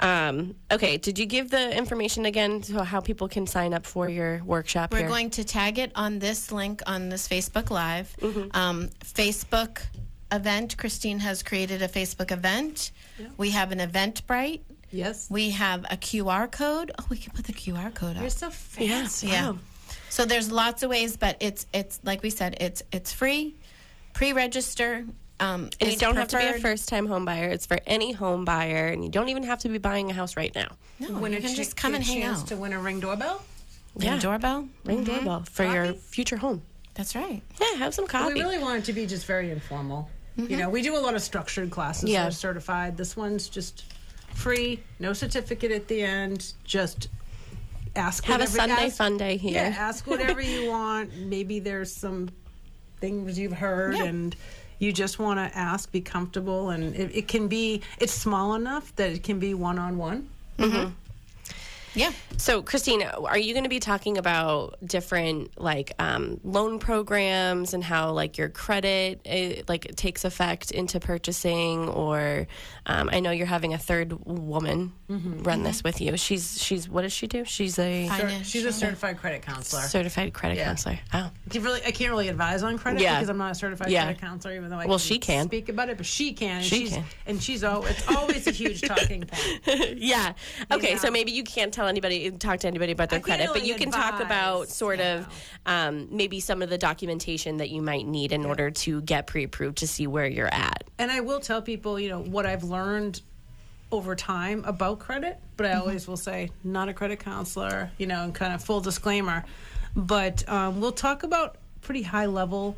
Um, 0.00 0.54
okay, 0.70 0.96
did 0.96 1.18
you 1.18 1.26
give 1.26 1.50
the 1.50 1.76
information 1.76 2.26
again 2.26 2.60
to 2.62 2.84
how 2.84 3.00
people 3.00 3.28
can 3.28 3.46
sign 3.46 3.74
up 3.74 3.86
for 3.86 4.08
your 4.08 4.42
workshop 4.44 4.92
We're 4.92 5.00
here? 5.00 5.08
going 5.08 5.30
to 5.30 5.44
tag 5.44 5.78
it 5.78 5.92
on 5.94 6.18
this 6.18 6.50
link 6.52 6.82
on 6.86 7.08
this 7.08 7.28
Facebook 7.28 7.70
Live. 7.70 8.14
Mm-hmm. 8.20 8.56
Um, 8.56 8.88
Facebook 9.04 9.80
event. 10.32 10.76
Christine 10.76 11.18
has 11.20 11.42
created 11.42 11.82
a 11.82 11.88
Facebook 11.88 12.30
event. 12.32 12.92
We 13.36 13.50
have 13.50 13.72
an 13.72 13.78
Eventbrite. 13.78 14.60
Yes. 14.90 15.28
We 15.30 15.50
have 15.50 15.84
a 15.90 15.96
QR 15.96 16.50
code. 16.50 16.92
Oh, 16.98 17.04
we 17.10 17.18
can 17.18 17.32
put 17.32 17.44
the 17.44 17.52
QR 17.52 17.92
code 17.94 18.16
up. 18.16 18.22
You're 18.22 18.30
so 18.30 18.50
fancy. 18.50 19.28
Yeah. 19.28 19.50
Wow. 19.50 19.58
So 20.10 20.24
there's 20.24 20.50
lots 20.50 20.82
of 20.82 20.90
ways, 20.90 21.16
but 21.16 21.36
it's 21.40 21.66
it's 21.72 22.00
like 22.04 22.22
we 22.22 22.30
said, 22.30 22.56
it's 22.60 22.82
it's 22.92 23.12
free. 23.12 23.54
Pre-register. 24.14 25.04
Um, 25.40 25.70
And 25.80 25.92
you 25.92 25.96
don't 25.96 26.16
have 26.16 26.28
to 26.28 26.38
be 26.38 26.44
a 26.44 26.58
first 26.58 26.88
time 26.88 27.06
home 27.06 27.24
buyer. 27.24 27.48
It's 27.50 27.66
for 27.66 27.78
any 27.86 28.10
home 28.12 28.44
buyer, 28.44 28.88
and 28.88 29.04
you 29.04 29.10
don't 29.10 29.28
even 29.28 29.44
have 29.44 29.60
to 29.60 29.68
be 29.68 29.78
buying 29.78 30.10
a 30.10 30.14
house 30.14 30.36
right 30.36 30.52
now. 30.54 30.72
No, 30.98 31.16
Win 31.20 31.32
you 31.32 31.40
can 31.40 31.52
ch- 31.52 31.56
just 31.56 31.76
come 31.76 31.94
and 31.94 32.02
hang 32.02 32.22
chance 32.22 32.40
out. 32.40 32.46
to 32.48 32.56
win 32.56 32.72
a 32.72 32.80
ring 32.80 32.98
doorbell. 32.98 33.44
Ring 33.94 34.08
Yeah. 34.14 34.18
doorbell. 34.18 34.68
Ring 34.84 35.04
doorbell 35.04 35.44
for 35.50 35.64
your 35.64 35.92
future 35.94 36.36
home. 36.38 36.62
That's 36.94 37.14
right. 37.14 37.40
Yeah, 37.60 37.76
have 37.76 37.94
some 37.94 38.08
coffee. 38.08 38.34
We 38.34 38.40
really 38.40 38.58
want 38.58 38.80
it 38.80 38.84
to 38.86 38.92
be 38.92 39.06
just 39.06 39.26
very 39.26 39.52
informal. 39.52 40.10
You 40.36 40.56
know, 40.56 40.68
we 40.68 40.82
do 40.82 40.96
a 40.96 40.98
lot 41.00 41.14
of 41.14 41.22
structured 41.22 41.70
classes 41.70 42.10
Yeah. 42.10 42.22
that 42.22 42.28
are 42.28 42.32
certified. 42.32 42.96
This 42.96 43.16
one's 43.16 43.48
just 43.48 43.84
free, 44.34 44.80
no 44.98 45.12
certificate 45.12 45.70
at 45.72 45.86
the 45.88 46.02
end. 46.02 46.52
Just 46.64 47.08
ask. 47.98 48.24
have 48.24 48.36
a 48.40 48.44
whatever- 48.44 48.56
Sunday 48.56 48.86
ask- 48.86 48.96
fun 48.96 49.16
day 49.18 49.36
here. 49.36 49.52
Yeah, 49.54 49.74
ask 49.78 50.06
whatever 50.12 50.40
you 50.40 50.68
want. 50.70 51.14
Maybe 51.16 51.58
there's 51.60 51.92
some 51.94 52.28
things 53.00 53.38
you've 53.38 53.52
heard 53.52 53.94
Yeah. 53.96 54.04
and 54.04 54.34
you 54.80 54.92
just 54.92 55.18
want 55.18 55.38
to 55.40 55.58
ask, 55.58 55.90
be 55.90 56.00
comfortable, 56.00 56.70
and 56.70 56.94
it, 56.94 57.10
it 57.14 57.28
can 57.28 57.48
be. 57.48 57.82
It's 58.00 58.12
small 58.12 58.54
enough 58.54 58.94
that 58.96 59.10
it 59.10 59.22
can 59.24 59.38
be 59.40 59.52
one 59.54 59.78
on 59.78 59.98
one. 59.98 60.28
Yeah. 61.98 62.12
So, 62.36 62.62
Christine, 62.62 63.02
are 63.02 63.36
you 63.38 63.52
going 63.52 63.64
to 63.64 63.68
be 63.70 63.80
talking 63.80 64.16
about 64.18 64.76
different 64.84 65.60
like 65.60 65.92
um, 65.98 66.38
loan 66.44 66.78
programs 66.78 67.74
and 67.74 67.82
how 67.82 68.12
like 68.12 68.38
your 68.38 68.48
credit 68.48 69.20
uh, 69.28 69.62
like 69.66 69.94
takes 69.96 70.24
effect 70.24 70.70
into 70.70 71.00
purchasing? 71.00 71.88
Or 71.88 72.46
um, 72.86 73.10
I 73.12 73.18
know 73.20 73.32
you're 73.32 73.46
having 73.46 73.74
a 73.74 73.78
third 73.78 74.12
woman 74.24 74.92
run 75.08 75.64
this 75.64 75.82
with 75.82 76.00
you. 76.00 76.16
She's 76.16 76.62
she's 76.62 76.88
what 76.88 77.02
does 77.02 77.12
she 77.12 77.26
do? 77.26 77.44
She's 77.44 77.78
a 77.78 78.06
Financial. 78.08 78.44
She's 78.44 78.64
a 78.64 78.72
certified 78.72 79.16
credit 79.18 79.42
counselor. 79.42 79.82
certified 79.82 80.32
credit 80.32 80.58
Yeah. 80.58 80.66
counselor. 80.66 80.98
Oh, 81.12 81.18
I 81.18 81.50
can't 81.50 81.64
really, 81.64 81.80
I 81.84 81.90
can't 81.90 82.10
really 82.10 82.28
advise 82.28 82.62
on 82.62 82.78
credit 82.78 83.00
Yeah. 83.02 83.16
because 83.16 83.28
I'm 83.30 83.38
not 83.38 83.52
a 83.52 83.54
certified 83.56 83.90
Yeah. 83.90 84.04
credit 84.04 84.20
counselor, 84.20 84.54
even 84.54 84.70
though 84.70 84.76
I 84.78 84.86
Well, 84.86 84.98
can 84.98 85.06
she 85.06 85.18
can. 85.18 85.46
speak 85.46 85.68
about 85.68 85.88
it. 85.88 85.96
But 85.96 86.06
she 86.06 86.32
can. 86.32 86.56
And 86.58 86.64
She 86.64 86.80
she's, 86.80 86.92
can. 86.94 87.04
And 87.26 87.42
she's 87.42 87.64
oh, 87.64 87.82
it's 87.88 88.06
always 88.08 88.46
a 88.46 88.50
huge 88.52 88.82
talking 88.88 89.22
point. 89.26 89.96
yeah. 89.98 90.34
Okay, 90.70 90.96
so 90.96 91.08
know. 91.08 91.12
maybe 91.12 91.32
you 91.32 91.42
can't 91.42 91.72
tell 91.72 91.87
anybody, 91.88 92.30
talk 92.30 92.60
to 92.60 92.66
anybody 92.68 92.92
about 92.92 93.10
their 93.10 93.20
credit, 93.20 93.48
but 93.52 93.64
you 93.64 93.74
can 93.74 93.90
talk 93.90 94.20
about 94.20 94.68
sort 94.68 94.98
you 94.98 95.04
of 95.04 95.28
um, 95.66 96.08
maybe 96.10 96.40
some 96.40 96.62
of 96.62 96.70
the 96.70 96.78
documentation 96.78 97.56
that 97.58 97.70
you 97.70 97.82
might 97.82 98.06
need 98.06 98.32
in 98.32 98.44
order 98.44 98.70
to 98.70 99.00
get 99.02 99.26
pre-approved 99.26 99.78
to 99.78 99.86
see 99.88 100.06
where 100.06 100.26
you're 100.26 100.52
at. 100.52 100.84
And 100.98 101.10
I 101.10 101.20
will 101.20 101.40
tell 101.40 101.62
people, 101.62 101.98
you 101.98 102.08
know, 102.08 102.20
what 102.20 102.46
I've 102.46 102.64
learned 102.64 103.20
over 103.90 104.14
time 104.14 104.64
about 104.66 104.98
credit, 104.98 105.38
but 105.56 105.66
I 105.66 105.74
always 105.74 106.06
will 106.06 106.16
say, 106.16 106.50
not 106.62 106.88
a 106.88 106.92
credit 106.92 107.20
counselor, 107.20 107.90
you 107.98 108.06
know, 108.06 108.22
and 108.24 108.34
kind 108.34 108.52
of 108.52 108.62
full 108.62 108.80
disclaimer. 108.80 109.44
But 109.96 110.46
um, 110.48 110.80
we'll 110.80 110.92
talk 110.92 111.22
about 111.22 111.56
pretty 111.80 112.02
high 112.02 112.26
level 112.26 112.76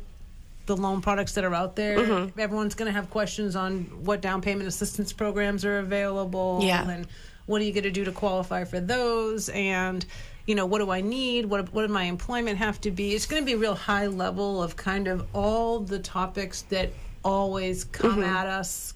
the 0.67 0.77
loan 0.77 1.01
products 1.01 1.33
that 1.33 1.43
are 1.43 1.53
out 1.53 1.75
there. 1.75 1.97
Everyone's 2.37 2.75
going 2.75 2.85
to 2.85 2.93
have 2.93 3.09
questions 3.09 3.55
on 3.55 3.83
what 4.05 4.21
down 4.21 4.41
payment 4.41 4.67
assistance 4.67 5.11
programs 5.11 5.65
are 5.65 5.79
available 5.79 6.59
Yeah. 6.63 6.87
and 6.89 7.07
what 7.51 7.61
are 7.61 7.65
you 7.65 7.73
going 7.73 7.83
to 7.83 7.91
do 7.91 8.05
to 8.05 8.11
qualify 8.13 8.63
for 8.63 8.79
those 8.79 9.49
and 9.49 10.05
you 10.45 10.55
know 10.55 10.65
what 10.65 10.79
do 10.79 10.89
I 10.89 11.01
need 11.01 11.45
what 11.45 11.71
what 11.73 11.81
does 11.81 11.91
my 11.91 12.03
employment 12.03 12.57
have 12.57 12.79
to 12.81 12.91
be 12.91 13.13
it's 13.13 13.25
going 13.25 13.41
to 13.41 13.45
be 13.45 13.53
a 13.53 13.57
real 13.57 13.75
high 13.75 14.07
level 14.07 14.63
of 14.63 14.77
kind 14.77 15.09
of 15.09 15.27
all 15.33 15.81
the 15.81 15.99
topics 15.99 16.61
that 16.63 16.91
always 17.23 17.83
come 17.83 18.13
mm-hmm. 18.13 18.23
at 18.23 18.47
us 18.47 18.93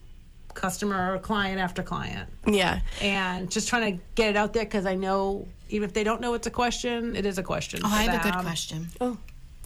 customer 0.53 1.13
or 1.13 1.19
client 1.19 1.59
after 1.59 1.83
client 1.83 2.29
Yeah. 2.47 2.79
and 3.01 3.51
just 3.51 3.67
trying 3.67 3.97
to 3.97 4.03
get 4.15 4.29
it 4.29 4.37
out 4.37 4.53
there 4.53 4.63
because 4.63 4.85
I 4.85 4.95
know 4.95 5.45
even 5.67 5.89
if 5.89 5.93
they 5.93 6.05
don't 6.05 6.21
know 6.21 6.33
it's 6.33 6.47
a 6.47 6.51
question 6.51 7.17
it 7.17 7.25
is 7.25 7.37
a 7.37 7.43
question 7.43 7.81
Oh, 7.83 7.89
I 7.91 8.03
have 8.03 8.21
a 8.21 8.23
good 8.23 8.39
question. 8.41 8.87
Oh, 9.01 9.17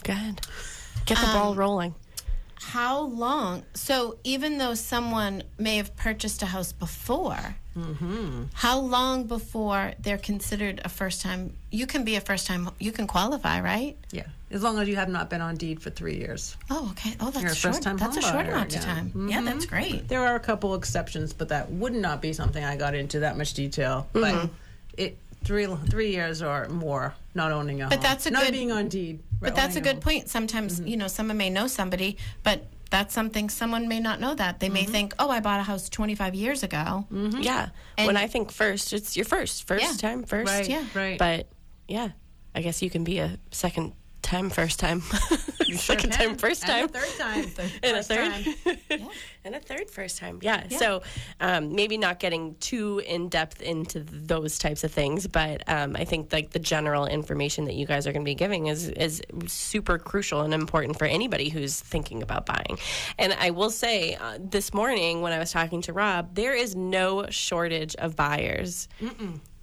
go 0.03 0.13
ahead. 0.13 0.41
Get 1.05 1.17
the 1.19 1.25
ball 1.27 1.51
um, 1.51 1.57
rolling. 1.57 1.95
How 2.61 2.99
long? 2.99 3.63
So, 3.73 4.17
even 4.23 4.57
though 4.57 4.73
someone 4.73 5.43
may 5.57 5.77
have 5.77 5.95
purchased 5.95 6.41
a 6.41 6.45
house 6.47 6.73
before, 6.73 7.55
Mm-hmm. 7.79 8.43
how 8.53 8.79
long 8.79 9.25
before 9.25 9.93
they're 9.99 10.17
considered 10.17 10.81
a 10.83 10.89
first 10.89 11.21
time? 11.21 11.53
You 11.71 11.87
can 11.87 12.03
be 12.03 12.15
a 12.15 12.21
first 12.21 12.47
time, 12.47 12.69
you 12.79 12.91
can 12.91 13.07
qualify, 13.07 13.61
right? 13.61 13.97
yeah 14.11 14.27
as 14.51 14.63
long 14.63 14.79
as 14.79 14.87
you 14.87 14.95
have 14.95 15.09
not 15.09 15.29
been 15.29 15.41
on 15.41 15.55
deed 15.55 15.81
for 15.81 15.89
three 15.91 16.17
years 16.17 16.57
Oh, 16.71 16.89
okay. 16.91 17.15
Oh, 17.19 17.29
that's 17.29 17.43
You're 17.43 17.51
a 17.51 17.55
short. 17.55 17.75
first-time 17.75 17.97
That's 17.97 18.17
a 18.17 18.21
short 18.21 18.47
amount 18.47 18.75
of 18.75 18.81
time. 18.81 19.11
Yeah, 19.15 19.37
mm-hmm. 19.37 19.45
that's 19.45 19.65
great. 19.65 20.07
There 20.07 20.25
are 20.25 20.35
a 20.35 20.39
couple 20.39 20.73
exceptions, 20.75 21.33
but 21.33 21.49
that 21.49 21.71
would 21.71 21.93
not 21.93 22.21
be 22.21 22.33
something 22.33 22.63
I 22.63 22.75
got 22.75 22.95
into 22.95 23.19
that 23.21 23.37
much 23.37 23.53
detail. 23.53 24.07
Mm-hmm. 24.13 24.47
But 24.47 24.49
it 24.97 25.17
three 25.43 25.67
three 25.89 26.11
years 26.11 26.41
or 26.41 26.67
more 26.69 27.13
not 27.33 27.51
owning 27.51 27.81
a 27.81 27.85
home. 27.85 27.89
But 27.89 28.01
that's 28.01 28.25
a 28.25 28.31
not 28.31 28.43
good- 28.43 28.53
being 28.53 28.71
on 28.71 28.87
deed. 28.89 29.19
But 29.41 29.55
that's 29.55 29.75
a 29.75 29.81
good 29.81 29.95
home. 29.95 30.01
point. 30.01 30.29
Sometimes, 30.29 30.79
mm-hmm. 30.79 30.87
you 30.87 30.97
know, 30.97 31.07
someone 31.07 31.37
may 31.37 31.49
know 31.49 31.67
somebody, 31.67 32.17
but 32.43 32.65
that's 32.89 33.13
something 33.13 33.49
someone 33.49 33.87
may 33.87 33.99
not 33.99 34.19
know 34.19 34.33
that. 34.35 34.59
They 34.59 34.69
may 34.69 34.83
Mm-hmm. 34.83 34.91
think, 34.91 35.13
oh, 35.19 35.29
I 35.29 35.39
bought 35.41 35.59
a 35.59 35.63
house 35.63 35.89
25 35.89 36.33
years 36.35 36.63
ago. 36.63 37.05
Yeah. 37.11 37.69
when 37.97 38.17
I 38.17 38.27
think 38.27 38.51
first, 38.51 38.93
it's 38.93 39.15
your 39.15 39.25
first. 39.25 39.67
First 39.67 39.83
Yeah. 39.83 39.93
time, 39.93 40.23
first. 40.23 40.51
Right, 40.51 40.67
Yeah. 40.69 40.83
right. 40.95 41.17
But 41.19 41.47
yeah, 41.87 42.09
I 42.55 42.61
guess 42.61 42.81
you 42.81 42.89
can 42.89 43.03
be 43.03 43.19
a 43.19 43.37
second 43.51 43.93
time, 44.21 44.49
first 44.49 44.79
time. 44.79 45.01
second 45.75 46.11
time, 46.13 46.35
first 46.35 46.63
time. 46.63 46.89
And 46.93 46.95
a 46.95 46.99
third 46.99 47.17
time. 47.17 47.69
and 47.83 47.97
a 47.97 48.03
third 48.03 48.31
time. 48.89 49.09
and 49.45 49.55
a 49.55 49.59
third 49.59 49.89
first 49.89 50.17
time 50.17 50.39
yeah, 50.41 50.67
so 50.69 51.01
um, 51.39 51.73
maybe 51.73 51.97
not 51.97 52.19
getting 52.19 52.55
too 52.55 53.01
in 53.05 53.29
depth 53.29 53.61
into 53.61 54.01
those 54.01 54.57
types 54.57 54.83
of 54.83 54.91
things 54.91 55.27
but 55.27 55.63
um, 55.67 55.95
i 55.95 56.03
think 56.03 56.31
like 56.33 56.51
the 56.51 56.59
general 56.59 57.05
information 57.05 57.65
that 57.65 57.75
you 57.75 57.85
guys 57.85 58.05
are 58.05 58.11
going 58.11 58.23
to 58.23 58.29
be 58.29 58.35
giving 58.35 58.67
is 58.67 58.89
is 58.89 59.21
super 59.47 59.97
crucial 59.97 60.41
and 60.41 60.53
important 60.53 60.97
for 60.97 61.05
anybody 61.05 61.49
who's 61.49 61.79
thinking 61.79 62.21
about 62.21 62.45
buying 62.45 62.77
and 63.17 63.33
i 63.33 63.49
will 63.49 63.69
say 63.69 64.15
uh, 64.15 64.37
this 64.39 64.73
morning 64.73 65.21
when 65.21 65.31
i 65.31 65.39
was 65.39 65.51
talking 65.51 65.81
to 65.81 65.93
rob 65.93 66.35
there 66.35 66.53
is 66.53 66.75
no 66.75 67.25
shortage 67.29 67.95
of 67.95 68.15
buyers 68.15 68.87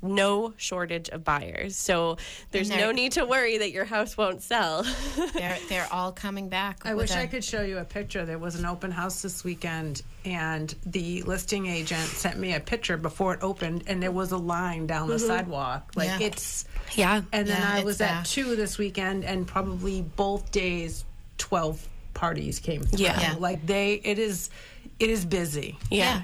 no 0.03 0.53
shortage 0.57 1.09
of 1.09 1.25
buyers 1.25 1.77
so 1.77 2.17
there's 2.51 2.71
no 2.71 2.93
need 2.93 3.13
to 3.13 3.25
worry 3.25 3.59
that 3.59 3.73
your 3.73 3.85
house 3.85 4.17
won't 4.17 4.43
sell 4.43 4.85
they're, 5.35 5.59
they're 5.69 5.89
all 5.93 6.13
coming 6.13 6.49
back. 6.49 6.81
I 6.85 6.95
wish 6.95 7.11
a- 7.13 7.21
I 7.21 7.27
could 7.27 7.45
show 7.45 7.63
you 7.63 7.79
a 7.79 7.85
picture. 7.85 8.25
There 8.25 8.39
was 8.39 8.57
an 8.57 8.67
open 8.67 8.91
house 8.91 9.23
this 9.23 9.45
weekend, 9.45 10.03
and 10.25 10.75
the 10.85 11.23
listing 11.23 11.67
agent 11.67 12.03
sent 12.09 12.39
me 12.39 12.55
a 12.55 12.61
picture 12.61 12.97
before 12.97 13.35
it 13.35 13.41
opened, 13.43 13.85
and 13.87 14.03
there 14.03 14.13
was 14.13 14.33
a 14.33 14.37
line 14.37 14.87
down 14.87 15.09
the 15.09 15.17
mm-hmm. 15.17 15.27
sidewalk. 15.27 15.93
Like 15.95 16.09
Yeah. 16.09 16.27
it's, 16.27 16.65
yeah 16.95 17.23
and 17.33 17.49
then 17.49 17.61
Yeah, 17.61 17.81
I 17.81 17.85
was 17.85 18.01
at 18.01 18.25
two 18.25 18.57
this 18.57 18.79
weekend, 18.79 19.25
and 19.25 19.47
probably 19.47 20.03
both 20.03 20.51
days, 20.51 21.05
twelve 21.39 21.87
parties 22.15 22.59
came. 22.59 22.83
Through. 22.83 23.05
Yeah. 23.05 23.21
Yeah. 23.21 23.35
like 23.39 23.65
they, 23.67 23.95
it 23.95 24.19
is, 24.19 24.51
it 24.99 25.11
is 25.11 25.25
busy. 25.25 25.79
yeah. 25.91 26.23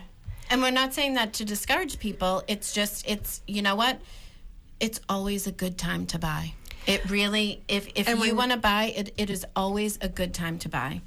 And 0.53 0.61
we're 0.61 0.70
not 0.70 0.92
saying 0.92 1.14
that 1.14 1.32
to 1.34 1.46
discourage 1.46 1.98
people. 1.98 2.42
It's 2.46 2.74
just, 2.74 3.09
it's, 3.09 3.40
you 3.46 3.62
know 3.62 3.74
what? 3.74 3.98
It's 4.80 5.00
always 5.09 5.46
a 5.46 5.50
good 5.50 5.78
time 5.78 6.05
to 6.09 6.18
buy. 6.18 6.53
It 6.86 7.09
really, 7.09 7.62
if, 7.68 7.88
if 7.94 8.07
And 8.07 8.22
you 8.22 8.34
want 8.34 8.53
to 8.53 8.59
buy, 8.59 8.92
it, 8.94 9.14
it 9.16 9.30
is 9.30 9.46
always 9.57 9.98
a 10.03 10.11
good 10.11 10.34
time 10.34 10.59
to 10.59 10.68
buy. 10.68 11.00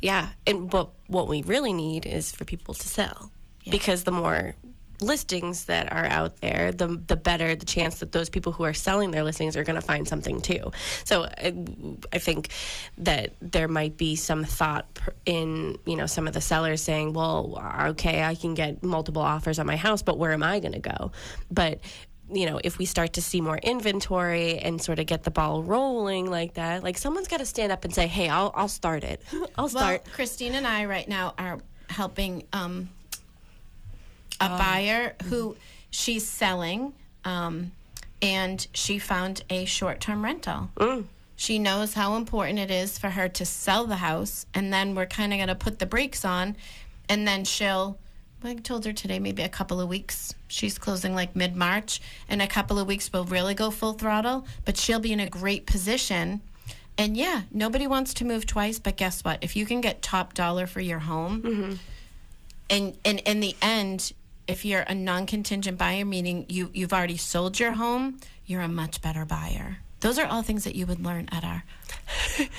Yeah, 0.00 0.28
and 0.46 0.70
but 0.70 0.88
what 1.06 1.28
we 1.28 1.42
really 1.42 1.74
need 1.74 2.06
is 2.06 2.32
for 2.32 2.46
people 2.46 2.72
to 2.72 2.88
sell 2.88 3.30
because 3.70 4.04
the 4.04 4.12
more 4.12 4.54
listings 5.00 5.66
that 5.66 5.92
are 5.92 6.06
out 6.06 6.40
there, 6.40 6.72
the 6.72 7.00
the 7.06 7.16
better 7.16 7.54
the 7.54 7.66
chance 7.66 8.00
that 8.00 8.12
those 8.12 8.28
people 8.28 8.52
who 8.52 8.64
are 8.64 8.74
selling 8.74 9.10
their 9.10 9.22
listings 9.24 9.56
are 9.56 9.64
going 9.64 9.80
to 9.80 9.86
find 9.86 10.06
something 10.08 10.40
too. 10.40 10.70
So 11.04 11.24
I, 11.24 11.54
I 12.12 12.18
think 12.18 12.50
that 12.98 13.34
there 13.40 13.68
might 13.68 13.96
be 13.96 14.16
some 14.16 14.44
thought 14.44 14.86
in 15.24 15.78
you 15.86 15.96
know 15.96 16.06
some 16.06 16.26
of 16.26 16.34
the 16.34 16.40
sellers 16.40 16.82
saying, 16.82 17.12
well, 17.12 17.60
okay, 17.90 18.22
I 18.22 18.34
can 18.34 18.54
get 18.54 18.82
multiple 18.82 19.22
offers 19.22 19.58
on 19.58 19.66
my 19.66 19.76
house, 19.76 20.02
but 20.02 20.18
where 20.18 20.32
am 20.32 20.42
I 20.42 20.60
going 20.60 20.72
to 20.72 20.78
go? 20.80 21.12
But 21.50 21.80
you 22.28 22.46
know, 22.46 22.60
if 22.64 22.78
we 22.78 22.86
start 22.86 23.12
to 23.12 23.22
see 23.22 23.40
more 23.40 23.58
inventory 23.58 24.58
and 24.58 24.82
sort 24.82 24.98
of 24.98 25.06
get 25.06 25.22
the 25.22 25.30
ball 25.30 25.62
rolling 25.62 26.28
like 26.28 26.54
that, 26.54 26.82
like 26.82 26.98
someone's 26.98 27.28
got 27.28 27.38
to 27.38 27.46
stand 27.46 27.70
up 27.70 27.84
and 27.84 27.94
say, 27.94 28.06
"Hey, 28.08 28.28
I'll 28.28 28.50
I'll 28.54 28.68
start 28.68 29.04
it. 29.04 29.22
I'll 29.56 29.66
Well, 29.66 29.68
start." 29.68 30.04
Christine 30.12 30.54
and 30.56 30.66
I 30.66 30.86
right 30.86 31.08
now 31.08 31.34
are 31.38 31.58
helping 31.88 32.42
um, 32.52 32.88
a 34.40 34.46
Oh. 34.52 34.58
buyer 34.58 35.14
who 35.24 35.56
she's 35.90 36.26
selling, 36.28 36.92
um, 37.24 37.72
and 38.22 38.66
she 38.72 38.98
found 38.98 39.42
a 39.50 39.64
short-term 39.64 40.24
rental. 40.24 40.70
Mm. 40.76 41.04
She 41.36 41.58
knows 41.58 41.94
how 41.94 42.16
important 42.16 42.58
it 42.58 42.70
is 42.70 42.98
for 42.98 43.10
her 43.10 43.28
to 43.28 43.44
sell 43.44 43.86
the 43.86 43.96
house, 43.96 44.46
and 44.54 44.72
then 44.72 44.94
we're 44.94 45.06
kind 45.06 45.32
of 45.32 45.38
going 45.38 45.48
to 45.48 45.54
put 45.54 45.78
the 45.78 45.86
brakes 45.86 46.24
on, 46.24 46.56
and 47.08 47.26
then 47.28 47.44
she'll. 47.44 47.98
I 48.44 48.54
told 48.54 48.84
her 48.84 48.92
today, 48.92 49.18
maybe 49.18 49.42
a 49.42 49.48
couple 49.48 49.80
of 49.80 49.88
weeks. 49.88 50.32
She's 50.46 50.78
closing 50.78 51.14
like 51.16 51.34
mid 51.34 51.56
March. 51.56 52.00
In 52.28 52.40
a 52.40 52.46
couple 52.46 52.78
of 52.78 52.86
weeks, 52.86 53.10
we'll 53.12 53.24
really 53.24 53.54
go 53.54 53.70
full 53.72 53.94
throttle, 53.94 54.46
but 54.64 54.76
she'll 54.76 55.00
be 55.00 55.12
in 55.12 55.18
a 55.18 55.28
great 55.28 55.66
position. 55.66 56.40
And 56.96 57.16
yeah, 57.16 57.42
nobody 57.50 57.86
wants 57.88 58.14
to 58.14 58.24
move 58.24 58.46
twice, 58.46 58.78
but 58.78 58.96
guess 58.96 59.24
what? 59.24 59.38
If 59.42 59.56
you 59.56 59.66
can 59.66 59.80
get 59.80 60.00
top 60.00 60.32
dollar 60.34 60.66
for 60.68 60.80
your 60.80 61.00
home, 61.00 61.80
and, 62.70 62.96
and 63.04 63.18
in 63.20 63.40
the 63.40 63.56
end, 63.60 64.12
if 64.48 64.64
you're 64.64 64.82
a 64.82 64.94
non 64.94 65.26
contingent 65.26 65.78
buyer, 65.78 66.04
meaning 66.04 66.46
you, 66.48 66.70
you've 66.72 66.92
already 66.92 67.16
sold 67.16 67.58
your 67.58 67.72
home, 67.72 68.18
you're 68.44 68.62
a 68.62 68.68
much 68.68 69.02
better 69.02 69.24
buyer. 69.24 69.78
Those 70.00 70.18
are 70.18 70.26
all 70.26 70.42
things 70.42 70.64
that 70.64 70.74
you 70.74 70.86
would 70.86 71.02
learn 71.02 71.28
at 71.32 71.42
our 71.42 71.64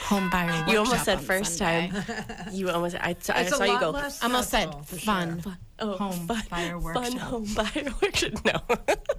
home 0.05 0.29
buyer 0.31 0.47
workshop. 0.51 0.69
You 0.71 0.79
almost 0.79 1.05
said 1.05 1.21
first 1.21 1.57
Sunday. 1.57 1.91
time. 1.91 2.49
You 2.51 2.69
almost. 2.71 2.95
I, 2.95 3.15
I 3.29 3.45
saw 3.45 3.63
you 3.63 3.79
go. 3.79 3.91
less 3.91 4.23
Almost 4.23 4.49
said 4.49 4.69
stressful, 4.69 4.83
for 4.83 4.95
fun. 5.05 5.41
sure. 5.41 5.57
Oh, 5.79 5.91
home 5.97 6.27
fun, 6.27 6.41
buyer 6.49 6.79
Fun 6.79 7.11
home 7.17 7.47
buyer 7.53 7.93
workshop. 8.01 8.31
No. 8.43 8.59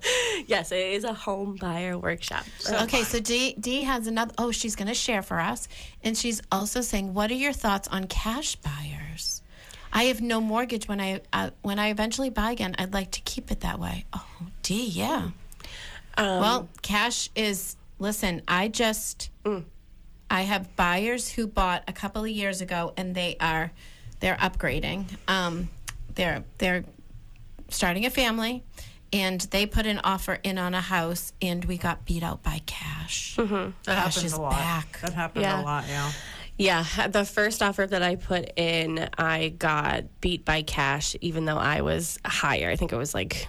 yes, 0.48 0.72
it 0.72 0.78
is 0.94 1.04
a 1.04 1.12
home 1.12 1.54
buyer 1.60 1.96
workshop. 1.96 2.44
Oh. 2.68 2.82
Okay, 2.84 3.04
so 3.04 3.20
Dee, 3.20 3.54
Dee 3.54 3.82
has 3.84 4.08
another. 4.08 4.34
Oh, 4.36 4.50
she's 4.50 4.74
going 4.74 4.88
to 4.88 4.94
share 4.94 5.22
for 5.22 5.38
us, 5.38 5.68
and 6.02 6.16
she's 6.18 6.42
also 6.50 6.80
saying, 6.80 7.14
"What 7.14 7.30
are 7.30 7.34
your 7.34 7.52
thoughts 7.52 7.86
on 7.88 8.08
cash 8.08 8.56
buyers? 8.56 9.27
I 9.92 10.04
have 10.04 10.20
no 10.20 10.40
mortgage. 10.40 10.86
When 10.88 11.00
I 11.00 11.20
uh, 11.32 11.50
when 11.62 11.78
I 11.78 11.88
eventually 11.88 12.30
buy 12.30 12.52
again, 12.52 12.74
I'd 12.78 12.92
like 12.92 13.10
to 13.12 13.20
keep 13.22 13.50
it 13.50 13.60
that 13.60 13.78
way." 13.78 14.04
Oh, 14.12 14.26
Dee, 14.62 14.86
yeah. 14.86 15.30
well, 16.16 16.68
cash 16.82 17.30
is. 17.34 17.76
Listen, 17.98 18.42
I 18.46 18.68
just. 18.68 19.30
I 20.30 20.42
have 20.42 20.76
buyers 20.76 21.30
who 21.30 21.46
bought 21.46 21.84
a 21.88 21.92
couple 21.92 22.22
of 22.22 22.28
years 22.30 22.60
ago, 22.60 22.92
and 22.98 23.14
they 23.14 23.36
are 23.40 23.72
they're 24.20 24.36
upgrading. 24.36 25.06
Um, 25.26 25.70
they're 26.14 26.44
they're 26.58 26.84
starting 27.70 28.04
a 28.06 28.10
family 28.10 28.62
and 29.12 29.40
they 29.42 29.64
put 29.66 29.86
an 29.86 30.00
offer 30.04 30.38
in 30.42 30.58
on 30.58 30.74
a 30.74 30.80
house 30.80 31.32
and 31.40 31.64
we 31.66 31.76
got 31.78 32.04
beat 32.06 32.22
out 32.22 32.42
by 32.42 32.60
cash. 32.66 33.36
That 33.36 33.72
Cash 33.84 33.94
happens 33.94 34.24
is 34.24 34.32
a 34.34 34.40
lot. 34.40 34.52
back. 34.52 35.00
That 35.00 35.12
happens 35.14 35.42
Yeah. 35.42 35.62
a 35.62 35.64
lot. 35.64 35.84
Yeah. 35.88 36.10
Yeah, 36.58 36.84
the 37.06 37.24
first 37.24 37.62
offer 37.62 37.86
that 37.86 38.02
I 38.02 38.16
put 38.16 38.50
in, 38.56 39.08
I 39.16 39.50
got 39.50 40.20
beat 40.20 40.44
by 40.44 40.62
cash, 40.62 41.14
even 41.20 41.44
though 41.44 41.56
I 41.56 41.80
was 41.82 42.18
higher. 42.24 42.68
I 42.68 42.74
think 42.76 42.92
it 42.92 42.96
was 42.96 43.14
like 43.14 43.46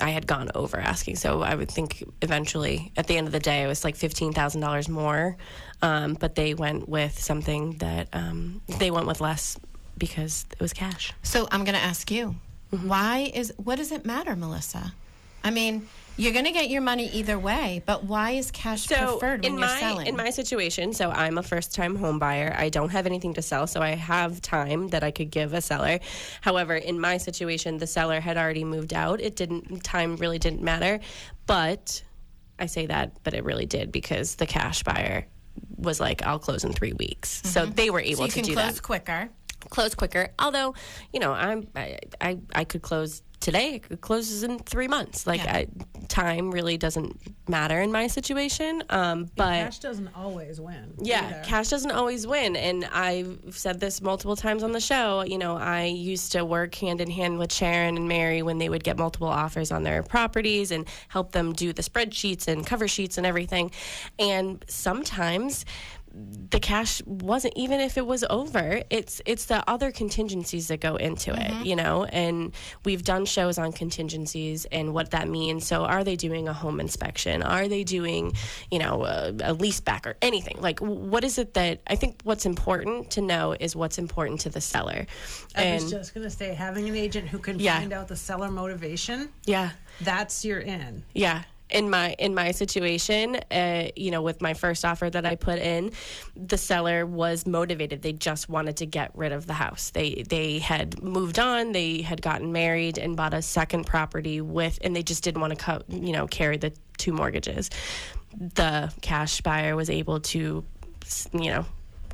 I 0.00 0.10
had 0.10 0.26
gone 0.26 0.50
over 0.54 0.76
asking. 0.76 1.16
So 1.16 1.40
I 1.42 1.54
would 1.54 1.70
think 1.70 2.02
eventually, 2.20 2.92
at 2.96 3.06
the 3.06 3.16
end 3.16 3.26
of 3.28 3.32
the 3.32 3.38
day, 3.40 3.62
it 3.62 3.68
was 3.68 3.84
like 3.84 3.94
fifteen 3.96 4.32
thousand 4.32 4.60
dollars 4.60 4.88
more. 4.88 5.36
Um, 5.82 6.14
but 6.14 6.34
they 6.34 6.54
went 6.54 6.88
with 6.88 7.16
something 7.20 7.76
that 7.78 8.08
um, 8.12 8.60
they 8.78 8.90
went 8.90 9.06
with 9.06 9.20
less 9.20 9.56
because 9.96 10.44
it 10.50 10.60
was 10.60 10.72
cash. 10.72 11.12
So 11.22 11.46
I'm 11.52 11.62
going 11.64 11.76
to 11.76 11.82
ask 11.84 12.10
you, 12.10 12.34
Mm-hmm. 12.72 12.86
why 12.88 13.30
is 13.34 13.50
what 13.56 13.76
does 13.76 13.92
it 13.92 14.04
matter, 14.04 14.36
Melissa? 14.36 14.92
I 15.42 15.50
mean, 15.50 15.88
You're 16.18 16.32
going 16.32 16.46
to 16.46 16.50
get 16.50 16.68
your 16.68 16.80
money 16.80 17.08
either 17.10 17.38
way, 17.38 17.80
but 17.86 18.02
why 18.02 18.32
is 18.32 18.50
cash 18.50 18.88
So 18.88 19.18
preferred 19.18 19.44
when 19.44 19.52
in 19.52 19.58
you're 19.58 19.68
my 19.68 19.78
selling? 19.78 20.06
in 20.08 20.16
my 20.16 20.30
situation, 20.30 20.92
so 20.92 21.10
I'm 21.10 21.38
a 21.38 21.44
first 21.44 21.72
time 21.72 21.94
home 21.94 22.18
buyer. 22.18 22.52
I 22.58 22.70
don't 22.70 22.88
have 22.88 23.06
anything 23.06 23.34
to 23.34 23.42
sell, 23.42 23.68
so 23.68 23.80
I 23.80 23.90
have 23.90 24.42
time 24.42 24.88
that 24.88 25.04
I 25.04 25.12
could 25.12 25.30
give 25.30 25.54
a 25.54 25.60
seller. 25.60 26.00
However, 26.40 26.74
in 26.74 26.98
my 26.98 27.18
situation, 27.18 27.78
the 27.78 27.86
seller 27.86 28.18
had 28.18 28.36
already 28.36 28.64
moved 28.64 28.92
out. 28.94 29.20
It 29.20 29.36
didn't 29.36 29.84
time 29.84 30.16
really 30.16 30.40
didn't 30.40 30.60
matter, 30.60 30.98
but 31.46 32.02
I 32.58 32.66
say 32.66 32.86
that, 32.86 33.22
but 33.22 33.32
it 33.34 33.44
really 33.44 33.66
did 33.66 33.92
because 33.92 34.34
the 34.34 34.46
cash 34.46 34.82
buyer 34.82 35.24
was 35.76 36.00
like, 36.00 36.26
"I'll 36.26 36.40
close 36.40 36.64
in 36.64 36.72
three 36.72 36.94
weeks," 36.94 37.42
so 37.44 37.62
mm-hmm. 37.62 37.74
they 37.74 37.90
were 37.90 38.00
able 38.00 38.26
so 38.26 38.40
to 38.40 38.42
do 38.42 38.54
close 38.54 38.74
that 38.74 38.82
quicker. 38.82 39.28
close 39.70 39.94
quicker. 39.94 40.30
Although, 40.40 40.74
you 41.12 41.20
know, 41.20 41.32
I'm 41.32 41.68
I 41.76 42.00
I, 42.20 42.38
I 42.52 42.64
could 42.64 42.82
close 42.82 43.22
today. 43.40 43.80
it 43.90 44.00
closes 44.00 44.42
in 44.42 44.58
three 44.58 44.88
months. 44.88 45.26
Like 45.26 45.44
Yeah. 45.44 45.56
I, 45.56 45.66
time 46.08 46.50
really 46.50 46.76
doesn't 46.76 47.20
matter 47.48 47.80
in 47.80 47.92
my 47.92 48.06
situation. 48.06 48.82
Um, 48.88 49.30
but 49.36 49.52
Cash 49.64 49.78
doesn't 49.80 50.08
always 50.14 50.60
win. 50.60 50.94
yeah, 50.98 51.26
either. 51.26 51.42
cash 51.44 51.68
doesn't 51.68 51.90
always 51.90 52.26
win. 52.26 52.56
And 52.56 52.84
I've 52.86 53.38
said 53.50 53.78
this 53.80 54.00
multiple 54.00 54.34
times 54.36 54.62
on 54.62 54.72
the 54.72 54.80
show. 54.80 55.22
You 55.22 55.38
know, 55.38 55.56
I 55.56 55.84
used 55.84 56.32
to 56.32 56.44
work 56.44 56.74
hand 56.74 57.00
in 57.00 57.10
hand 57.10 57.38
with 57.38 57.52
Sharon 57.52 57.96
and 57.96 58.08
Mary 58.08 58.42
when 58.42 58.58
they 58.58 58.68
would 58.68 58.84
get 58.84 58.96
multiple 58.96 59.28
offers 59.28 59.70
on 59.70 59.82
their 59.82 60.02
properties 60.02 60.70
and 60.70 60.86
help 61.08 61.32
them 61.32 61.52
do 61.52 61.72
the 61.72 61.82
spreadsheets 61.82 62.48
and 62.48 62.66
cover 62.66 62.88
sheets 62.88 63.18
and 63.18 63.26
everything. 63.26 63.70
And 64.18 64.64
sometimes 64.68 65.64
the 66.50 66.60
cash 66.60 67.02
wasn't 67.04 67.52
even 67.56 67.80
if 67.80 67.98
it 67.98 68.06
was 68.06 68.24
over 68.30 68.82
it's 68.90 69.20
it's 69.26 69.46
the 69.46 69.62
other 69.68 69.92
contingencies 69.92 70.68
that 70.68 70.80
go 70.80 70.96
into 70.96 71.32
it 71.32 71.38
mm-hmm. 71.38 71.64
you 71.64 71.76
know? 71.76 72.04
And 72.04 72.54
we've 72.84 73.04
done 73.04 73.24
shows 73.26 73.58
on 73.58 73.72
contingencies 73.72 74.64
and 74.66 74.94
what 74.94 75.10
that 75.10 75.28
means. 75.28 75.66
So 75.66 75.84
are 75.84 76.04
they 76.04 76.16
doing 76.16 76.48
a 76.48 76.52
home 76.52 76.80
inspection? 76.80 77.42
Are 77.42 77.68
they 77.68 77.84
doing 77.84 78.32
you 78.70 78.78
know 78.78 79.04
a, 79.04 79.34
a 79.42 79.52
lease 79.52 79.80
back 79.80 80.06
or 80.06 80.16
anything? 80.22 80.56
Like 80.60 80.80
what 80.80 81.24
is 81.24 81.38
it 81.38 81.54
that 81.54 81.80
i 81.86 81.96
think 81.96 82.20
what's 82.24 82.46
important 82.46 83.10
to 83.12 83.20
know 83.20 83.54
is 83.58 83.76
what's 83.76 83.98
important 83.98 84.40
to 84.40 84.50
the 84.50 84.60
seller. 84.60 85.06
I 85.54 85.74
was 85.74 85.82
and 85.82 85.90
just 85.90 86.14
gonna 86.14 86.30
say, 86.30 86.54
having 86.54 86.88
an 86.88 86.96
agent 86.96 87.28
who 87.28 87.38
can 87.38 87.58
Yeah. 87.58 87.78
find 87.78 87.92
out 87.92 88.08
the 88.08 88.16
seller 88.16 88.50
motivation, 88.50 89.30
yeah. 89.44 89.70
that's 90.00 90.44
your 90.44 90.60
in. 90.60 91.04
Yeah. 91.14 91.42
In 91.70 91.90
my 91.90 92.14
in 92.18 92.34
my 92.34 92.52
situation, 92.52 93.36
uh, 93.50 93.88
you 93.94 94.10
know, 94.10 94.22
with 94.22 94.40
my 94.40 94.54
first 94.54 94.86
offer 94.86 95.10
that 95.10 95.26
I 95.26 95.34
put 95.34 95.58
in, 95.58 95.92
the 96.34 96.56
seller 96.56 97.04
was 97.04 97.46
motivated. 97.46 98.00
They 98.00 98.14
just 98.14 98.48
wanted 98.48 98.78
to 98.78 98.86
get 98.86 99.10
rid 99.14 99.32
of 99.32 99.46
the 99.46 99.52
house. 99.52 99.90
They 99.90 100.24
they 100.28 100.60
had 100.60 101.02
moved 101.02 101.38
on. 101.38 101.72
They 101.72 102.00
had 102.00 102.22
gotten 102.22 102.52
married 102.52 102.96
and 102.96 103.16
bought 103.16 103.34
a 103.34 103.42
second 103.42 103.84
property 103.84 104.40
with, 104.40 104.78
and 104.82 104.96
they 104.96 105.02
just 105.02 105.22
didn't 105.22 105.42
want 105.42 105.58
to, 105.58 105.62
co- 105.62 105.82
you 105.88 106.12
know, 106.12 106.26
carry 106.26 106.56
the 106.56 106.72
two 106.96 107.12
mortgages. 107.12 107.68
The 108.54 108.90
cash 109.02 109.42
buyer 109.42 109.76
was 109.76 109.90
able 109.90 110.20
to, 110.20 110.64
you 111.34 111.50
know, 111.50 111.66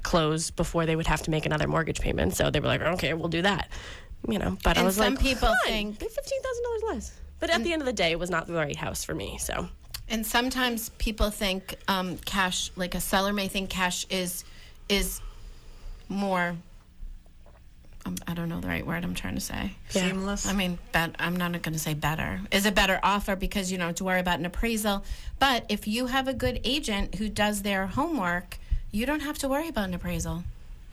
close 0.03 0.51
before 0.51 0.85
they 0.85 0.97
would 0.97 1.07
have 1.07 1.23
to 1.23 1.31
make 1.31 1.47
another 1.47 1.69
mortgage 1.69 2.01
payment. 2.01 2.35
So 2.35 2.51
they 2.51 2.59
were 2.59 2.67
like, 2.67 2.83
okay, 2.83 3.15
we'll 3.15 3.29
do 3.29 3.43
that. 3.43 3.69
You 4.29 4.39
know, 4.41 4.57
but 4.65 4.77
I 4.77 4.81
And 4.81 4.87
was 4.87 4.97
some 4.97 5.15
like, 5.15 5.23
people 5.23 5.55
think- 5.65 5.99
fifteen 6.01 6.43
thousand 6.43 6.65
dollars 6.65 6.83
less. 6.95 7.21
But 7.45 7.51
at 7.51 7.63
the 7.63 7.75
end 7.75 7.83
of 7.83 7.87
the 7.87 7.93
day, 7.93 8.11
it 8.11 8.19
was 8.19 8.31
not 8.31 8.47
the 8.47 8.55
right 8.55 8.75
house 8.75 9.05
for 9.05 9.15
me. 9.15 9.37
So 9.37 9.69
And 10.09 10.27
sometimes 10.27 10.89
people 10.97 11.29
think 11.29 11.75
um, 11.89 12.17
cash, 12.17 12.71
like 12.75 12.95
a 12.95 13.01
seller 13.01 13.35
may 13.35 13.49
think 13.49 13.69
cash 13.69 14.07
is 14.09 14.45
is 14.89 15.21
more. 16.09 16.57
Um, 18.07 18.17
I 18.27 18.33
don't 18.33 18.49
know 18.49 18.61
the 18.61 18.69
right 18.69 18.87
word 18.87 19.05
I'm 19.05 19.15
trying 19.15 19.35
to 19.35 19.43
say. 19.43 19.73
Seamless. 19.91 20.47
I 20.47 20.55
mean, 20.55 20.79
bet, 20.93 21.17
I'm 21.19 21.37
not 21.37 21.53
going 21.53 21.75
to 21.75 21.79
say 21.79 21.93
better. 21.93 22.41
Is 22.51 22.65
a 22.65 22.73
better 22.73 22.99
offer 23.03 23.37
because 23.37 23.71
you 23.71 23.77
don't 23.77 23.89
have 23.89 23.97
to 23.97 24.05
worry 24.05 24.21
about 24.21 24.39
an 24.39 24.47
appraisal. 24.47 25.05
But 25.39 25.67
if 25.69 25.87
you 25.87 26.07
have 26.07 26.29
a 26.29 26.35
good 26.35 26.63
agent 26.65 27.17
who 27.17 27.29
does 27.29 27.61
their 27.61 27.89
homework, 27.89 28.57
you 28.91 29.05
don't 29.05 29.21
have 29.21 29.37
to 29.41 29.51
worry 29.51 29.69
about 29.69 29.89
an 29.89 29.95
appraisal. 29.95 30.45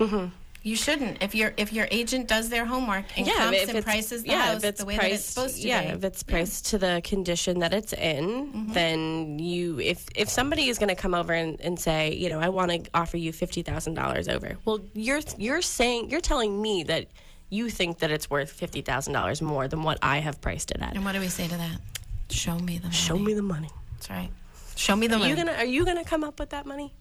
Mm-hmm. 0.01 0.27
You 0.63 0.75
shouldn't. 0.75 1.23
If 1.23 1.33
your 1.33 1.53
if 1.57 1.73
your 1.73 1.87
agent 1.89 2.27
does 2.27 2.49
their 2.49 2.65
homework 2.65 3.05
and 3.17 3.25
yeah, 3.25 3.33
comps 3.49 3.67
and 3.67 3.83
prices 3.83 4.21
the 4.21 4.29
yeah, 4.29 4.41
house 4.53 4.57
if 4.57 4.69
it's 4.69 4.79
the 4.79 4.85
way 4.85 4.95
priced, 4.95 5.09
that 5.09 5.15
it's 5.15 5.25
supposed 5.25 5.61
to 5.63 5.67
yeah, 5.67 5.81
be. 5.81 5.87
if 5.97 6.03
it's 6.03 6.21
priced 6.21 6.65
to 6.67 6.77
the 6.77 7.01
condition 7.03 7.59
that 7.59 7.73
it's 7.73 7.93
in, 7.93 8.25
Mm-hmm. 8.53 8.73
then 8.73 9.39
you, 9.39 9.79
if 9.79 10.05
if 10.15 10.29
somebody 10.29 10.67
is 10.69 10.77
going 10.77 10.89
to 10.89 10.95
come 10.95 11.15
over 11.15 11.33
and, 11.33 11.59
and 11.61 11.79
say, 11.79 12.13
you 12.13 12.29
know, 12.29 12.39
I 12.39 12.49
want 12.49 12.69
to 12.71 12.81
offer 12.93 13.17
you 13.17 13.33
fifty 13.33 13.63
thousand 13.63 13.95
dollars 13.95 14.27
over, 14.27 14.57
well, 14.65 14.79
you're 14.93 15.21
you're 15.37 15.63
saying 15.63 16.11
you're 16.11 16.21
telling 16.21 16.61
me 16.61 16.83
that 16.83 17.07
you 17.49 17.69
think 17.71 17.97
that 17.99 18.11
it's 18.11 18.29
worth 18.29 18.51
fifty 18.51 18.81
thousand 18.81 19.13
dollars 19.13 19.41
more 19.41 19.67
than 19.67 19.81
what 19.81 19.97
I 20.03 20.19
have 20.19 20.39
priced 20.41 20.69
it 20.69 20.77
at. 20.81 20.93
and 20.95 21.03
what 21.03 21.13
do 21.13 21.19
we 21.21 21.27
say 21.29 21.47
to 21.47 21.57
that? 21.57 21.79
Show 22.29 22.59
me 22.59 22.77
the 22.77 22.83
money. 22.83 22.93
Show 22.95 23.17
me 23.17 23.33
the 23.33 23.41
money. 23.41 23.69
That's 23.93 24.09
right. 24.11 24.29
Show 24.75 24.95
me 24.95 25.07
the 25.07 25.15
Are 25.15 25.19
money. 25.19 25.31
you 25.31 25.35
gonna 25.35 25.53
Are 25.53 25.65
you 25.65 25.85
gonna 25.85 26.05
come 26.05 26.23
up 26.23 26.39
with 26.39 26.51
that 26.51 26.67
money? 26.67 26.93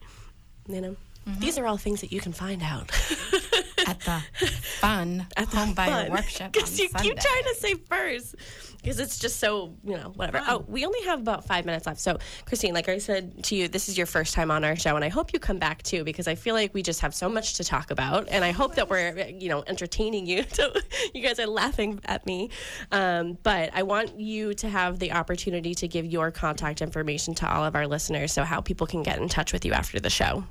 You 0.66 0.80
know, 0.80 0.96
Mm-hmm. 1.28 1.40
these 1.40 1.58
are 1.58 1.66
all 1.66 1.76
things 1.76 2.00
that 2.00 2.12
you 2.12 2.20
can 2.20 2.32
find 2.32 2.62
out. 2.62 2.90
at 3.86 4.00
the 4.00 4.20
fun 4.62 5.26
at 5.36 5.50
the 5.50 5.56
home 5.56 5.74
buyer 5.74 6.10
workshop 6.10 6.52
Because 6.52 6.78
you 6.78 6.88
Sunday. 6.88 7.08
keep 7.08 7.20
trying 7.20 7.42
to 7.44 7.54
say 7.58 7.74
first. 7.74 8.36
Because 8.76 8.98
it's 8.98 9.18
just 9.18 9.38
so, 9.38 9.74
you 9.84 9.94
know, 9.94 10.12
whatever. 10.16 10.42
Oh, 10.48 10.64
we 10.66 10.86
only 10.86 11.02
have 11.02 11.20
about 11.20 11.44
five 11.44 11.66
minutes 11.66 11.86
left. 11.86 12.00
So, 12.00 12.18
Christine, 12.46 12.72
like 12.72 12.88
I 12.88 12.96
said 12.96 13.44
to 13.44 13.54
you, 13.54 13.68
this 13.68 13.90
is 13.90 13.98
your 13.98 14.06
first 14.06 14.32
time 14.32 14.50
on 14.50 14.64
our 14.64 14.74
show, 14.74 14.96
and 14.96 15.04
I 15.04 15.10
hope 15.10 15.34
you 15.34 15.38
come 15.38 15.58
back 15.58 15.82
too, 15.82 16.02
because 16.02 16.26
I 16.26 16.34
feel 16.34 16.54
like 16.54 16.72
we 16.72 16.82
just 16.82 17.00
have 17.00 17.14
so 17.14 17.28
much 17.28 17.54
to 17.54 17.64
talk 17.64 17.90
about, 17.90 18.26
and 18.30 18.42
I 18.42 18.52
hope 18.52 18.76
that 18.76 18.88
we're, 18.88 19.28
you 19.28 19.50
know, 19.50 19.62
entertaining 19.66 20.26
you. 20.26 20.44
So, 20.50 20.72
you 21.12 21.20
guys 21.22 21.38
are 21.38 21.46
laughing 21.46 22.00
at 22.06 22.24
me, 22.24 22.48
um, 22.90 23.36
but 23.42 23.68
I 23.74 23.82
want 23.82 24.18
you 24.18 24.54
to 24.54 24.68
have 24.70 24.98
the 24.98 25.12
opportunity 25.12 25.74
to 25.74 25.86
give 25.86 26.06
your 26.06 26.30
contact 26.30 26.80
information 26.80 27.34
to 27.34 27.52
all 27.54 27.64
of 27.66 27.74
our 27.76 27.86
listeners, 27.86 28.32
so 28.32 28.44
how 28.44 28.62
people 28.62 28.86
can 28.86 29.02
get 29.02 29.18
in 29.18 29.28
touch 29.28 29.52
with 29.52 29.66
you 29.66 29.72
after 29.74 30.00
the 30.00 30.10
show. 30.10 30.44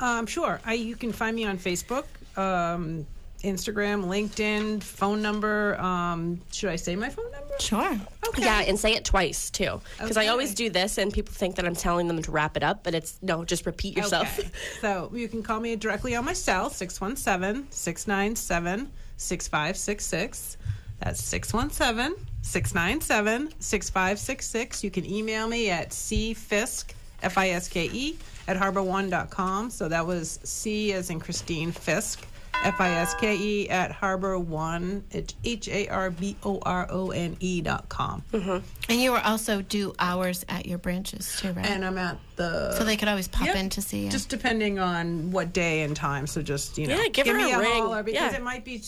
Um, 0.00 0.26
sure. 0.26 0.60
I, 0.64 0.74
you 0.74 0.96
can 0.96 1.12
find 1.12 1.34
me 1.36 1.44
on 1.44 1.58
Facebook, 1.58 2.04
um, 2.36 3.06
Instagram, 3.42 4.04
LinkedIn, 4.06 4.82
phone 4.82 5.22
number. 5.22 5.78
Um, 5.80 6.40
should 6.50 6.70
I 6.70 6.76
say 6.76 6.96
my 6.96 7.10
phone 7.10 7.30
number? 7.30 7.54
Sure. 7.60 7.96
Okay. 8.28 8.42
Yeah, 8.42 8.62
and 8.62 8.78
say 8.78 8.94
it 8.94 9.04
twice 9.04 9.50
too. 9.50 9.80
Because 9.98 10.16
I 10.16 10.28
always 10.28 10.54
do 10.54 10.70
this, 10.70 10.98
and 10.98 11.12
people 11.12 11.32
think 11.32 11.56
that 11.56 11.66
I'm 11.66 11.76
telling 11.76 12.08
them 12.08 12.20
to 12.22 12.30
wrap 12.30 12.56
it 12.56 12.62
up, 12.62 12.82
but 12.82 12.94
it's 12.94 13.18
no, 13.22 13.44
just 13.44 13.66
repeat 13.66 13.96
yourself. 13.96 14.38
Okay. 14.38 14.50
So 14.80 15.10
you 15.14 15.28
can 15.28 15.42
call 15.42 15.60
me 15.60 15.76
directly 15.76 16.14
on 16.16 16.24
my 16.24 16.32
cell, 16.32 16.68
617 16.68 17.70
697 17.70 18.90
6566. 19.16 20.56
That's 21.00 21.22
617 21.22 22.26
697 22.42 23.54
6566. 23.60 24.84
You 24.84 24.90
can 24.90 25.06
email 25.06 25.48
me 25.48 25.70
at 25.70 25.90
cfiske, 25.90 26.92
F 27.22 27.38
I 27.38 27.50
S 27.50 27.68
K 27.68 27.88
E, 27.92 28.16
at 28.48 28.56
harbor1.com. 28.56 29.70
So 29.70 29.88
that 29.88 30.06
was 30.06 30.38
C 30.44 30.92
as 30.92 31.10
in 31.10 31.20
Christine 31.20 31.72
Fiske, 31.72 32.26
F 32.64 32.80
I 32.80 32.90
S 32.90 33.14
K 33.14 33.36
E, 33.36 33.68
at 33.68 33.90
harbor1, 33.90 35.02
it's 35.10 35.34
H 35.44 35.68
A 35.68 35.88
R 35.88 36.10
B 36.10 36.36
O 36.44 36.58
R 36.64 36.86
O 36.90 37.10
N 37.10 37.36
E 37.40 37.60
dot 37.60 37.88
com. 37.88 38.22
Mm-hmm. 38.32 38.64
And 38.88 39.00
you 39.00 39.12
will 39.12 39.18
also 39.20 39.60
do 39.62 39.92
hours 39.98 40.44
at 40.48 40.64
your 40.66 40.78
branches 40.78 41.36
too, 41.40 41.52
right? 41.52 41.66
And 41.66 41.84
I'm 41.84 41.98
at 41.98 42.18
the. 42.36 42.72
so 42.76 42.84
they 42.84 42.96
could 42.96 43.08
always 43.08 43.28
pop 43.28 43.46
Yep. 43.46 43.56
in 43.56 43.70
to 43.70 43.82
see 43.82 44.04
you. 44.04 44.10
Just 44.10 44.28
depending 44.28 44.78
on 44.78 45.30
what 45.30 45.52
day 45.52 45.82
and 45.82 45.94
time. 45.96 46.26
So 46.26 46.42
just 46.42 46.78
you 46.78 46.86
know, 46.86 46.96
Yeah, 46.96 47.08
give 47.08 47.26
her 47.26 47.34
me 47.34 47.52
a 47.52 47.56
a, 47.58 47.60
ring. 47.60 47.82
holler 47.82 48.02
because 48.02 48.32
Yeah. 48.32 48.36
it 48.36 48.42
might 48.42 48.64
be 48.64 48.82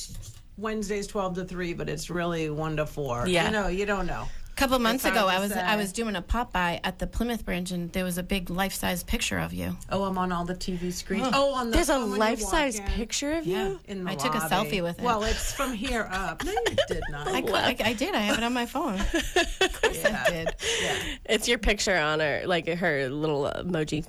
Wednesdays 0.59 1.07
twelve 1.07 1.35
to 1.35 1.45
three, 1.45 1.75
but 1.75 1.89
it's 1.89 2.09
really 2.09 2.49
one 2.51 2.77
to 2.77 2.87
four. 2.87 3.27
Yeah. 3.27 3.47
you 3.47 3.51
know, 3.53 3.69
you 3.69 3.85
don't 3.85 4.07
know. 4.07 4.27
A 4.57 4.59
couple 4.59 4.79
months 4.79 5.05
ago, 5.05 5.27
I 5.27 5.39
was 5.39 5.53
say. 5.53 5.61
I 5.61 5.77
was 5.77 5.93
doing 5.93 6.17
a 6.17 6.23
pop 6.23 6.51
by 6.51 6.81
at 6.83 6.99
the 6.99 7.07
Plymouth 7.07 7.45
branch, 7.45 7.73
and 7.73 7.93
there 7.93 8.05
was 8.05 8.17
a 8.17 8.23
big 8.23 8.49
life 8.49 8.73
size 8.73 9.03
picture 9.03 9.39
of 9.39 9.53
you. 9.53 9.77
Oh, 9.91 10.05
I'm 10.05 10.17
on 10.17 10.33
all 10.33 10.47
the 10.47 10.55
TV 10.55 10.93
screens. 10.93 11.29
Oh, 11.35 11.53
on 11.53 11.71
the 11.71 11.77
There's 11.77 11.91
a 11.91 12.01
when 12.01 12.13
you 12.13 12.17
life 12.17 12.41
size 12.41 12.81
picture 12.81 13.33
of 13.33 13.47
Yeah, 13.47 13.69
you. 13.69 13.81
in 13.87 14.05
the 14.05 14.11
I 14.11 14.15
took 14.15 14.35
a 14.35 14.39
selfie 14.39 14.83
with 14.83 14.99
it. 14.99 15.05
Well, 15.05 15.25
it's 15.25 15.53
from 15.53 15.75
here 15.75 16.09
up. 16.11 16.43
No, 16.43 16.53
you 16.53 16.77
did 16.89 17.03
not. 17.11 17.29
I, 17.29 17.43
cou- 17.43 17.53
I, 17.53 17.77
I 17.85 17.93
did. 17.93 18.15
I 18.15 18.21
have 18.21 18.39
it 18.39 18.45
on 18.45 18.55
my 18.55 18.67
phone. 18.77 18.95
of 18.95 19.83
course 19.83 20.05
I 20.05 20.25
did. 20.31 20.55
It's 21.27 21.49
your 21.49 21.59
picture 21.59 21.97
on 21.97 22.21
her, 22.21 22.43
like 22.47 22.67
her 22.67 23.11
little 23.11 23.45
emoji 23.45 24.07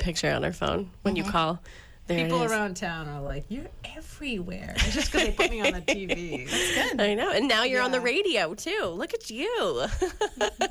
picture 0.00 0.30
on 0.30 0.42
her 0.44 0.52
phone 0.52 0.90
when 1.02 1.16
you 1.16 1.24
mm-hmm. 1.24 1.32
call. 1.32 1.62
There 2.10 2.24
People 2.24 2.42
around 2.42 2.76
town 2.76 3.08
are 3.08 3.20
like, 3.20 3.44
"You're 3.48 3.68
everywhere." 3.96 4.72
It's 4.78 4.94
just 4.94 5.12
because 5.12 5.28
they 5.28 5.32
put 5.32 5.48
me 5.48 5.60
on 5.60 5.72
the 5.72 5.80
TV. 5.80 6.48
I 6.98 7.14
know, 7.14 7.30
and 7.30 7.46
now 7.46 7.62
you're 7.62 7.82
on 7.82 7.92
the 7.92 8.00
radio 8.00 8.52
too. 8.52 8.86
Look 8.86 9.14
at 9.14 9.30
you. 9.30 9.86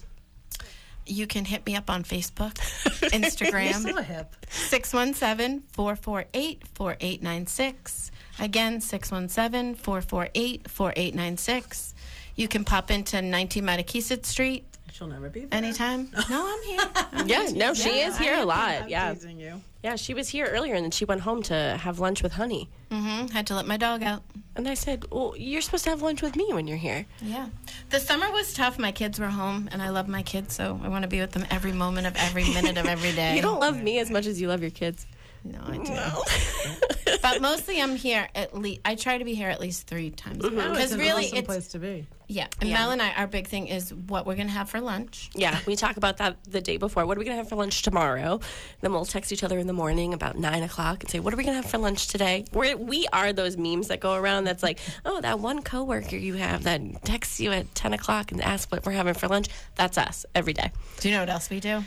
you 1.10 1.26
can 1.28 1.46
hit 1.46 1.66
me 1.66 1.74
up 1.76 1.90
on 1.90 2.04
Facebook, 2.04 2.58
You're 3.02 3.12
Instagram, 3.12 3.76
so 3.76 4.02
hip. 4.02 4.36
617 4.50 5.62
448 5.72 6.68
4896. 6.74 8.12
Again, 8.40 8.82
617 8.82 9.76
448 9.76 10.70
4896. 10.70 11.94
You 12.38 12.48
can 12.48 12.64
pop 12.64 12.90
into 12.92 13.22
19 13.22 13.64
Mattakeesett 13.64 14.26
Street 14.26 14.64
She'll 14.94 15.08
never 15.08 15.30
be 15.30 15.42
there. 15.42 15.58
anytime. 15.58 16.10
No, 16.30 16.48
I'm 16.58 16.64
here. 16.64 16.90
I'm 17.14 17.28
Yeah, 17.28 17.48
no, 17.54 17.74
she 17.74 18.00
is 18.00 18.18
here 18.18 18.36
a 18.40 18.46
lot. 18.46 18.70
I'm 18.84 18.90
Yeah, 18.90 19.14
teasing 19.14 19.40
you. 19.40 19.62
yeah, 19.84 19.96
she 19.96 20.14
was 20.16 20.30
here 20.30 20.48
earlier, 20.48 20.74
and 20.74 20.84
then 20.86 20.92
she 20.92 21.06
went 21.06 21.22
home 21.22 21.44
to 21.44 21.78
have 21.82 22.00
lunch 22.00 22.24
with 22.24 22.34
Honey. 22.34 22.70
Mm 22.90 23.02
Mhm, 23.04 23.30
Had 23.32 23.46
to 23.48 23.56
let 23.56 23.68
my 23.68 23.78
dog 23.78 24.02
out. 24.02 24.24
And 24.56 24.68
I 24.68 24.74
said, 24.76 25.06
"Well, 25.12 25.36
you're 25.38 25.62
supposed 25.62 25.84
to 25.84 25.92
have 25.92 26.02
lunch 26.02 26.22
with 26.24 26.36
me 26.36 26.48
when 26.52 26.68
you're 26.68 26.78
here." 26.78 27.06
Yeah. 27.22 27.50
The 27.92 28.00
summer 28.00 28.32
was 28.32 28.54
tough. 28.54 28.80
My 28.80 28.92
kids 28.92 29.20
were 29.20 29.28
home, 29.30 29.70
and 29.72 29.82
I 29.84 29.90
love 29.90 30.08
my 30.08 30.24
kids, 30.24 30.56
so 30.56 30.80
I 30.84 30.88
want 30.88 31.04
to 31.04 31.08
be 31.08 31.20
with 31.20 31.32
them 31.34 31.46
every 31.52 31.74
moment 31.74 32.08
of 32.08 32.16
every 32.16 32.46
minute 32.54 32.78
of 32.78 32.88
every 32.88 33.12
day. 33.22 33.36
You 33.36 33.42
don't 33.44 33.60
love 33.60 33.80
me 33.84 34.00
as 34.00 34.10
much 34.10 34.26
as 34.26 34.42
you 34.42 34.48
love 34.48 34.62
your 34.62 34.72
kids. 34.72 35.06
No, 35.52 35.60
I 35.66 35.78
do. 35.78 37.18
but 37.22 37.42
mostly 37.42 37.82
I'm 37.82 37.96
here 37.96 38.28
at 38.36 38.58
least. 38.58 38.82
I 38.86 38.96
try 38.96 39.18
to 39.18 39.26
be 39.26 39.34
here 39.34 39.50
at 39.50 39.60
least 39.62 39.88
three 39.88 40.12
times. 40.12 40.44
Mm-hmm. 40.44 40.58
Oh, 40.58 40.62
it's 40.72 40.72
Because 40.78 40.92
an 40.94 41.00
really, 41.00 41.26
awesome 41.26 41.38
it's 41.40 41.48
place 41.48 41.68
to 41.70 41.80
be. 41.80 42.08
yeah. 42.28 42.48
And 42.62 42.70
Mel 42.70 42.92
and 42.92 43.02
I, 43.02 43.12
our 43.14 43.28
big 43.28 43.48
thing 43.48 43.68
is 43.68 43.94
what 43.94 44.26
we're 44.26 44.36
gonna 44.36 44.50
have 44.50 44.70
for 44.70 44.82
lunch. 44.82 45.30
Yeah, 45.34 45.58
we 45.66 45.76
talk 45.76 45.98
about 45.98 46.18
that 46.18 46.44
the 46.46 46.60
day 46.62 46.78
before. 46.78 47.06
What 47.06 47.18
are 47.18 47.20
we 47.20 47.26
gonna 47.26 47.38
have 47.38 47.50
for 47.50 47.56
lunch 47.56 47.82
tomorrow? 47.82 48.40
Then 48.82 48.92
we'll 48.92 49.06
text 49.06 49.32
each 49.32 49.44
other 49.44 49.58
in 49.58 49.68
the 49.68 49.74
morning 49.74 50.14
about 50.14 50.38
nine 50.38 50.64
o'clock 50.64 51.04
and 51.04 51.10
say, 51.10 51.20
"What 51.20 51.34
are 51.34 51.38
we 51.38 51.44
gonna 51.44 51.58
have 51.62 51.70
for 51.70 51.78
lunch 51.78 52.08
today?" 52.08 52.46
We're, 52.52 52.76
we 52.78 53.08
are 53.14 53.32
those 53.34 53.58
memes 53.58 53.88
that 53.88 54.00
go 54.00 54.14
around. 54.16 54.44
That's 54.44 54.64
like, 54.64 54.80
"Oh, 55.06 55.22
that 55.22 55.40
one 55.40 55.62
coworker 55.62 56.18
you 56.18 56.34
have 56.36 56.64
that 56.64 56.82
texts 57.06 57.40
you 57.40 57.52
at 57.52 57.74
ten 57.74 57.94
o'clock 57.94 58.32
and 58.32 58.42
asks 58.42 58.72
what 58.72 58.86
we're 58.86 58.92
having 58.94 59.14
for 59.14 59.28
lunch." 59.28 59.48
That's 59.76 59.98
us 59.98 60.26
every 60.36 60.54
day. 60.54 60.72
Do 61.00 61.08
you 61.10 61.16
know 61.16 61.22
what 61.22 61.30
else 61.30 61.50
we 61.50 61.60
do? 61.60 61.84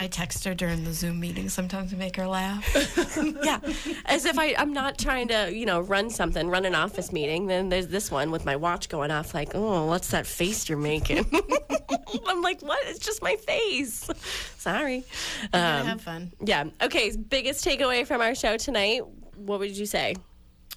I 0.00 0.06
text 0.06 0.46
her 0.46 0.54
during 0.54 0.84
the 0.84 0.94
Zoom 0.94 1.20
meeting 1.20 1.50
sometimes 1.50 1.90
to 1.90 1.96
make 1.96 2.16
her 2.16 2.26
laugh. 2.26 2.66
yeah, 3.44 3.60
as 4.06 4.24
if 4.24 4.38
I, 4.38 4.54
I'm 4.56 4.72
not 4.72 4.96
trying 4.96 5.28
to, 5.28 5.54
you 5.54 5.66
know, 5.66 5.80
run 5.82 6.08
something, 6.08 6.48
run 6.48 6.64
an 6.64 6.74
office 6.74 7.12
meeting. 7.12 7.46
Then 7.46 7.68
there's 7.68 7.88
this 7.88 8.10
one 8.10 8.30
with 8.30 8.46
my 8.46 8.56
watch 8.56 8.88
going 8.88 9.10
off, 9.10 9.34
like, 9.34 9.50
oh, 9.54 9.84
what's 9.84 10.10
that 10.12 10.26
face 10.26 10.70
you're 10.70 10.78
making? 10.78 11.26
I'm 12.26 12.40
like, 12.40 12.62
what? 12.62 12.78
It's 12.86 12.98
just 12.98 13.22
my 13.22 13.36
face. 13.36 14.08
Sorry. 14.56 15.04
Um, 15.52 15.86
have 15.86 16.00
fun. 16.00 16.32
yeah. 16.42 16.64
Okay. 16.80 17.14
Biggest 17.14 17.62
takeaway 17.62 18.06
from 18.06 18.22
our 18.22 18.34
show 18.34 18.56
tonight. 18.56 19.02
What 19.36 19.58
would 19.58 19.76
you 19.76 19.84
say? 19.84 20.16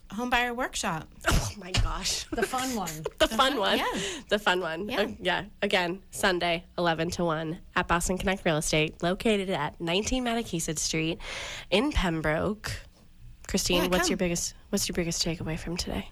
Homebuyer 0.09 0.53
workshop. 0.53 1.07
Oh 1.55 1.59
my 1.59 1.71
gosh. 1.71 2.25
The 2.31 2.43
fun 2.43 2.75
one. 2.75 2.89
The 3.19 3.27
fun 3.27 3.57
one. 3.57 3.77
yeah. 3.77 3.85
The 4.29 4.39
fun 4.39 4.59
one. 4.59 4.89
Yeah. 4.89 5.01
Uh, 5.01 5.07
yeah. 5.21 5.43
Again, 5.61 6.01
Sunday, 6.11 6.65
11 6.77 7.11
to 7.11 7.23
1 7.25 7.57
at 7.75 7.87
Boston 7.87 8.17
Connect 8.17 8.43
Real 8.45 8.57
Estate, 8.57 9.01
located 9.01 9.49
at 9.49 9.79
19 9.79 10.23
Mattakeesett 10.25 10.77
Street 10.77 11.19
in 11.71 11.91
Pembroke. 11.91 12.71
Christine, 13.47 13.83
Yeah, 13.83 13.87
what's 13.89 14.03
come. 14.03 14.09
your 14.11 14.17
biggest 14.17 14.53
what's 14.69 14.87
your 14.87 14.93
biggest 14.95 15.23
takeaway 15.23 15.57
from 15.59 15.77
today? 15.77 16.09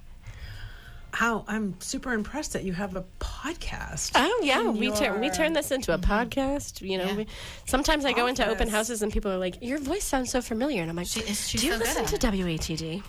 How 1.13 1.43
I'm 1.47 1.75
super 1.81 2.13
impressed 2.13 2.53
that 2.53 2.63
you 2.63 2.71
have 2.73 2.95
a 2.95 3.03
podcast. 3.19 4.11
Oh 4.15 4.39
yeah, 4.43 4.69
we 4.69 4.91
turn 4.91 5.19
we 5.19 5.29
turn 5.29 5.51
this 5.53 5.71
into 5.71 5.93
a 5.93 5.97
podcast. 5.97 6.79
You 6.81 6.97
know, 6.99 7.05
Yeah. 7.05 7.15
we, 7.17 7.27
sometimes 7.65 8.05
I 8.05 8.13
go 8.13 8.27
into 8.27 8.47
open 8.47 8.69
houses 8.69 9.01
and 9.01 9.11
people 9.11 9.29
are 9.31 9.37
like, 9.37 9.57
"Your 9.61 9.77
voice 9.77 10.05
sounds 10.05 10.31
so 10.31 10.41
familiar," 10.41 10.81
and 10.81 10.89
I'm 10.89 10.95
like, 10.95 11.07
She 11.07 11.19
is- 11.21 11.47
she's 11.49 11.61
"Do 11.61 11.67
you 11.67 11.73
so 11.73 11.79
listen 11.79 12.03
at 12.05 12.09
to 12.09 12.15
it." 12.15 12.21
WATD?" 12.33 13.03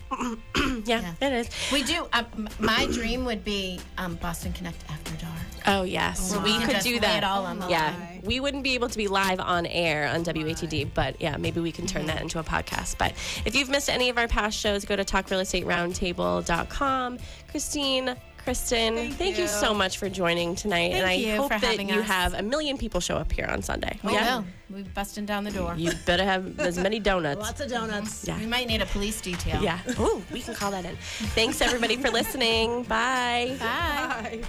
yeah, 0.85 1.13
it 1.21 1.31
is. 1.33 1.49
We 1.71 1.83
do. 1.83 2.05
Uh, 2.11 2.23
my 2.59 2.85
dream 2.87 3.23
would 3.25 3.43
be 3.45 3.79
um, 3.97 4.15
Boston 4.15 4.51
Connect 4.53 4.83
After 4.89 5.15
Dark. 5.15 5.33
Oh 5.65 5.83
yes, 5.83 6.35
we 6.43 6.59
could 6.59 6.79
do 6.81 6.99
that. 6.99 7.19
it 7.19 7.23
all 7.23 7.45
on 7.45 7.57
the 7.59 7.69
yeah, 7.69 7.95
line. 7.97 8.19
we 8.25 8.41
wouldn't 8.41 8.63
be 8.65 8.73
able 8.73 8.89
to 8.89 8.97
be 8.97 9.07
live 9.07 9.39
on 9.39 9.65
air 9.65 10.09
on 10.09 10.25
WATD, 10.25 10.89
but 10.93 11.21
yeah, 11.21 11.37
maybe 11.37 11.61
we 11.61 11.71
can 11.71 11.87
turn 11.87 12.05
that 12.07 12.21
into 12.21 12.37
a 12.37 12.43
podcast. 12.43 12.97
But 12.97 13.13
if 13.45 13.55
you've 13.55 13.69
missed 13.69 13.89
any 13.89 14.09
of 14.09 14.17
our 14.17 14.27
past 14.27 14.59
shows, 14.59 14.83
go 14.83 14.97
to 14.97 15.05
talkrealestateroundtable.com. 15.05 17.17
Christine. 17.53 18.15
Kristen, 18.43 19.11
thank, 19.11 19.37
you. 19.37 19.43
you. 19.43 19.47
so 19.47 19.75
much 19.75 19.99
for 19.99 20.09
joining 20.09 20.55
tonight, 20.55 20.91
and 20.93 21.05
I 21.05 21.13
you 21.13 21.37
hope 21.37 21.53
for 21.53 21.59
that 21.59 21.79
you 21.79 21.99
us. 21.99 22.07
have 22.07 22.33
a 22.33 22.41
million 22.41 22.79
people 22.79 22.99
show 22.99 23.15
up 23.15 23.31
here 23.31 23.45
on 23.45 23.61
Sunday. 23.61 23.99
Oh, 24.03 24.07
we 24.07 24.15
will. 24.15 24.45
We're 24.71 24.89
busting 24.89 25.27
down 25.27 25.43
the 25.43 25.51
door. 25.51 25.75
You 25.77 25.91
better 26.07 26.23
have 26.23 26.59
as 26.59 26.79
many 26.79 26.99
donuts. 26.99 27.39
Lots 27.39 27.61
of 27.61 27.69
donuts. 27.69 28.27
Yeah. 28.27 28.39
We 28.39 28.47
might 28.47 28.67
need 28.67 28.81
a 28.81 28.87
police 28.87 29.21
detail. 29.21 29.61
Yeah. 29.61 29.79
Ooh, 29.99 30.23
we 30.31 30.41
can 30.41 30.55
call 30.55 30.71
that 30.71 30.83
in. 30.83 30.95
Thanks 30.95 31.61
everybody 31.61 31.95
for 31.95 32.09
listening. 32.09 32.83
Bye. 32.83 33.55
Bye. 33.59 34.39
Bye. 34.41 34.43